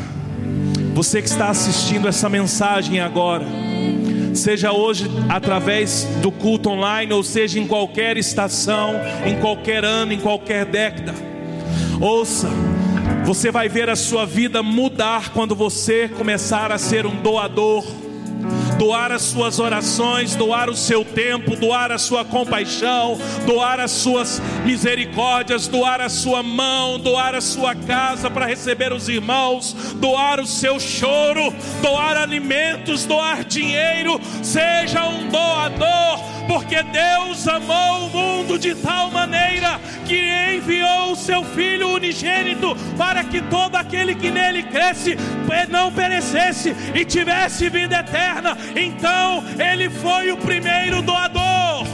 você 0.94 1.22
que 1.22 1.28
está 1.28 1.50
assistindo 1.50 2.08
essa 2.08 2.30
mensagem 2.30 3.02
agora, 3.02 3.46
seja 4.34 4.72
hoje 4.72 5.12
através 5.28 6.06
do 6.22 6.32
culto 6.32 6.70
online, 6.70 7.12
ou 7.12 7.22
seja 7.22 7.60
em 7.60 7.68
qualquer 7.68 8.16
estação, 8.16 8.94
em 9.26 9.36
qualquer 9.42 9.84
ano, 9.84 10.14
em 10.14 10.20
qualquer 10.22 10.64
década, 10.64 11.14
ouça, 12.00 12.48
você 13.26 13.52
vai 13.52 13.68
ver 13.68 13.90
a 13.90 13.96
sua 13.98 14.26
vida 14.26 14.64
mudar 14.64 15.34
quando 15.34 15.54
você 15.54 16.08
começar 16.08 16.72
a 16.72 16.78
ser 16.78 17.06
um 17.06 17.18
doador 17.18 17.84
doar 18.78 19.12
as 19.12 19.22
suas 19.22 19.60
orações, 19.60 20.36
doar 20.36 20.70
o 20.70 20.76
seu 20.76 21.04
tempo, 21.04 21.56
doar 21.56 21.92
a 21.92 21.98
sua 21.98 22.26
compaixão, 22.26 23.18
doar 23.46 23.80
as 23.80 23.92
suas 23.92 24.42
misericórdias, 24.66 25.68
doar 25.68 26.02
a 26.02 26.10
sua 26.10 26.44
mão, 26.44 27.00
doar 27.00 27.36
a 27.36 27.42
sua 27.42 27.76
casa 27.76 28.30
para 28.30 28.46
receber 28.46 28.94
os 28.94 29.10
irmãos, 29.10 29.74
doar 29.96 30.40
o 30.40 30.48
seu 30.48 30.80
choro, 30.80 31.54
doar 31.82 32.18
alimentos, 32.18 33.06
doar 33.06 33.44
dinheiro, 33.44 34.20
seja 34.44 35.08
um 35.08 35.30
doador 35.30 36.36
porque 36.48 36.82
Deus 36.84 37.48
amou 37.48 38.06
o 38.06 38.10
mundo 38.10 38.60
de 38.60 38.76
tal 38.76 39.12
maneira 39.12 39.80
seu 41.26 41.44
Filho 41.44 41.90
unigênito 41.90 42.76
para 42.98 43.24
que 43.24 43.42
todo 43.42 43.76
aquele 43.76 44.14
que 44.14 44.30
nele 44.30 44.64
cresce 44.64 45.18
não 45.70 45.92
perecesse 45.92 46.76
e 46.94 47.04
tivesse 47.04 47.70
vida 47.70 48.00
eterna. 48.00 48.58
Então, 48.76 49.44
ele 49.60 49.90
foi 49.90 50.32
o 50.32 50.38
primeiro 50.38 51.02
doador. 51.02 51.86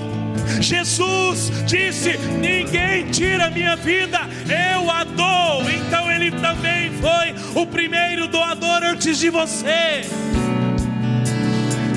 Jesus 0.60 1.52
disse: 1.66 2.18
Ninguém 2.40 3.10
tira 3.12 3.50
minha 3.50 3.76
vida, 3.76 4.20
eu 4.48 4.90
a 4.90 5.04
dou. 5.04 5.70
Então 5.70 6.12
ele 6.12 6.32
também 6.32 6.92
foi 6.92 7.62
o 7.62 7.66
primeiro 7.66 8.28
doador 8.28 8.84
antes 8.84 9.18
de 9.18 9.30
você. 9.30 10.02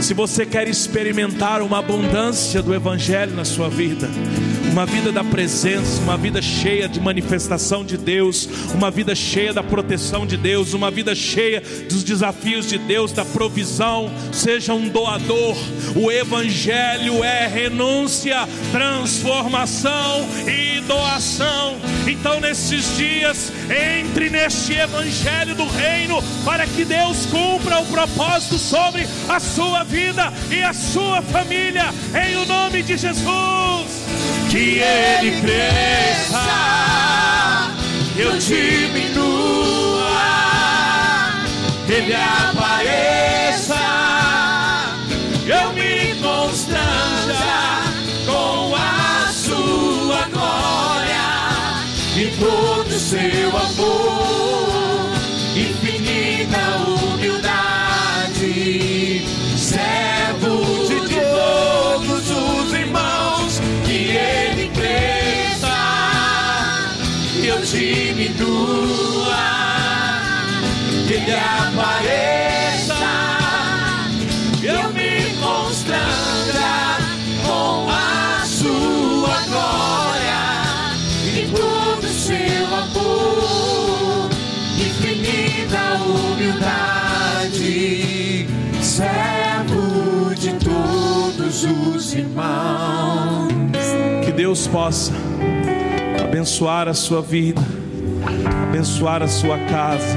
Se 0.00 0.14
você 0.14 0.44
quer 0.44 0.68
experimentar 0.68 1.62
uma 1.62 1.78
abundância 1.78 2.62
do 2.62 2.74
Evangelho 2.74 3.34
na 3.34 3.44
sua 3.44 3.68
vida, 3.70 4.08
uma 4.74 4.86
vida 4.86 5.12
da 5.12 5.22
presença, 5.22 6.02
uma 6.02 6.16
vida 6.16 6.42
cheia 6.42 6.88
de 6.88 6.98
manifestação 6.98 7.84
de 7.84 7.96
Deus, 7.96 8.48
uma 8.74 8.90
vida 8.90 9.14
cheia 9.14 9.52
da 9.52 9.62
proteção 9.62 10.26
de 10.26 10.36
Deus, 10.36 10.74
uma 10.74 10.90
vida 10.90 11.14
cheia 11.14 11.62
dos 11.88 12.02
desafios 12.02 12.68
de 12.68 12.76
Deus, 12.76 13.12
da 13.12 13.24
provisão, 13.24 14.10
seja 14.32 14.74
um 14.74 14.88
doador. 14.88 15.56
O 15.94 16.10
Evangelho 16.10 17.22
é 17.22 17.46
renúncia, 17.46 18.48
transformação 18.72 20.26
e 20.44 20.80
doação. 20.80 21.76
Então, 22.08 22.40
nesses 22.40 22.96
dias, 22.96 23.52
entre 23.70 24.28
neste 24.28 24.72
Evangelho 24.72 25.54
do 25.54 25.66
Reino, 25.66 26.20
para 26.44 26.66
que 26.66 26.84
Deus 26.84 27.26
cumpra 27.26 27.78
o 27.78 27.86
propósito 27.86 28.58
sobre 28.58 29.06
a 29.28 29.38
sua 29.38 29.84
vida 29.84 30.32
e 30.50 30.64
a 30.64 30.72
sua 30.72 31.22
família, 31.22 31.94
em 32.26 32.34
o 32.38 32.44
nome 32.44 32.82
de 32.82 32.96
Jesus. 32.96 34.02
Ele 34.66 35.40
cresça, 35.42 36.40
eu 38.16 38.38
diminua, 38.38 40.10
ele 41.86 42.14
apareça, 42.14 43.76
eu 45.46 45.72
me 45.74 46.14
constranja 46.14 47.82
com 48.24 48.74
a 48.74 49.30
sua 49.30 50.28
glória 50.32 51.26
e 52.16 52.34
todo 52.38 52.88
o 52.88 52.98
seu 52.98 53.54
amor, 53.54 54.23
os 91.64 92.14
irmãos. 92.14 93.52
Que 94.24 94.32
Deus 94.32 94.66
possa 94.66 95.12
abençoar 96.22 96.88
a 96.88 96.94
sua 96.94 97.22
vida, 97.22 97.62
abençoar 98.68 99.22
a 99.22 99.28
sua 99.28 99.58
casa, 99.58 100.16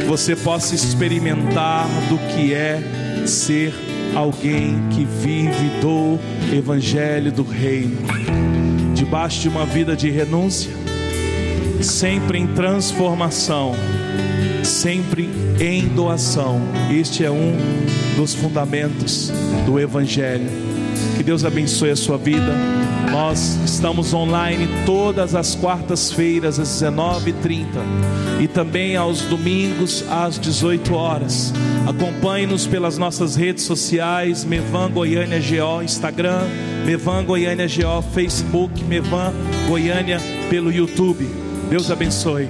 que 0.00 0.06
você 0.06 0.34
possa 0.34 0.74
experimentar 0.74 1.86
do 2.08 2.18
que 2.34 2.52
é 2.52 2.80
ser 3.26 3.72
alguém 4.14 4.76
que 4.90 5.04
vive 5.04 5.80
do 5.80 6.18
Evangelho 6.52 7.30
do 7.30 7.42
Reino, 7.42 7.98
debaixo 8.94 9.40
de 9.40 9.48
uma 9.48 9.64
vida 9.64 9.96
de 9.96 10.10
renúncia, 10.10 10.72
sempre 11.82 12.38
em 12.38 12.46
transformação, 12.48 13.74
sempre 14.70 15.28
em 15.60 15.88
doação. 15.88 16.60
Este 16.90 17.24
é 17.24 17.30
um 17.30 17.56
dos 18.16 18.34
fundamentos 18.34 19.30
do 19.66 19.78
Evangelho. 19.78 20.48
Que 21.16 21.22
Deus 21.22 21.44
abençoe 21.44 21.90
a 21.90 21.96
sua 21.96 22.16
vida. 22.16 22.54
Nós 23.10 23.58
estamos 23.64 24.14
online 24.14 24.68
todas 24.86 25.34
as 25.34 25.54
quartas-feiras 25.56 26.60
às 26.60 26.68
19h30 26.68 27.66
e 28.40 28.46
também 28.46 28.96
aos 28.96 29.22
domingos 29.22 30.04
às 30.08 30.38
18 30.38 30.94
horas. 30.94 31.52
Acompanhe-nos 31.86 32.66
pelas 32.66 32.96
nossas 32.96 33.34
redes 33.34 33.64
sociais: 33.64 34.44
Mevan 34.44 34.90
Goiânia 34.90 35.40
GO, 35.40 35.82
Instagram, 35.82 36.42
Mevan 36.86 37.24
Goiânia 37.24 37.66
GO, 37.66 38.02
Facebook, 38.14 38.84
Mevan 38.84 39.32
Goiânia 39.68 40.20
pelo 40.48 40.72
YouTube. 40.72 41.28
Deus 41.68 41.90
abençoe. 41.90 42.48